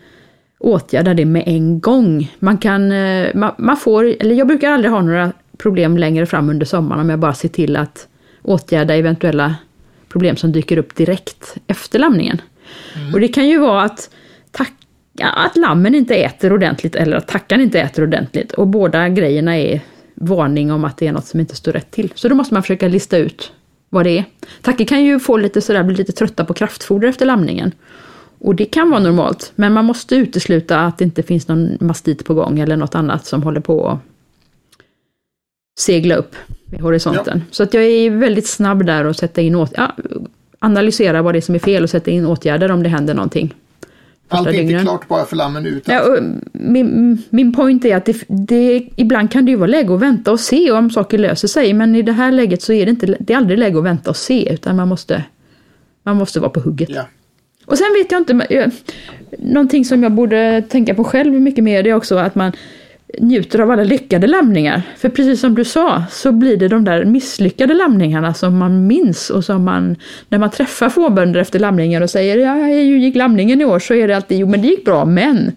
[0.60, 2.32] åtgärda det med en gång.
[2.40, 6.50] Man kan, eh, man, man får, eller jag brukar aldrig ha några problem längre fram
[6.50, 8.08] under sommaren om jag bara ser till att
[8.42, 9.56] åtgärda eventuella
[10.10, 12.42] problem som dyker upp direkt efter lamningen.
[13.14, 14.10] Och det kan ju vara att,
[14.52, 14.74] tack,
[15.22, 18.52] att lammen inte äter ordentligt eller att tackan inte äter ordentligt.
[18.52, 19.82] Och båda grejerna är
[20.16, 22.12] varning om att det är något som inte står rätt till.
[22.16, 23.52] Så då måste man försöka lista ut
[23.94, 24.26] vad det är.
[24.62, 27.72] Tackor kan ju få lite sådär, bli lite trötta på kraftfoder efter lamningen.
[28.40, 32.26] Och det kan vara normalt, men man måste utesluta att det inte finns någon mastit
[32.26, 34.00] på gång eller något annat som håller på att
[35.80, 36.36] segla upp
[36.66, 37.42] vid horisonten.
[37.52, 39.96] Så att jag är väldigt snabb där och sätta in åt- ja,
[40.60, 43.56] analysera vad det är som är fel och sätta in åtgärder om det händer någonting.
[44.32, 45.84] Allt är inte klart bara för lammen ut.
[45.88, 49.94] Ja, och min, min point är att det, det, ibland kan det ju vara läge
[49.94, 52.86] att vänta och se om saker löser sig, men i det här läget så är
[52.86, 55.24] det, inte, det är aldrig läge att vänta och se, utan man måste,
[56.04, 56.90] man måste vara på hugget.
[56.90, 57.06] Ja.
[57.66, 58.72] Och sen vet jag inte, eh,
[59.40, 62.52] någonting som jag borde tänka på själv mycket mer, det är också att man
[63.20, 64.82] njuter av alla lyckade lamningar.
[64.98, 69.30] För precis som du sa, så blir det de där misslyckade lamningarna som man minns
[69.30, 69.96] och som man,
[70.30, 73.80] när man träffar fårbönder efter lamningar och säger ja, hur gick lamningen i år?
[73.80, 75.52] Så är det alltid, jo men det gick bra, men.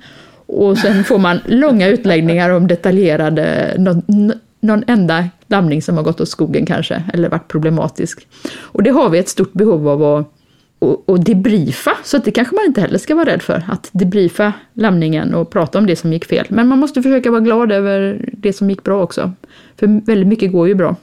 [0.47, 6.21] Och sen får man långa utläggningar om detaljerade, någon, någon enda lamning som har gått
[6.21, 8.27] åt skogen kanske, eller varit problematisk.
[8.61, 10.31] Och det har vi ett stort behov av att
[10.85, 13.91] och, och debriefa, så att det kanske man inte heller ska vara rädd för, att
[13.93, 16.47] debriefa lamningen och prata om det som gick fel.
[16.49, 19.33] Men man måste försöka vara glad över det som gick bra också.
[19.77, 20.97] För väldigt mycket går ju bra.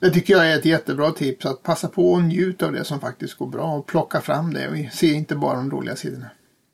[0.00, 1.46] Det tycker jag är ett jättebra tips.
[1.46, 4.68] Att passa på och njuta av det som faktiskt går bra och plocka fram det.
[4.68, 6.26] Och se inte bara de dåliga sidorna.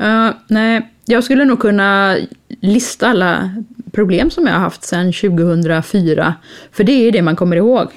[0.02, 2.16] Uh, nej, jag skulle nog kunna
[2.60, 3.50] lista alla
[3.92, 6.34] problem som jag har haft sedan 2004.
[6.72, 7.88] För det är det man kommer ihåg.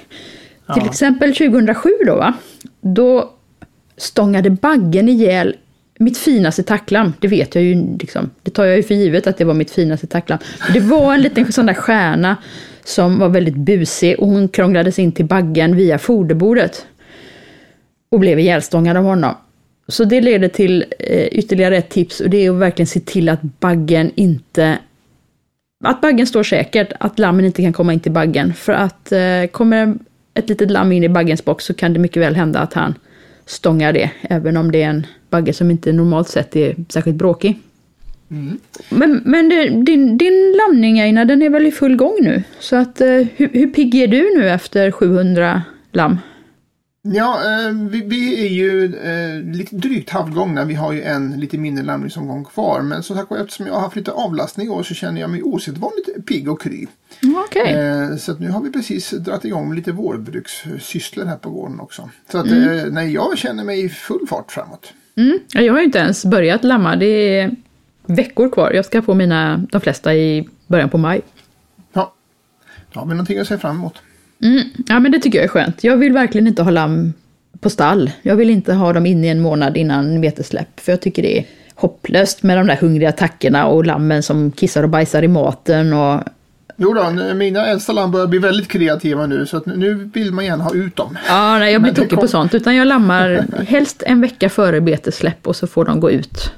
[0.74, 2.34] Till exempel 2007 då, va?
[2.80, 3.37] Då
[3.98, 5.56] stångade baggen ihjäl
[5.98, 7.12] mitt finaste tacklam.
[7.20, 9.70] Det vet jag ju, liksom, det tar jag ju för givet att det var mitt
[9.70, 10.38] finaste tacklam.
[10.72, 12.36] Det var en liten sån där stjärna
[12.84, 16.86] som var väldigt busig och hon krånglades in till baggen via foderbordet.
[18.10, 19.34] Och blev ihjälstångad av honom.
[19.88, 23.28] Så det leder till eh, ytterligare ett tips och det är att verkligen se till
[23.28, 24.78] att baggen inte
[25.84, 28.54] att baggen står säkert, att lammen inte kan komma in till baggen.
[28.54, 29.94] För att eh, kommer
[30.34, 32.94] ett litet lamm in i baggens box så kan det mycket väl hända att han
[33.48, 37.58] stångar det, även om det är en bagge som inte normalt sett är särskilt bråkig.
[38.88, 42.42] Men, men det, din, din lamning Einar, den är väl i full gång nu?
[42.60, 45.62] Så att, eh, hur, hur pigg är du nu efter 700
[45.92, 46.18] lamm?
[47.14, 50.64] Ja, eh, vi, vi är ju eh, lite drygt halvgångna.
[50.64, 52.82] Vi har ju en lite mindre lamningsomgång kvar.
[52.82, 55.42] Men som sagt eftersom jag har haft lite avlastning i år så känner jag mig
[55.42, 56.86] osedvanligt pigg och kry.
[57.46, 57.72] Okej.
[57.74, 62.10] Eh, så nu har vi precis dragit igång med lite vårbrukssysslor här på gården också.
[62.32, 62.88] Så att Mm.
[62.88, 64.92] nej, jag känner mig i full fart framåt.
[65.16, 65.38] Mm.
[65.52, 67.06] ja, Jag har ju inte ens börjat lamma, det
[67.38, 67.56] är
[68.06, 68.72] veckor kvar.
[68.72, 71.20] Jag ska få mina, de flesta i början på maj.
[71.92, 72.14] Ja,
[72.92, 73.94] då har vi någonting att se fram emot.
[74.42, 74.62] Mm.
[74.88, 75.84] Ja, men det tycker jag är skönt.
[75.84, 77.12] Jag vill verkligen inte ha lamm
[77.60, 78.10] på stall.
[78.22, 81.38] Jag vill inte ha dem inne i en månad innan betesläpp, för jag tycker det
[81.38, 81.44] är
[81.74, 86.22] hopplöst med de där hungriga tackorna och lammen som kissar och bajsar i maten och
[86.80, 90.64] Jo då, mina äldsta lamm börjar bli väldigt kreativa nu så nu- vill man gärna
[90.64, 91.18] ha ut dem.
[91.28, 92.54] Ja, nej, jag blir tokig kom- på sånt.
[92.54, 96.52] Utan jag lammar helst en vecka före betesläpp och så får de gå ut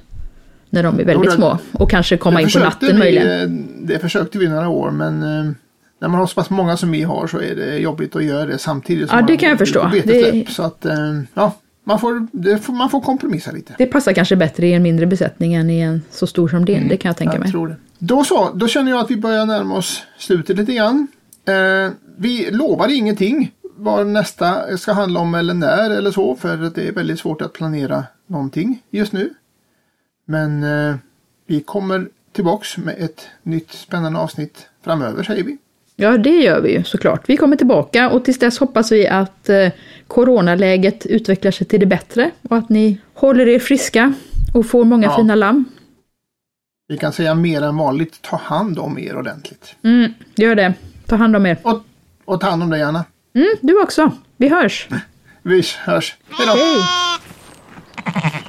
[0.70, 1.58] när de är väldigt det- små.
[1.72, 3.40] Och kanske komma in på natten vi, möjligen.
[3.42, 3.48] eh,
[3.82, 5.52] Det försökte vi några år men eh,
[6.00, 8.46] när man har så pass många som vi har så är det jobbigt att göra
[8.46, 9.90] det samtidigt som Ja, det man kan jag förstå.
[10.04, 11.52] Det- Så att eh, ja,
[11.84, 12.26] man får,
[12.58, 13.74] får, man får kompromissa lite.
[13.78, 16.88] Det passar kanske bättre i en mindre besättning än i en så stor som din,
[16.88, 17.50] det kan jag tänka Jag mig.
[17.50, 17.76] tror det.
[17.98, 21.06] Då så, då känner jag att vi börjar närma oss slutet lite grann.
[21.48, 26.74] Eh, vi lovar ingenting vad nästa ska handla om eller när eller så för att
[26.74, 29.30] det är väldigt svårt att planera någonting just nu.
[30.24, 30.94] Men eh,
[31.46, 35.58] vi kommer tillbaks med ett nytt spännande avsnitt framöver säger vi.
[36.00, 37.22] Ja, det gör vi ju såklart.
[37.28, 39.68] Vi kommer tillbaka och tills dess hoppas vi att eh,
[40.06, 44.12] coronaläget utvecklar sig till det bättre och att ni håller er friska
[44.54, 45.16] och får många Ja.
[45.16, 45.64] fina lamm.
[46.88, 49.74] Vi kan säga mer än vanligt, ta hand om er ordentligt.
[49.84, 50.74] Mm, gör det.
[51.06, 51.56] Ta hand om er.
[51.62, 51.82] Och,
[52.24, 53.04] och ta hand om dig Anna.
[53.34, 54.12] Mm, du också.
[54.36, 54.88] Vi hörs.
[55.42, 56.16] Vi hörs.
[56.30, 56.52] Hej då!
[56.52, 58.40] Hej!